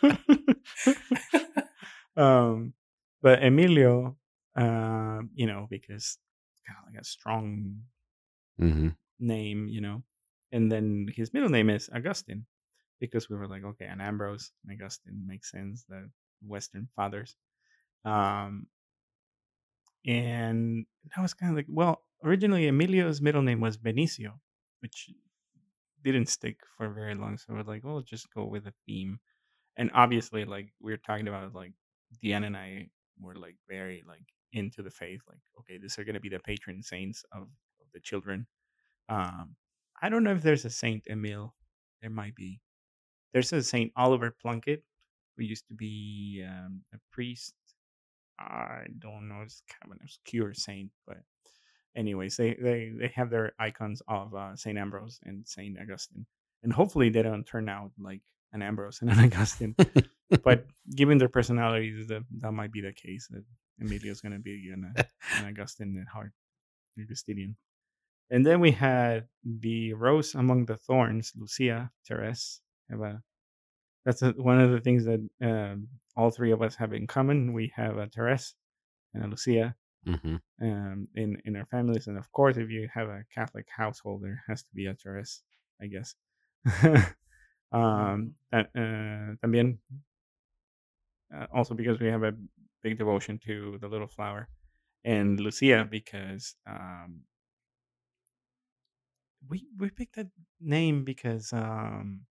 um, 2.16 2.74
but 3.20 3.42
Emilio, 3.42 4.16
uh, 4.56 5.20
you 5.34 5.46
know, 5.46 5.66
because 5.70 6.18
kind 6.66 6.78
of 6.80 6.92
like 6.92 7.00
a 7.00 7.04
strong 7.04 7.82
hmm 8.58 8.94
name, 9.18 9.68
you 9.68 9.80
know, 9.80 10.02
and 10.52 10.70
then 10.70 11.06
his 11.14 11.32
middle 11.32 11.48
name 11.48 11.70
is 11.70 11.90
Augustine, 11.94 12.46
because 13.00 13.28
we 13.28 13.36
were 13.36 13.48
like, 13.48 13.64
okay, 13.64 13.86
and 13.86 14.02
Ambrose 14.02 14.52
and 14.64 14.74
Augustine 14.74 15.24
makes 15.26 15.50
sense, 15.50 15.84
the 15.88 16.10
Western 16.42 16.88
fathers. 16.96 17.36
Um, 18.04 18.66
and 20.06 20.86
that 21.14 21.22
was 21.22 21.34
kind 21.34 21.50
of 21.52 21.56
like, 21.56 21.66
well, 21.68 22.02
originally 22.24 22.66
Emilio's 22.66 23.20
middle 23.20 23.42
name 23.42 23.60
was 23.60 23.78
Benicio, 23.78 24.32
which 24.80 25.10
didn't 26.02 26.28
stick 26.28 26.58
for 26.76 26.90
very 26.90 27.14
long. 27.14 27.38
So 27.38 27.54
we're 27.54 27.62
like, 27.62 27.84
well, 27.84 28.00
just 28.02 28.32
go 28.34 28.44
with 28.44 28.66
a 28.66 28.74
theme. 28.86 29.20
And 29.76 29.90
obviously, 29.94 30.44
like 30.44 30.72
we 30.80 30.92
are 30.92 30.98
talking 30.98 31.28
about, 31.28 31.54
like 31.54 31.72
Deanna 32.22 32.46
and 32.46 32.56
I 32.56 32.88
were 33.20 33.34
like 33.34 33.56
very 33.68 34.02
like 34.06 34.24
into 34.52 34.82
the 34.82 34.90
faith. 34.90 35.20
Like, 35.28 35.40
okay, 35.60 35.78
these 35.78 35.98
are 35.98 36.04
gonna 36.04 36.20
be 36.20 36.28
the 36.28 36.38
patron 36.38 36.82
saints 36.82 37.24
of, 37.32 37.42
of 37.42 37.86
the 37.94 38.00
children. 38.00 38.46
Um, 39.08 39.56
I 40.00 40.08
don't 40.08 40.24
know 40.24 40.32
if 40.32 40.42
there's 40.42 40.64
a 40.64 40.70
Saint 40.70 41.06
Emil. 41.08 41.54
There 42.00 42.10
might 42.10 42.34
be. 42.34 42.60
There's 43.32 43.52
a 43.52 43.62
Saint 43.62 43.92
Oliver 43.96 44.30
Plunkett, 44.30 44.82
who 45.36 45.44
used 45.44 45.66
to 45.68 45.74
be 45.74 46.44
um, 46.46 46.82
a 46.92 46.98
priest. 47.10 47.54
I 48.38 48.84
don't 48.98 49.28
know. 49.28 49.40
It's 49.42 49.62
kind 49.70 49.90
of 49.90 49.92
an 49.92 50.00
obscure 50.02 50.52
saint, 50.52 50.90
but 51.06 51.18
anyways, 51.96 52.36
they 52.36 52.54
they 52.54 52.92
they 52.98 53.08
have 53.14 53.30
their 53.30 53.52
icons 53.58 54.02
of 54.08 54.34
uh, 54.34 54.56
Saint 54.56 54.78
Ambrose 54.78 55.20
and 55.24 55.46
Saint 55.46 55.78
Augustine, 55.80 56.26
and 56.62 56.72
hopefully 56.72 57.08
they 57.08 57.22
don't 57.22 57.46
turn 57.46 57.68
out 57.68 57.92
like 57.98 58.20
an 58.52 58.62
Ambrose 58.62 59.00
and 59.00 59.10
an 59.12 59.24
Augustine. 59.24 59.76
but 60.44 60.66
given 60.94 61.18
their 61.18 61.28
personalities, 61.28 62.08
that 62.08 62.22
that 62.38 62.52
might 62.52 62.72
be 62.72 62.80
the 62.80 62.92
case. 62.92 63.28
That 63.30 63.44
Emilio's 63.80 64.20
gonna 64.20 64.38
be 64.38 64.70
an, 64.72 64.92
an 64.96 65.46
Augustine 65.46 65.98
at 66.00 66.12
heart, 66.12 66.32
Augustinian. 66.98 67.56
And 68.30 68.46
then 68.46 68.60
we 68.60 68.70
had 68.70 69.26
the 69.44 69.92
rose 69.92 70.34
among 70.34 70.64
the 70.64 70.76
thorns, 70.76 71.32
Lucia 71.36 71.90
Teres. 72.06 72.60
Have 72.90 73.00
a 73.00 73.22
that's 74.04 74.22
a, 74.22 74.30
one 74.30 74.60
of 74.60 74.70
the 74.70 74.80
things 74.80 75.04
that 75.04 75.20
um, 75.42 75.88
all 76.16 76.30
three 76.30 76.50
of 76.50 76.62
us 76.62 76.74
have 76.76 76.92
in 76.92 77.06
common. 77.06 77.52
We 77.52 77.72
have 77.76 77.98
a 77.98 78.08
Teres 78.08 78.54
and 79.14 79.24
a 79.24 79.28
Lucia 79.28 79.74
hmm 80.04 80.36
um, 80.60 81.08
in 81.14 81.40
in 81.44 81.56
our 81.56 81.66
families, 81.66 82.06
and 82.06 82.18
of 82.18 82.30
course, 82.32 82.56
if 82.56 82.70
you 82.70 82.88
have 82.92 83.08
a 83.08 83.24
Catholic 83.34 83.66
household, 83.74 84.22
there 84.22 84.42
has 84.48 84.62
to 84.62 84.68
be 84.74 84.86
a 84.86 84.94
Teres, 84.94 85.42
I 85.80 85.86
guess. 85.86 86.14
um, 87.72 88.34
uh, 88.52 88.64
también, 89.42 89.80
uh, 91.34 91.46
also 91.52 91.74
because 91.74 92.00
we 92.00 92.08
have 92.08 92.22
a 92.22 92.34
big 92.82 92.98
devotion 92.98 93.38
to 93.38 93.78
the 93.78 93.88
little 93.88 94.06
flower, 94.08 94.48
and 95.04 95.40
Lucia 95.40 95.84
because 95.88 96.56
um, 96.66 97.24
we 99.48 99.68
we 99.78 99.90
picked 99.90 100.16
that 100.16 100.30
name 100.60 101.04
because 101.04 101.52
um, 101.52 102.26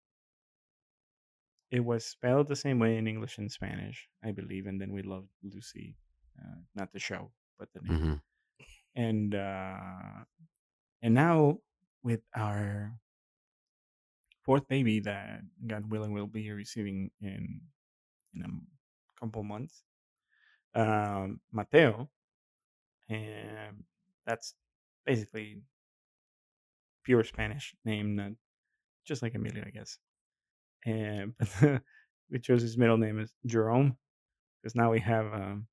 it 1.70 1.80
was 1.80 2.06
spelled 2.06 2.48
the 2.48 2.56
same 2.56 2.80
way 2.80 2.98
in 2.98 3.08
English 3.08 3.38
and 3.38 3.52
Spanish, 3.52 4.10
I 4.24 4.32
believe, 4.32 4.68
and 4.68 4.80
then 4.80 4.92
we 4.92 5.02
loved 5.02 5.30
Lucy, 5.42 5.98
uh, 6.40 6.62
not 6.76 6.92
the 6.92 7.00
show, 7.00 7.32
but 7.58 7.72
the 7.74 7.82
name. 7.82 8.00
Hmm 8.00 8.16
and 8.96 9.36
uh 9.36 10.26
and 11.02 11.14
now 11.14 11.60
with 12.04 12.22
our 12.36 13.00
fourth 14.44 14.68
baby 14.68 15.00
that 15.00 15.42
god 15.68 15.90
willing 15.90 16.14
will 16.14 16.28
be 16.28 16.52
receiving 16.52 17.12
in 17.22 17.62
in 18.34 18.42
a 18.44 19.20
couple 19.20 19.44
months 19.44 19.84
um 20.76 21.40
mateo. 21.52 22.10
And 23.10 23.84
that's 24.26 24.56
basically 25.06 25.62
pure 27.04 27.24
spanish 27.24 27.76
name 27.84 28.16
not 28.16 28.32
just 29.06 29.22
like 29.22 29.36
emilio 29.36 29.64
i 29.66 29.70
guess. 29.70 29.98
And 30.86 31.34
but 31.38 31.82
we 32.32 32.40
chose 32.40 32.62
his 32.62 32.78
middle 32.78 32.98
name 32.98 33.20
as 33.20 33.34
jerome 33.46 33.98
because 34.62 34.76
now 34.76 34.92
we 34.92 35.00
have 35.00 35.26
um 35.34 35.68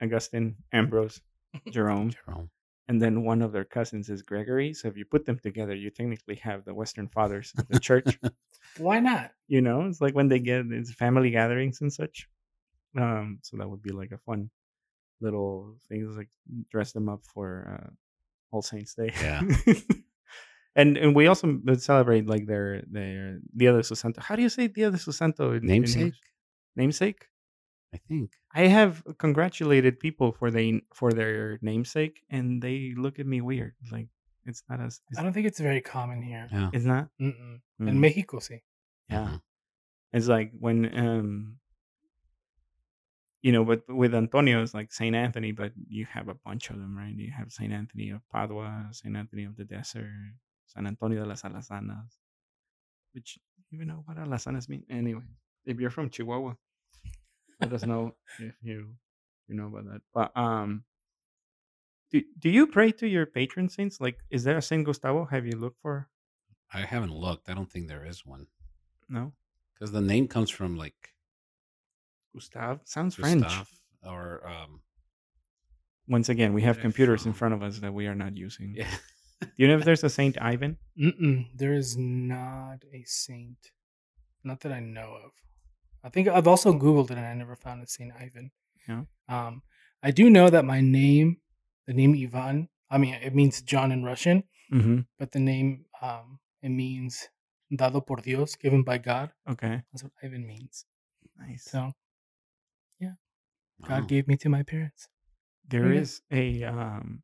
augustine 0.00 0.54
ambrose 0.72 1.20
jerome. 1.70 2.10
Jerome. 2.10 2.50
And 2.88 3.00
then 3.00 3.22
one 3.24 3.42
of 3.42 3.52
their 3.52 3.64
cousins 3.64 4.08
is 4.08 4.22
Gregory. 4.22 4.72
So 4.72 4.88
if 4.88 4.96
you 4.96 5.04
put 5.04 5.26
them 5.26 5.38
together, 5.38 5.74
you 5.74 5.90
technically 5.90 6.36
have 6.36 6.64
the 6.64 6.74
Western 6.74 7.08
Fathers 7.08 7.52
of 7.58 7.68
the 7.68 7.78
Church. 7.80 8.18
Why 8.78 9.00
not? 9.00 9.32
you 9.48 9.60
know, 9.60 9.86
it's 9.86 10.00
like 10.00 10.14
when 10.14 10.28
they 10.28 10.38
get 10.38 10.66
it's 10.70 10.92
family 10.92 11.30
gatherings 11.30 11.80
and 11.80 11.92
such. 11.92 12.28
Um, 12.96 13.38
so 13.42 13.56
that 13.56 13.68
would 13.68 13.82
be 13.82 13.92
like 13.92 14.12
a 14.12 14.18
fun 14.18 14.50
little 15.20 15.76
thing. 15.88 16.04
Like 16.16 16.28
dress 16.70 16.92
them 16.92 17.08
up 17.08 17.22
for 17.34 17.48
uh, 17.68 17.90
All 18.50 18.62
Saints 18.62 18.94
Day. 18.94 19.12
Yeah. 19.20 19.42
and 20.76 20.96
and 20.96 21.14
we 21.16 21.26
also 21.26 21.58
celebrate 21.78 22.26
like 22.26 22.46
their 22.46 22.82
their 22.90 23.38
Dia 23.56 23.72
de 23.72 23.82
su 23.82 23.94
Santo. 23.94 24.20
How 24.20 24.36
do 24.36 24.42
you 24.42 24.48
say 24.48 24.68
Dia 24.68 24.90
de 24.90 24.98
su 24.98 25.12
Santo? 25.12 25.52
in- 25.52 25.62
in 25.62 25.66
Namesake, 25.66 25.96
English? 26.00 26.20
Namesake. 26.76 27.26
I 27.94 27.96
think. 28.08 28.32
I 28.54 28.66
have 28.68 29.02
congratulated 29.18 29.98
people 30.00 30.32
for 30.32 30.50
they 30.50 30.82
for 30.94 31.12
their 31.12 31.58
namesake, 31.62 32.22
and 32.30 32.60
they 32.62 32.92
look 32.96 33.18
at 33.18 33.26
me 33.26 33.40
weird. 33.40 33.74
Like 33.90 34.08
it's 34.44 34.62
not 34.68 34.80
as 34.80 35.00
it's, 35.10 35.18
I 35.18 35.22
don't 35.22 35.32
think 35.32 35.46
it's 35.46 35.60
very 35.60 35.80
common 35.80 36.22
here. 36.22 36.48
Yeah. 36.52 36.70
it's 36.72 36.84
not. 36.84 37.08
Mm-mm. 37.20 37.60
Mm. 37.80 37.88
In 37.88 38.00
Mexico, 38.00 38.38
sí. 38.38 38.60
Yeah, 39.08 39.28
Mhm. 39.28 39.40
it's 40.12 40.28
like 40.28 40.52
when 40.58 40.84
um, 40.98 41.56
you 43.40 43.52
know, 43.52 43.64
but 43.64 43.82
with 43.88 44.14
Antonio, 44.14 44.62
it's 44.62 44.74
like 44.74 44.92
Saint 44.92 45.14
Anthony, 45.16 45.52
but 45.52 45.72
you 45.88 46.04
have 46.06 46.28
a 46.28 46.34
bunch 46.34 46.70
of 46.70 46.76
them, 46.78 46.96
right? 46.96 47.14
You 47.14 47.30
have 47.30 47.52
Saint 47.52 47.72
Anthony 47.72 48.10
of 48.10 48.20
Padua, 48.30 48.88
Saint 48.92 49.16
Anthony 49.16 49.44
of 49.44 49.56
the 49.56 49.64
Desert, 49.64 50.10
San 50.66 50.86
Antonio 50.86 51.22
de 51.22 51.26
las 51.28 51.42
Alazanas, 51.42 52.18
which 53.12 53.38
you 53.70 53.84
know 53.84 54.02
what 54.04 54.18
Alazanas 54.18 54.68
mean. 54.68 54.84
Anyway, 54.90 55.22
if 55.64 55.78
you're 55.80 55.90
from 55.90 56.10
Chihuahua, 56.10 56.54
let 57.60 57.72
us 57.72 57.84
know 57.84 58.14
if 58.38 58.54
you 58.62 58.94
you 59.48 59.54
know 59.54 59.66
about 59.66 59.84
that. 59.86 60.02
But 60.14 60.36
um, 60.36 60.84
do 62.10 62.22
do 62.38 62.48
you 62.50 62.66
pray 62.66 62.92
to 62.92 63.06
your 63.06 63.26
patron 63.26 63.68
saints? 63.68 64.00
Like, 64.00 64.18
is 64.30 64.44
there 64.44 64.56
a 64.58 64.62
Saint 64.62 64.84
Gustavo? 64.84 65.24
Have 65.26 65.46
you 65.46 65.56
looked 65.56 65.80
for? 65.82 66.08
I 66.72 66.80
haven't 66.82 67.12
looked. 67.14 67.48
I 67.48 67.54
don't 67.54 67.70
think 67.70 67.88
there 67.88 68.04
is 68.04 68.26
one. 68.26 68.46
No. 69.08 69.32
Because 69.74 69.92
the 69.92 70.00
name 70.02 70.28
comes 70.28 70.50
from 70.50 70.76
like 70.76 71.14
Gustav 72.34 72.80
sounds 72.84 73.14
French. 73.14 73.50
Or 74.04 74.46
um, 74.46 74.80
Once 76.06 76.28
again, 76.28 76.52
we 76.52 76.62
have 76.62 76.78
computers 76.80 77.26
in 77.26 77.32
front 77.32 77.54
of 77.54 77.62
us 77.62 77.78
that 77.80 77.92
we 77.92 78.06
are 78.06 78.14
not 78.14 78.36
using. 78.36 78.74
yeah. 78.76 78.86
Do 79.40 79.48
you 79.56 79.68
know 79.68 79.78
if 79.78 79.84
there's 79.86 80.04
a 80.04 80.10
Saint 80.10 80.40
Ivan? 80.40 80.76
Mm-mm, 81.00 81.46
there 81.54 81.72
is 81.72 81.96
not 81.96 82.78
a 82.92 83.02
saint, 83.06 83.72
not 84.44 84.60
that 84.60 84.72
I 84.72 84.80
know 84.80 85.16
of. 85.24 85.32
I 86.04 86.08
think 86.10 86.28
I've 86.28 86.46
also 86.46 86.72
Googled 86.72 87.10
it 87.10 87.18
and 87.18 87.26
I 87.26 87.34
never 87.34 87.56
found 87.56 87.82
a 87.82 87.86
Saint 87.86 88.12
Ivan. 88.18 88.50
Yeah. 88.88 89.02
Um, 89.28 89.62
I 90.02 90.10
do 90.12 90.30
know 90.30 90.48
that 90.50 90.64
my 90.64 90.80
name, 90.80 91.38
the 91.86 91.92
name 91.94 92.14
Ivan, 92.14 92.68
I 92.90 92.98
mean, 92.98 93.14
it 93.14 93.34
means 93.34 93.62
John 93.62 93.92
in 93.92 94.04
Russian, 94.04 94.44
Mm-hmm. 94.72 95.00
but 95.18 95.32
the 95.32 95.40
name, 95.40 95.86
um, 96.02 96.38
it 96.62 96.68
means 96.68 97.28
dado 97.74 98.00
por 98.02 98.18
Dios, 98.20 98.54
given 98.56 98.82
by 98.82 98.98
God. 98.98 99.30
Okay. 99.48 99.82
That's 99.92 100.02
what 100.02 100.12
Ivan 100.22 100.46
means. 100.46 100.84
Nice. 101.38 101.64
So 101.70 101.92
yeah. 103.00 103.14
God 103.86 104.02
Oh. 104.02 104.06
gave 104.06 104.28
me 104.28 104.36
to 104.36 104.48
my 104.50 104.62
parents. 104.62 105.08
There 105.66 105.92
Yeah. 105.94 106.00
is 106.02 106.22
a 106.30 106.64
um 106.64 107.22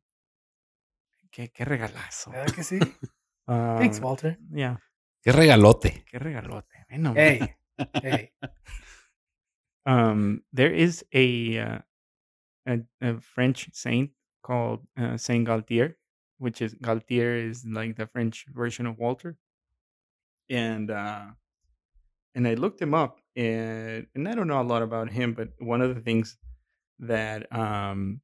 qué, 1.31 1.51
qué 1.53 1.65
regalazo. 1.65 2.31
¿Verdad 2.31 2.53
que 2.55 2.63
sí? 2.63 2.79
Uh, 3.47 3.77
Thanks, 3.77 3.99
Walter. 3.99 4.39
Yeah, 4.51 4.77
Qué 5.23 5.31
regalote. 5.31 6.03
qué 6.09 6.17
regalote. 6.17 6.85
Ven 6.89 7.03
nomás. 7.03 7.17
Hey, 7.17 7.53
hey. 8.01 8.31
Um, 9.85 10.41
there 10.51 10.73
is 10.73 11.05
a, 11.13 11.59
uh, 11.59 11.79
a 12.67 12.79
a 13.01 13.19
French 13.19 13.69
saint 13.73 14.11
called 14.41 14.87
uh, 14.97 15.17
Saint 15.17 15.45
Gautier, 15.45 15.97
which 16.39 16.61
is 16.61 16.73
Gautier 16.73 17.35
is 17.35 17.65
like 17.65 17.95
the 17.95 18.07
French 18.07 18.45
version 18.49 18.87
of 18.87 18.97
Walter, 18.97 19.37
and 20.49 20.89
uh, 20.89 21.25
and 22.33 22.47
I 22.47 22.55
looked 22.55 22.81
him 22.81 22.93
up, 22.93 23.19
and 23.35 24.07
and 24.15 24.27
I 24.27 24.35
don't 24.35 24.47
know 24.47 24.61
a 24.61 24.63
lot 24.63 24.81
about 24.81 25.11
him, 25.11 25.33
but 25.33 25.49
one 25.59 25.81
of 25.81 25.93
the 25.93 26.01
things 26.01 26.37
that 26.99 27.51
um 27.53 28.21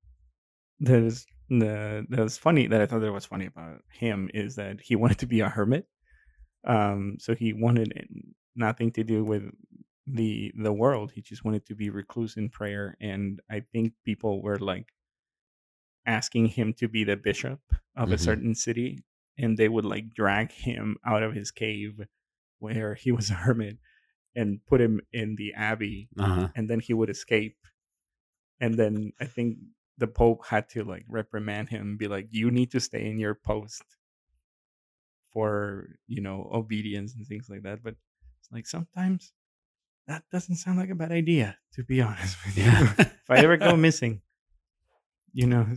that 0.79 1.03
is 1.03 1.25
the 1.49 2.05
that 2.09 2.19
was 2.19 2.37
funny 2.37 2.67
that 2.67 2.81
I 2.81 2.85
thought 2.85 3.01
that 3.01 3.11
was 3.11 3.25
funny 3.25 3.45
about 3.45 3.81
him 3.91 4.29
is 4.33 4.55
that 4.55 4.81
he 4.81 4.95
wanted 4.95 5.19
to 5.19 5.27
be 5.27 5.41
a 5.41 5.49
hermit. 5.49 5.87
Um, 6.65 7.17
so 7.19 7.35
he 7.35 7.53
wanted 7.53 7.93
nothing 8.55 8.91
to 8.93 9.03
do 9.03 9.23
with 9.23 9.43
the 10.07 10.51
the 10.57 10.73
world. 10.73 11.11
He 11.13 11.21
just 11.21 11.43
wanted 11.45 11.65
to 11.67 11.75
be 11.75 11.89
recluse 11.89 12.37
in 12.37 12.49
prayer, 12.49 12.97
and 13.01 13.41
I 13.49 13.61
think 13.61 13.93
people 14.05 14.41
were 14.41 14.59
like 14.59 14.93
asking 16.05 16.47
him 16.47 16.73
to 16.73 16.87
be 16.87 17.03
the 17.03 17.17
bishop 17.17 17.59
of 17.95 18.11
a 18.11 18.17
Mhm. 18.17 18.17
certain 18.17 18.55
city, 18.55 19.03
and 19.37 19.57
they 19.57 19.69
would 19.69 19.85
like 19.85 20.13
drag 20.13 20.51
him 20.51 20.97
out 21.05 21.23
of 21.23 21.33
his 21.33 21.51
cave 21.51 22.01
where 22.59 22.95
he 22.95 23.11
was 23.11 23.29
a 23.31 23.35
hermit 23.35 23.79
and 24.35 24.65
put 24.65 24.81
him 24.81 25.01
in 25.13 25.35
the 25.37 25.53
abbey 25.53 26.09
Uh-huh. 26.17 26.51
and 26.55 26.69
then 26.69 26.79
he 26.81 26.93
would 26.93 27.09
escape. 27.09 27.57
And 28.61 28.79
then 28.79 29.11
I 29.19 29.25
think 29.25 29.57
the 29.97 30.07
Pope 30.07 30.45
had 30.45 30.69
to 30.69 30.83
like 30.85 31.05
reprimand 31.09 31.69
him 31.69 31.81
and 31.81 31.99
be 31.99 32.07
like, 32.07 32.29
you 32.31 32.49
need 32.49 32.71
to 32.71 32.79
stay 32.79 33.05
in 33.09 33.17
your 33.19 33.35
post 33.35 33.83
for, 35.31 35.87
you 36.07 36.21
know, 36.21 36.49
obedience 36.53 37.15
and 37.15 37.25
things 37.25 37.49
like 37.49 37.63
that. 37.63 37.83
But 37.83 37.95
like 38.51 38.67
sometimes 38.67 39.33
that 40.07 40.23
doesn't 40.31 40.55
sound 40.55 40.77
like 40.77 40.89
a 40.89 40.95
bad 40.95 41.11
idea, 41.11 41.57
to 41.75 41.83
be 41.83 42.01
honest 42.01 42.37
with 42.45 42.57
you. 42.57 42.63
Yeah. 42.63 42.93
if 42.99 43.29
I 43.29 43.37
ever 43.37 43.57
go 43.57 43.75
missing, 43.77 44.21
you 45.33 45.47
know, 45.47 45.67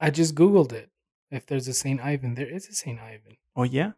I 0.00 0.10
just 0.10 0.34
Googled 0.34 0.72
it. 0.72 0.90
If 1.30 1.46
there's 1.46 1.68
a 1.68 1.72
Saint 1.72 2.00
Ivan, 2.04 2.34
there 2.34 2.48
is 2.48 2.68
a 2.68 2.74
Saint 2.74 3.00
Ivan. 3.00 3.36
oh 3.56 3.62
yeah, 3.62 3.92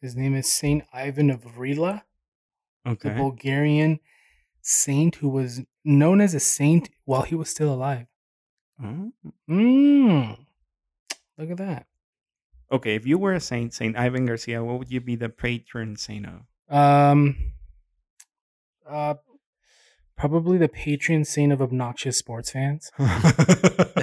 His 0.00 0.16
name 0.16 0.34
is 0.34 0.50
Saint 0.50 0.84
Ivan 0.92 1.28
of 1.30 1.42
Rila, 1.58 2.02
the 2.84 2.90
okay, 2.92 3.14
Bulgarian 3.14 4.00
saint 4.62 5.16
who 5.16 5.28
was 5.28 5.60
known 5.84 6.22
as 6.22 6.32
a 6.32 6.40
saint 6.40 6.88
while 7.04 7.22
he 7.22 7.34
was 7.34 7.50
still 7.50 7.72
alive. 7.72 8.06
Oh. 8.82 9.12
Mm. 9.50 10.38
Look 11.36 11.50
at 11.50 11.56
that. 11.58 11.86
okay. 12.72 12.94
If 12.94 13.06
you 13.06 13.18
were 13.18 13.34
a 13.34 13.40
saint, 13.40 13.74
Saint 13.74 13.96
Ivan 13.96 14.24
Garcia, 14.26 14.64
what 14.64 14.78
would 14.78 14.90
you 14.90 15.00
be 15.00 15.16
the 15.16 15.28
patron 15.28 15.96
saint 15.96 16.26
of? 16.26 16.40
Um, 16.74 17.36
uh, 18.88 19.14
probably 20.16 20.58
the 20.58 20.68
patron 20.68 21.24
saint 21.24 21.52
of 21.52 21.60
obnoxious 21.62 22.16
sports 22.18 22.50
fans 22.50 22.90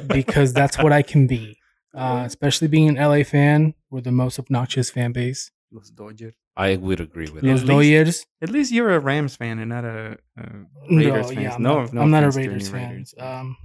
because 0.07 0.53
that's 0.53 0.77
what 0.77 0.91
I 0.93 1.01
can 1.01 1.27
be. 1.27 1.57
Uh, 1.93 2.23
especially 2.25 2.67
being 2.69 2.87
an 2.87 2.95
LA 2.95 3.23
fan, 3.23 3.73
we're 3.89 4.01
the 4.01 4.11
most 4.11 4.39
obnoxious 4.39 4.89
fan 4.89 5.11
base. 5.11 5.51
Los 5.71 5.89
Dodgers. 5.89 6.33
I 6.55 6.75
would 6.77 6.99
agree 7.01 7.29
with 7.29 7.43
Yeah, 7.43 7.53
Los 7.53 7.61
at 7.63 7.67
least- 7.67 7.89
Dodgers. 7.91 8.25
At 8.41 8.49
least 8.49 8.71
you're 8.71 8.91
a 8.91 8.99
Rams 8.99 9.35
fan 9.35 9.59
and 9.59 9.69
not 9.69 9.83
a, 9.85 10.17
a 10.37 10.49
No, 10.89 10.97
Raiders 11.13 11.31
fan. 11.31 11.41
yeah, 11.41 11.55
I'm 11.55 11.63
no, 11.63 11.81
not, 11.81 11.93
no 11.93 12.01
I'm 12.01 12.11
not 12.11 12.23
a 12.23 12.27
offense 12.27 12.35
to 12.35 12.41
any 12.41 12.47
Raiders 12.53 12.69
fan. 12.69 12.89
Raiders 12.91 13.13
fans. 13.17 13.39
Um, 13.41 13.57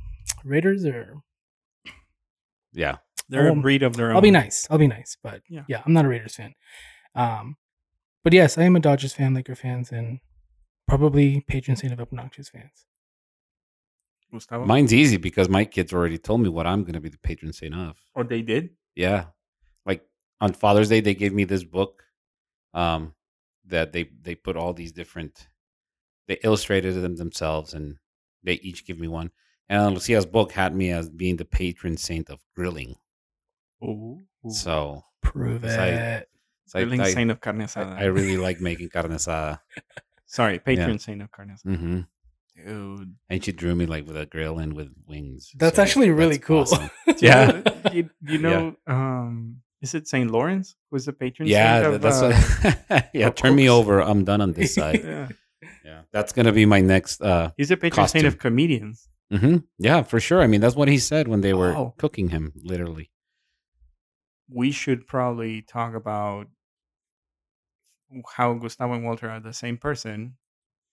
Raiders 0.44 0.84
are. 0.84 1.14
Yeah. 2.72 2.96
They're 3.28 3.50
um, 3.50 3.58
a 3.58 3.62
breed 3.62 3.82
of 3.82 3.96
their 3.96 4.10
own. 4.10 4.16
I'll 4.16 4.22
be 4.22 4.30
nice. 4.30 4.66
I'll 4.70 4.78
be 4.78 4.86
nice, 4.88 5.16
but 5.22 5.40
Yeah. 5.48 5.62
yeah, 5.68 5.82
I'm 5.86 5.92
not 5.92 6.04
a 6.04 6.08
Raiders 6.08 6.34
fan. 6.36 6.54
Um, 7.14 7.56
but 8.26 8.32
yes, 8.32 8.58
I 8.58 8.64
am 8.64 8.74
a 8.74 8.80
Dodgers 8.80 9.12
fan, 9.12 9.34
Laker 9.34 9.54
fans, 9.54 9.92
and 9.92 10.18
probably 10.88 11.42
patron 11.42 11.76
saint 11.76 11.92
of 11.92 12.00
obnoxious 12.00 12.48
fans. 12.48 12.84
Gustavo? 14.32 14.64
Mine's 14.64 14.92
easy 14.92 15.16
because 15.16 15.48
my 15.48 15.64
kids 15.64 15.92
already 15.92 16.18
told 16.18 16.40
me 16.40 16.48
what 16.48 16.66
I'm 16.66 16.82
going 16.82 16.94
to 16.94 17.00
be 17.00 17.08
the 17.08 17.18
patron 17.18 17.52
saint 17.52 17.76
of. 17.76 17.96
Oh, 18.16 18.24
they 18.24 18.42
did? 18.42 18.70
Yeah. 18.96 19.26
Like 19.84 20.04
on 20.40 20.54
Father's 20.54 20.88
Day, 20.88 20.98
they 20.98 21.14
gave 21.14 21.32
me 21.32 21.44
this 21.44 21.62
book 21.62 22.02
um, 22.74 23.14
that 23.66 23.92
they, 23.92 24.10
they 24.22 24.34
put 24.34 24.56
all 24.56 24.72
these 24.72 24.90
different, 24.90 25.46
they 26.26 26.40
illustrated 26.42 26.94
them 26.94 27.14
themselves 27.14 27.74
and 27.74 27.94
they 28.42 28.54
each 28.54 28.84
give 28.84 28.98
me 28.98 29.06
one. 29.06 29.30
And 29.68 29.94
Lucia's 29.94 30.26
book 30.26 30.50
had 30.50 30.74
me 30.74 30.90
as 30.90 31.08
being 31.08 31.36
the 31.36 31.44
patron 31.44 31.96
saint 31.96 32.28
of 32.28 32.40
grilling. 32.56 32.96
Oh. 33.80 34.24
So, 34.48 35.04
Prove 35.22 35.62
It's 35.62 35.76
like- 35.76 35.92
it. 35.92 36.28
So 36.66 36.78
I, 36.78 36.82
Grilling 36.82 37.00
I, 37.00 37.10
saint 37.10 37.30
of 37.30 37.40
carne 37.40 37.58
asada. 37.60 37.96
I 37.98 38.04
really 38.06 38.36
like 38.48 38.60
making 38.60 38.88
carne 38.90 39.12
asada. 39.12 39.60
Sorry, 40.26 40.58
patron 40.58 40.98
saint 40.98 41.22
of 41.22 41.30
carne 41.30 41.50
asada. 41.54 41.76
hmm 41.78 42.00
Dude. 42.56 43.14
And 43.28 43.44
she 43.44 43.52
drew 43.52 43.74
me 43.74 43.84
like 43.84 44.06
with 44.06 44.16
a 44.16 44.24
grill 44.24 44.58
and 44.58 44.72
with 44.72 44.88
wings. 45.06 45.52
That's 45.56 45.76
So 45.76 45.82
actually 45.82 46.10
really 46.10 46.36
that's 46.38 46.46
cool. 46.46 46.60
awesome. 46.60 46.90
Yeah. 47.18 47.62
You, 47.92 48.02
you, 48.02 48.10
you 48.32 48.38
know, 48.38 48.74
um, 48.88 49.60
is 49.80 49.94
it 49.94 50.08
Saint 50.08 50.30
Lawrence 50.30 50.74
who's 50.90 51.04
the 51.04 51.12
patron 51.12 51.46
yeah, 51.48 51.82
saint 51.82 51.94
of 51.94 52.00
that's 52.02 52.20
uh, 52.22 52.32
what, 52.88 53.10
yeah. 53.14 53.28
of 53.28 53.34
Turn 53.36 53.54
me 53.54 53.68
over. 53.70 54.00
I'm 54.02 54.24
done 54.24 54.40
on 54.40 54.52
this 54.52 54.74
side. 54.74 55.04
yeah. 55.04 55.28
Yeah, 55.84 56.00
that's 56.12 56.32
gonna 56.32 56.52
be 56.52 56.66
my 56.66 56.80
next. 56.80 57.20
uh 57.22 57.52
He's 57.56 57.70
a 57.70 57.76
patron 57.76 58.08
saint 58.08 58.26
of 58.26 58.34
Costume. 58.34 58.50
comedians. 58.50 59.08
hmm 59.30 59.58
Yeah, 59.78 60.02
for 60.02 60.18
sure. 60.18 60.40
I 60.42 60.46
mean, 60.48 60.60
that's 60.62 60.74
what 60.74 60.88
he 60.88 60.98
said 60.98 61.28
when 61.28 61.42
they 61.42 61.52
were 61.54 61.72
Wow. 61.74 61.94
cooking 61.96 62.30
him, 62.30 62.52
literally. 62.64 63.10
We 64.48 64.70
should 64.72 65.06
probably 65.06 65.62
talk 65.62 65.94
about 65.94 66.48
how 68.36 68.54
Gustavo 68.54 68.94
and 68.94 69.04
Walter 69.04 69.28
are 69.30 69.40
the 69.40 69.52
same 69.52 69.76
person 69.76 70.36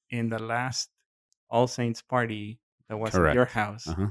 in 0.10 0.30
the 0.30 0.40
last 0.40 0.90
All 1.50 1.68
Saints 1.68 2.02
party 2.02 2.60
that 2.90 2.98
was 2.98 3.16
at 3.16 3.34
your 3.36 3.46
house. 3.46 3.88
Uh 3.88 3.94
huh. 3.96 4.08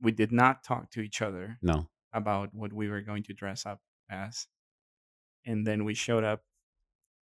We 0.00 0.12
did 0.12 0.30
not 0.32 0.62
talk 0.62 0.90
to 0.92 1.00
each 1.00 1.22
other 1.22 1.58
No. 1.62 1.88
about 2.12 2.54
what 2.54 2.72
we 2.72 2.88
were 2.88 3.00
going 3.00 3.22
to 3.24 3.32
dress 3.34 3.64
up 3.66 3.80
as. 4.10 4.46
And 5.46 5.66
then 5.66 5.84
we 5.84 5.94
showed 5.94 6.24
up. 6.24 6.42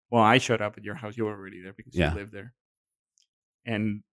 Well, 0.10 0.24
I 0.24 0.38
showed 0.40 0.62
up 0.62 0.78
at 0.78 0.84
your 0.84 0.96
house. 0.96 1.16
You 1.18 1.26
were 1.26 1.34
already 1.38 1.62
there 1.62 1.74
because 1.74 1.96
Yeah. 1.96 2.12
you 2.14 2.20
lived 2.20 2.32
there. 2.34 2.54
And 3.66 4.04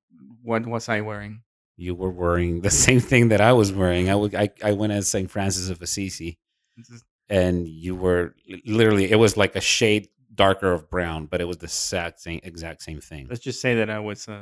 what 0.42 0.66
was 0.66 0.88
I 0.88 1.00
wearing? 1.00 1.42
You 1.76 1.94
were 1.94 2.10
wearing 2.10 2.60
the 2.60 2.70
same 2.86 3.00
thing 3.00 3.28
that 3.28 3.40
I 3.40 3.52
was 3.52 3.72
wearing. 3.72 4.10
I 4.10 4.14
would. 4.14 4.34
I, 4.34 4.50
I 4.62 4.72
went 4.72 4.92
as 4.92 5.08
Saint 5.08 5.30
Francis 5.30 5.70
of 5.70 5.80
Assisi, 5.82 6.38
is- 6.76 7.04
and 7.28 7.66
you 7.68 7.94
were 7.96 8.34
literally. 8.66 9.10
It 9.10 9.16
was 9.16 9.36
like 9.36 9.56
a 9.56 9.60
shade 9.60 10.08
darker 10.44 10.72
of 10.72 10.88
brown, 10.94 11.26
but 11.30 11.38
it 11.42 11.48
was 11.50 11.58
the 11.58 11.66
exact 11.66 12.20
same 12.20 12.40
exact 12.42 12.82
same 12.88 13.00
thing. 13.10 13.26
Let's 13.30 13.44
just 13.50 13.60
say 13.60 13.72
that 13.76 13.88
I 13.90 14.00
was 14.08 14.20
a 14.28 14.40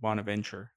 Bonaventure. 0.00 0.70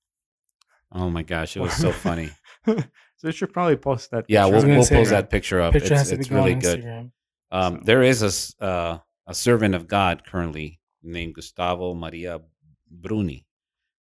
Oh 0.91 1.09
my 1.09 1.23
gosh, 1.23 1.55
it 1.57 1.61
was 1.61 1.73
so 1.85 1.91
funny. 2.07 2.29
so 2.65 2.75
we 3.23 3.31
should 3.31 3.53
probably 3.53 3.77
post 3.77 4.11
that. 4.11 4.25
Yeah, 4.27 4.43
picture 4.45 4.67
we'll, 4.67 4.75
we'll 4.77 4.83
say, 4.85 4.95
post 4.95 5.09
that 5.11 5.29
picture 5.29 5.59
up. 5.61 5.73
Picture 5.73 5.93
it's 5.93 6.01
has 6.01 6.09
to 6.09 6.15
be 6.17 6.21
it's 6.21 6.31
really 6.31 6.55
good. 6.55 6.79
Instagram. 6.81 7.11
Um, 7.51 7.73
So- 7.75 7.81
There 7.89 8.03
is 8.11 8.21
a 8.23 8.31
s- 8.37 8.55
uh, 8.61 8.97
a 9.27 9.33
servant 9.33 9.73
of 9.75 9.87
God 9.87 10.15
currently 10.25 10.79
named 11.01 11.33
Gustavo 11.35 11.93
Maria 11.93 12.41
Bruni, 12.89 13.45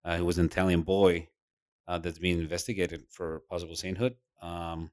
uh, 0.06 0.18
who 0.18 0.26
was 0.26 0.38
an 0.38 0.46
Italian 0.46 0.82
boy 0.84 1.28
uh, 1.88 1.98
that's 2.00 2.20
being 2.20 2.40
investigated 2.40 3.04
for 3.10 3.42
possible 3.50 3.76
sainthood. 3.76 4.16
Um, 4.42 4.92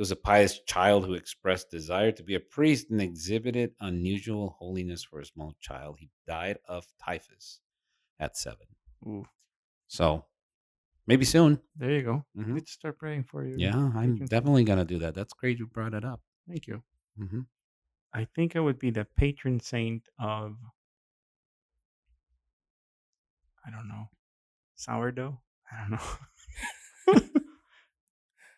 he 0.00 0.02
was 0.02 0.10
a 0.10 0.16
pious 0.16 0.60
child 0.60 1.04
who 1.04 1.12
expressed 1.12 1.70
desire 1.70 2.10
to 2.10 2.22
be 2.22 2.34
a 2.34 2.40
priest 2.40 2.88
and 2.88 3.02
exhibited 3.02 3.74
unusual 3.80 4.56
holiness 4.58 5.04
for 5.04 5.20
a 5.20 5.26
small 5.26 5.54
child. 5.60 5.98
He 6.00 6.08
died 6.26 6.56
of 6.66 6.86
typhus 7.04 7.60
at 8.18 8.34
seven. 8.34 8.66
Ooh, 9.06 9.26
So 9.88 10.24
maybe 11.06 11.26
soon. 11.26 11.60
there 11.76 11.90
you 11.90 12.02
go. 12.02 12.24
Mhm. 12.34 12.54
Let's 12.54 12.72
start 12.72 12.96
praying 12.98 13.24
for 13.24 13.44
you. 13.44 13.58
Yeah, 13.58 13.92
I'm 13.94 14.16
saint. 14.16 14.30
definitely 14.30 14.64
gonna 14.64 14.86
do 14.86 14.98
that. 15.00 15.14
That's 15.14 15.34
great 15.34 15.58
you 15.58 15.66
brought 15.66 15.92
it 15.92 16.04
up. 16.04 16.22
Thank 16.48 16.66
you. 16.66 16.82
hmm 17.18 17.42
I 18.14 18.24
think 18.24 18.56
I 18.56 18.60
would 18.60 18.78
be 18.78 18.90
the 18.90 19.04
patron 19.04 19.60
saint 19.60 20.08
of 20.18 20.56
I 23.66 23.70
don't 23.70 23.86
know, 23.88 24.08
sourdough. 24.76 25.40
I 25.70 25.80
don't 25.80 25.90
know. 25.92 27.30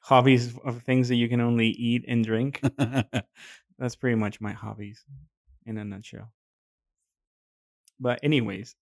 hobbies 0.02 0.58
of 0.64 0.82
things 0.82 1.08
that 1.08 1.14
you 1.14 1.28
can 1.28 1.40
only 1.40 1.68
eat 1.68 2.04
and 2.08 2.24
drink. 2.24 2.60
That's 3.78 3.96
pretty 3.96 4.16
much 4.16 4.40
my 4.40 4.52
hobbies 4.52 5.04
in 5.64 5.78
a 5.78 5.84
nutshell. 5.84 6.32
But 7.98 8.18
anyways, 8.22 8.74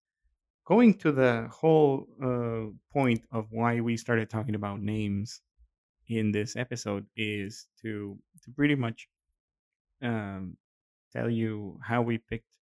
going 0.65 0.95
to 0.95 1.13
the 1.13 1.49
whole 1.53 2.09
uh, 2.23 2.73
point 2.93 3.23
of 3.31 3.47
why 3.51 3.81
we 3.81 3.97
started 3.97 4.31
talking 4.31 4.55
about 4.55 4.81
names 4.81 5.43
in 6.09 6.33
this 6.33 6.57
episode 6.57 7.07
is 7.17 7.67
to 7.83 8.19
to 8.43 8.51
pretty 8.53 8.75
much 8.75 9.09
um, 10.03 10.57
tell 11.13 11.29
you 11.29 11.79
how 11.83 12.03
we 12.03 12.19
picked 12.19 12.57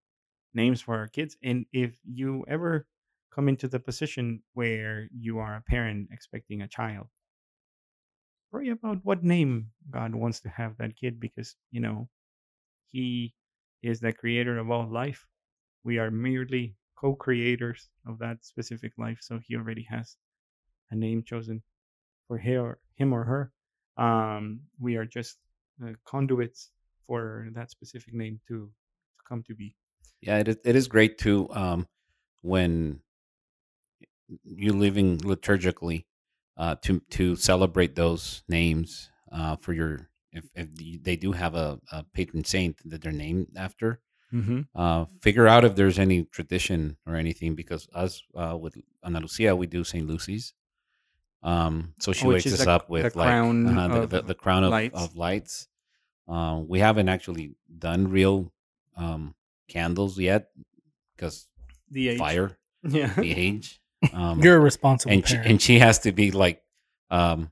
names 0.54 0.80
for 0.80 0.96
our 0.96 1.08
kids, 1.08 1.36
and 1.42 1.66
if 1.72 1.98
you 2.04 2.44
ever 2.48 2.86
come 3.30 3.48
into 3.48 3.68
the 3.68 3.78
position 3.78 4.42
where 4.54 5.08
you 5.12 5.38
are 5.38 5.56
a 5.56 5.60
parent 5.60 6.08
expecting 6.10 6.62
a 6.62 6.68
child, 6.68 7.08
pray 8.50 8.70
about 8.70 9.04
what 9.04 9.24
name 9.24 9.70
God 9.90 10.14
wants 10.14 10.40
to 10.40 10.48
have 10.48 10.76
that 10.78 10.96
kid 10.96 11.20
because 11.20 11.56
you 11.70 11.80
know 11.80 12.08
He 12.88 13.34
is 13.82 14.00
the 14.00 14.12
creator 14.12 14.58
of 14.58 14.70
all 14.70 14.88
life. 14.90 15.26
We 15.84 15.98
are 15.98 16.10
merely 16.10 16.74
co-creators 16.96 17.88
of 18.06 18.18
that 18.18 18.44
specific 18.44 18.92
life, 18.98 19.18
so 19.20 19.38
He 19.42 19.56
already 19.56 19.86
has 19.90 20.16
a 20.90 20.96
name 20.96 21.22
chosen 21.22 21.62
for 22.28 22.38
him 22.38 22.62
or, 22.62 22.78
him 22.96 23.12
or 23.12 23.24
her. 23.24 23.52
Um, 23.96 24.60
we 24.80 24.96
are 24.96 25.04
just 25.04 25.38
uh, 25.84 25.92
conduits 26.04 26.70
for 27.06 27.48
that 27.54 27.70
specific 27.70 28.14
name 28.14 28.40
to, 28.48 28.54
to 28.54 29.24
come 29.28 29.42
to 29.46 29.54
be. 29.54 29.74
Yeah, 30.20 30.38
it 30.38 30.48
is, 30.48 30.56
it 30.64 30.76
is 30.76 30.88
great 30.88 31.18
too 31.18 31.48
um, 31.52 31.86
when 32.42 33.00
you're 34.44 34.74
living 34.74 35.18
liturgically 35.18 36.04
uh, 36.56 36.74
to 36.82 37.00
to 37.10 37.36
celebrate 37.36 37.94
those 37.96 38.42
names 38.48 39.10
uh, 39.32 39.56
for 39.56 39.72
your 39.72 40.08
if, 40.32 40.44
if 40.54 40.68
they 41.02 41.16
do 41.16 41.32
have 41.32 41.54
a, 41.54 41.78
a 41.92 42.02
patron 42.14 42.44
saint 42.44 42.76
that 42.84 43.02
they're 43.02 43.12
named 43.12 43.48
after. 43.56 44.00
Mm-hmm. 44.32 44.62
Uh, 44.74 45.04
figure 45.22 45.46
out 45.46 45.64
if 45.64 45.76
there's 45.76 45.98
any 46.00 46.24
tradition 46.24 46.96
or 47.06 47.14
anything 47.14 47.54
because 47.54 47.88
us 47.94 48.22
uh, 48.34 48.56
with 48.60 48.76
Ana 49.04 49.20
Lucia 49.20 49.54
we 49.54 49.66
do 49.68 49.84
Saint 49.84 50.06
Lucy's. 50.08 50.52
Um, 51.42 51.94
so 52.00 52.12
she 52.12 52.26
Which 52.26 52.44
wakes 52.44 52.58
us 52.58 52.64
the- 52.64 52.70
up 52.72 52.90
with 52.90 53.12
the 53.12 53.18
like 53.18 53.28
crown 53.28 53.64
the, 54.00 54.06
the, 54.06 54.22
the 54.22 54.34
crown 54.34 54.64
of 54.64 54.70
lights. 54.70 54.94
lights. 54.94 55.04
Of 55.06 55.16
lights. 55.16 55.68
Uh, 56.28 56.60
we 56.66 56.80
haven't 56.80 57.08
actually 57.08 57.54
done 57.78 58.08
real 58.10 58.52
um, 58.96 59.34
candles 59.68 60.18
yet 60.18 60.48
because 61.14 61.46
The 61.90 62.08
age. 62.08 62.18
fire 62.18 62.58
Yeah. 62.82 63.12
the 63.14 63.32
age. 63.32 63.80
Um, 64.12 64.42
You're 64.42 64.56
a 64.56 64.60
responsible 64.60 65.12
and 65.12 65.26
she, 65.26 65.34
parent. 65.34 65.50
and 65.50 65.62
she 65.62 65.78
has 65.78 65.98
to 66.00 66.12
be 66.12 66.30
like 66.30 66.62
um, 67.10 67.50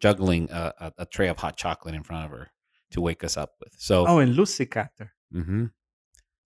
juggling 0.00 0.50
a, 0.50 0.72
a, 0.78 0.92
a 0.98 1.06
tray 1.06 1.28
of 1.28 1.38
hot 1.38 1.56
chocolate 1.56 1.94
in 1.94 2.02
front 2.02 2.24
of 2.26 2.30
her 2.30 2.50
to 2.92 3.00
wake 3.00 3.24
us 3.24 3.36
up 3.36 3.54
with. 3.60 3.72
So, 3.78 4.06
Oh, 4.06 4.18
and 4.18 4.34
Lucicater. 4.34 5.12
mhm. 5.34 5.70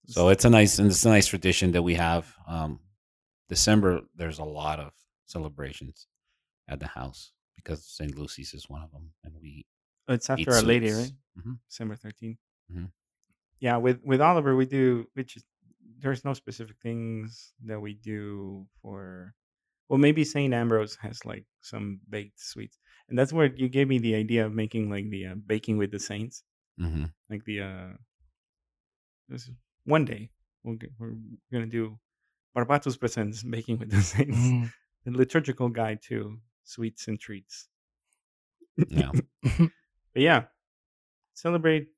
so 0.06 0.28
it's 0.28 0.44
a 0.44 0.50
nice 0.50 0.78
and 0.78 0.90
it's 0.90 1.04
a 1.04 1.08
nice 1.10 1.26
tradition 1.26 1.72
that 1.72 1.82
we 1.82 1.94
have. 1.94 2.32
Um, 2.46 2.80
December, 3.48 4.00
there's 4.14 4.38
a 4.38 4.44
lot 4.44 4.78
of 4.80 4.92
celebrations 5.26 6.06
at 6.68 6.78
the 6.80 6.86
house 6.86 7.32
because 7.56 7.84
St. 7.84 8.16
Lucy's 8.16 8.54
is 8.54 8.68
one 8.70 8.82
of 8.82 8.90
them, 8.92 9.10
and 9.24 9.34
we 9.42 9.66
It's 10.08 10.30
after 10.30 10.52
Our 10.54 10.62
Lady, 10.62 10.88
sweets. 10.90 11.12
right? 11.36 11.44
Mhm. 11.46 11.58
December 11.68 11.96
13th. 11.96 12.38
Mhm. 12.72 12.90
Yeah, 13.60 13.76
with 13.76 14.00
with 14.02 14.20
Oliver, 14.20 14.56
we 14.56 14.64
do, 14.66 15.06
which 15.14 15.36
is, 15.36 15.44
there's 16.00 16.24
no 16.24 16.34
specific 16.34 16.76
things 16.82 17.52
that 17.64 17.80
we 17.80 17.94
do 17.94 18.66
for, 18.82 19.34
well, 19.88 19.98
maybe 19.98 20.24
St. 20.24 20.52
Ambrose 20.54 20.96
has 21.00 21.24
like 21.24 21.44
some 21.60 22.00
baked 22.08 22.40
sweets. 22.40 22.78
And 23.08 23.18
that's 23.18 23.32
where 23.32 23.46
you 23.54 23.68
gave 23.68 23.88
me 23.88 23.98
the 23.98 24.14
idea 24.14 24.46
of 24.46 24.52
making 24.54 24.88
like 24.90 25.08
the 25.10 25.26
uh, 25.26 25.34
baking 25.46 25.78
with 25.78 25.90
the 25.90 25.98
saints. 25.98 26.42
Mhm. 26.80 27.12
Like 27.28 27.44
the, 27.44 27.60
uh, 27.60 27.88
this 29.28 29.50
one 29.84 30.04
day 30.04 30.30
we'll 30.64 30.76
get, 30.76 30.90
we're 30.98 31.14
going 31.52 31.64
to 31.64 31.66
do 31.66 31.98
Barbatos 32.56 32.98
Presents 32.98 33.42
Baking 33.54 33.78
with 33.78 33.90
the 33.90 34.02
Saints, 34.02 34.38
Mm. 34.38 34.72
the 35.04 35.10
liturgical 35.12 35.68
guide 35.68 36.00
to 36.08 36.38
sweets 36.64 37.08
and 37.08 37.18
treats. 37.20 37.68
yeah. 38.88 39.12
But 40.12 40.22
yeah, 40.22 40.44
celebrate 41.34 41.88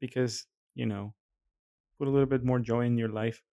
because, 0.00 0.46
you 0.74 0.86
know, 0.86 1.12
put 2.00 2.08
a 2.08 2.12
little 2.12 2.26
bit 2.32 2.44
more 2.44 2.58
joy 2.58 2.88
in 2.88 2.96
your 2.96 3.12
life. 3.12 3.44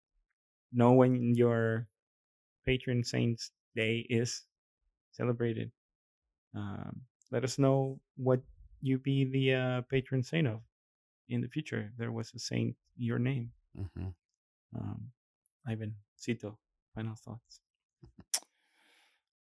Know 0.71 0.93
when 0.95 1.35
your 1.35 1.89
patron 2.65 3.03
saint's 3.03 3.51
day 3.75 4.07
is 4.09 4.47
celebrated. 5.11 5.71
Um, 6.55 7.03
let 7.31 7.43
us 7.43 7.59
know 7.59 7.99
what 8.15 8.41
you 8.81 8.97
be 8.99 9.25
the 9.27 9.53
uh, 9.53 9.81
patron 9.91 10.23
saint 10.23 10.47
of 10.47 10.61
in 11.27 11.41
the 11.41 11.49
future. 11.49 11.91
If 11.91 11.97
there 11.99 12.11
was 12.11 12.33
a 12.33 12.39
saint 12.39 12.75
your 12.95 13.19
name. 13.19 13.51
Mhm. 13.75 14.15
Um, 14.75 15.11
Ivan, 15.67 15.95
Cito, 16.15 16.57
final 16.95 17.15
thoughts. 17.15 17.59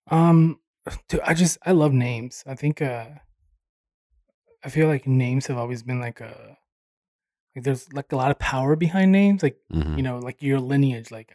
Um, 0.08 0.60
dude, 1.08 1.22
I 1.22 1.34
just 1.34 1.58
I 1.64 1.72
love 1.72 1.94
names. 1.94 2.44
I 2.48 2.56
think 2.56 2.82
uh, 2.82 3.10
I 4.64 4.70
feel 4.70 4.88
like 4.88 5.08
names 5.08 5.48
have 5.48 5.58
always 5.58 5.84
been 5.84 6.00
like 6.00 6.22
a 6.22 6.58
like 7.56 7.64
there's 7.66 7.92
like 7.94 8.12
a 8.12 8.16
lot 8.16 8.32
of 8.32 8.40
power 8.40 8.76
behind 8.76 9.12
names. 9.12 9.44
Like 9.44 9.58
Mhm. 9.72 9.98
you 9.98 10.04
know, 10.04 10.20
like 10.20 10.42
your 10.42 10.60
lineage, 10.60 11.12
like 11.12 11.34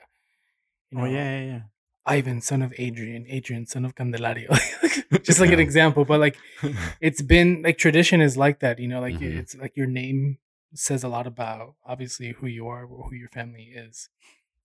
you 0.91 0.99
know, 0.99 1.05
oh, 1.05 1.07
yeah, 1.07 1.41
yeah, 1.45 1.61
Ivan, 2.07 2.41
son 2.41 2.62
of 2.62 2.73
Adrian, 2.79 3.27
Adrian, 3.29 3.66
son 3.66 3.85
of 3.85 3.95
Candelario. 3.95 4.49
just 5.23 5.41
like 5.41 5.53
an 5.53 5.61
example, 5.61 6.05
but 6.05 6.21
like 6.21 6.37
it's 7.01 7.23
been 7.23 7.62
like 7.62 7.79
tradition 7.79 8.21
is 8.21 8.37
like 8.37 8.61
that. 8.61 8.79
You 8.79 8.89
know, 8.89 9.01
like 9.01 9.14
Mhm. 9.16 9.39
it's 9.39 9.55
like 9.57 9.77
your 9.77 9.87
name 9.87 10.39
says 10.75 11.03
a 11.05 11.09
lot 11.09 11.27
about 11.27 11.75
obviously 11.87 12.33
who 12.33 12.47
you 12.47 12.66
are, 12.69 12.85
or 12.85 13.09
who 13.09 13.14
your 13.14 13.29
family 13.29 13.73
is. 13.75 14.09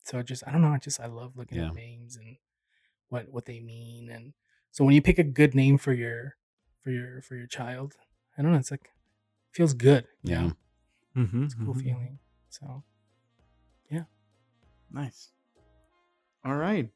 So 0.03 0.21
just 0.21 0.43
I 0.47 0.51
don't 0.51 0.61
know. 0.61 0.69
I 0.73 0.77
just 0.79 0.99
I 0.99 1.05
love 1.07 1.37
looking 1.37 1.59
Yeah. 1.59 1.67
at 1.69 1.75
names 1.75 2.15
and 2.17 2.37
what 3.09 3.29
what 3.29 3.45
they 3.45 3.59
mean 3.59 4.09
and 4.09 4.33
so 4.71 4.83
when 4.83 4.95
you 4.95 5.01
pick 5.03 5.19
a 5.19 5.23
good 5.23 5.53
name 5.53 5.77
for 5.77 5.93
your 5.93 6.35
for 6.81 6.89
your 6.89 7.21
for 7.21 7.35
your 7.35 7.47
child, 7.47 7.95
I 8.37 8.41
don't 8.41 8.51
know. 8.51 8.57
It's 8.57 8.71
like 8.71 8.89
feels 9.51 9.73
good. 9.73 10.07
Yeah. 10.23 10.41
know? 10.41 10.53
Mm-hmm, 11.15 11.43
it's 11.43 11.53
a 11.53 11.57
cool 11.57 11.73
feeling. 11.73 12.19
So 12.49 12.83
yeah. 13.89 14.03
Nice. 14.91 15.31
All 16.45 16.55
right. 16.55 16.89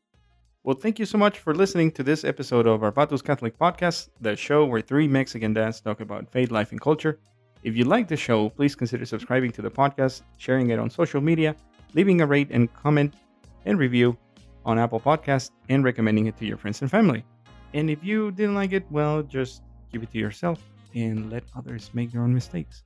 Well, 0.63 0.75
thank 0.75 0.99
you 0.99 1.05
so 1.05 1.17
much 1.17 1.39
for 1.39 1.55
listening 1.55 1.91
to 1.91 2.03
this 2.03 2.25
episode 2.25 2.67
of 2.67 2.81
Barbatos 2.81 3.23
Catholic 3.23 3.57
Podcast, 3.57 4.09
the 4.19 4.35
show 4.35 4.65
where 4.65 4.81
three 4.81 5.07
Mexican 5.07 5.53
dads 5.53 5.79
talk 5.79 6.01
about 6.01 6.29
faith, 6.29 6.51
life, 6.51 6.71
and 6.71 6.81
culture. 6.81 7.19
If 7.63 7.77
you 7.77 7.85
like 7.85 8.07
the 8.07 8.17
show, 8.17 8.49
please 8.49 8.75
consider 8.75 9.05
subscribing 9.05 9.51
to 9.51 9.61
the 9.61 9.71
podcast, 9.71 10.23
sharing 10.37 10.69
it 10.71 10.79
on 10.79 10.89
social 10.89 11.21
media, 11.21 11.55
leaving 11.93 12.19
a 12.19 12.27
rate 12.27 12.49
and 12.51 12.71
comment 12.73 13.13
and 13.65 13.79
review 13.79 14.17
on 14.65 14.77
Apple 14.77 14.99
Podcasts, 14.99 15.51
and 15.69 15.83
recommending 15.83 16.27
it 16.27 16.37
to 16.37 16.45
your 16.45 16.57
friends 16.57 16.81
and 16.81 16.91
family. 16.91 17.23
And 17.73 17.89
if 17.89 18.03
you 18.03 18.31
didn't 18.31 18.55
like 18.55 18.73
it, 18.73 18.85
well, 18.91 19.23
just 19.23 19.63
keep 19.91 20.03
it 20.03 20.11
to 20.11 20.17
yourself 20.17 20.61
and 20.93 21.31
let 21.31 21.43
others 21.55 21.91
make 21.93 22.11
their 22.11 22.21
own 22.21 22.33
mistakes. 22.33 22.83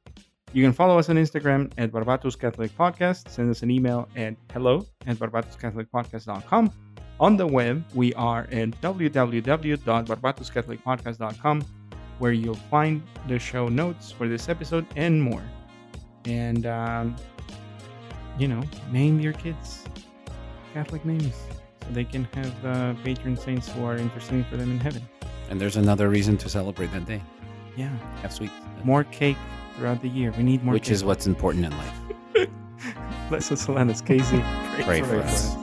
You 0.53 0.63
can 0.63 0.73
follow 0.73 0.99
us 0.99 1.09
on 1.09 1.15
Instagram 1.15 1.71
at 1.77 1.93
Barbatos 1.93 2.37
Catholic 2.37 2.77
Podcast. 2.77 3.29
Send 3.29 3.49
us 3.49 3.63
an 3.63 3.71
email 3.71 4.09
at 4.17 4.35
hello 4.51 4.85
at 5.07 5.15
barbatoscatholicpodcast.com. 5.15 6.73
On 7.21 7.37
the 7.37 7.47
web, 7.47 7.85
we 7.93 8.13
are 8.15 8.41
at 8.51 8.71
www.barbatoscatholicpodcast.com, 8.81 11.61
where 12.19 12.33
you'll 12.33 12.55
find 12.55 13.01
the 13.29 13.39
show 13.39 13.69
notes 13.69 14.11
for 14.11 14.27
this 14.27 14.49
episode 14.49 14.85
and 14.97 15.23
more. 15.23 15.43
And, 16.25 16.65
um, 16.65 17.15
you 18.37 18.49
know, 18.49 18.61
name 18.91 19.21
your 19.21 19.33
kids 19.33 19.85
Catholic 20.73 21.05
names 21.05 21.33
so 21.81 21.87
they 21.93 22.03
can 22.03 22.25
have 22.33 22.65
uh, 22.65 22.93
patron 23.05 23.37
saints 23.37 23.69
who 23.69 23.85
are 23.85 23.95
interceding 23.95 24.43
for 24.45 24.57
them 24.57 24.71
in 24.71 24.81
heaven. 24.81 25.01
And 25.49 25.61
there's 25.61 25.77
another 25.77 26.09
reason 26.09 26.35
to 26.37 26.49
celebrate 26.49 26.91
that 26.91 27.05
day. 27.05 27.21
Yeah. 27.77 27.95
Have 28.21 28.33
sweets. 28.33 28.53
More 28.83 29.05
cake 29.05 29.37
throughout 29.75 30.01
the 30.01 30.09
year. 30.09 30.33
We 30.37 30.43
need 30.43 30.63
more 30.63 30.73
which 30.73 30.85
cake. 30.85 30.93
is 30.93 31.03
what's 31.03 31.27
important 31.27 31.65
in 31.65 31.71
life. 31.77 32.49
Blessed 33.29 33.53
Solanus 33.53 34.05
Casey. 34.05 34.43
Pray 34.83 35.01
for 35.01 35.19
us. 35.19 35.60